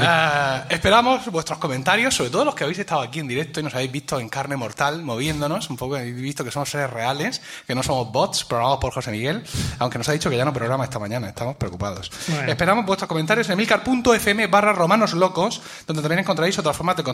Ah, 0.00 0.64
esperamos 0.70 1.26
vuestros 1.26 1.58
comentarios, 1.58 2.14
sobre 2.14 2.30
todo 2.30 2.46
los 2.46 2.54
que 2.54 2.64
habéis 2.64 2.78
estado 2.78 3.02
aquí 3.02 3.20
en 3.20 3.28
directo 3.28 3.60
y 3.60 3.62
nos 3.62 3.74
habéis 3.74 3.92
visto 3.92 4.18
en 4.18 4.30
carne 4.30 4.56
mortal, 4.56 5.02
moviéndonos, 5.02 5.68
un 5.68 5.76
poco 5.76 5.96
habéis 5.96 6.16
visto 6.16 6.44
que 6.44 6.50
somos 6.50 6.70
seres 6.70 6.88
reales, 6.88 7.42
que 7.66 7.74
no 7.74 7.82
somos 7.82 8.10
bots 8.10 8.44
programados 8.44 8.80
por 8.80 8.94
José 8.94 9.10
Miguel, 9.10 9.44
aunque 9.78 9.98
nos 9.98 10.08
ha 10.08 10.12
dicho 10.12 10.30
que 10.30 10.36
ya 10.38 10.46
no 10.46 10.52
programa 10.54 10.84
esta 10.84 10.98
mañana, 10.98 11.28
estamos 11.28 11.56
preocupados. 11.56 12.10
Bueno. 12.28 12.50
Esperamos 12.50 12.86
vuestros 12.86 13.06
comentarios 13.06 13.17
en 13.18 13.52
emilcar.fm 13.52 14.46
barra 14.46 14.72
romanos 14.72 15.12
donde 15.12 16.02
también 16.02 16.20
encontraréis 16.20 16.58
otras 16.58 16.76
formas 16.76 16.96
de 16.96 17.04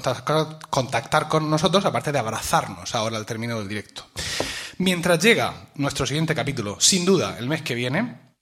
contactar 0.70 1.28
con 1.28 1.50
nosotros, 1.50 1.84
aparte 1.84 2.12
de 2.12 2.18
abrazarnos 2.18 2.94
ahora 2.94 3.16
al 3.16 3.26
término 3.26 3.58
del 3.58 3.68
directo. 3.68 4.06
Mientras 4.78 5.18
llega 5.20 5.68
nuestro 5.76 6.06
siguiente 6.06 6.34
capítulo, 6.34 6.76
sin 6.80 7.04
duda, 7.04 7.36
el 7.38 7.48
mes 7.48 7.62
que 7.62 7.74
viene, 7.74 8.34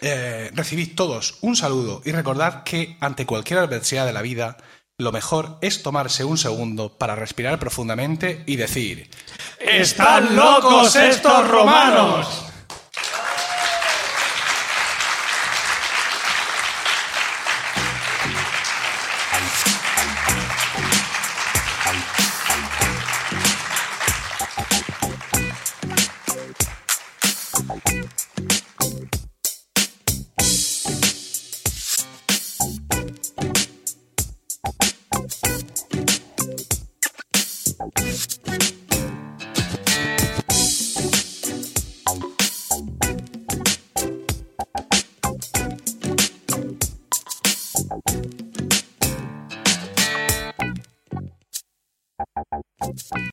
eh, 0.00 0.50
recibid 0.54 0.94
todos 0.94 1.38
un 1.40 1.56
saludo 1.56 2.02
y 2.04 2.12
recordad 2.12 2.62
que 2.62 2.96
ante 3.00 3.26
cualquier 3.26 3.60
adversidad 3.60 4.06
de 4.06 4.12
la 4.12 4.22
vida, 4.22 4.58
lo 4.98 5.12
mejor 5.12 5.58
es 5.60 5.82
tomarse 5.82 6.24
un 6.24 6.36
segundo 6.36 6.98
para 6.98 7.14
respirar 7.14 7.58
profundamente 7.58 8.42
y 8.46 8.56
decir... 8.56 9.08
¡Están 9.60 10.34
locos 10.34 10.94
estos 10.96 11.48
romanos! 11.48 12.44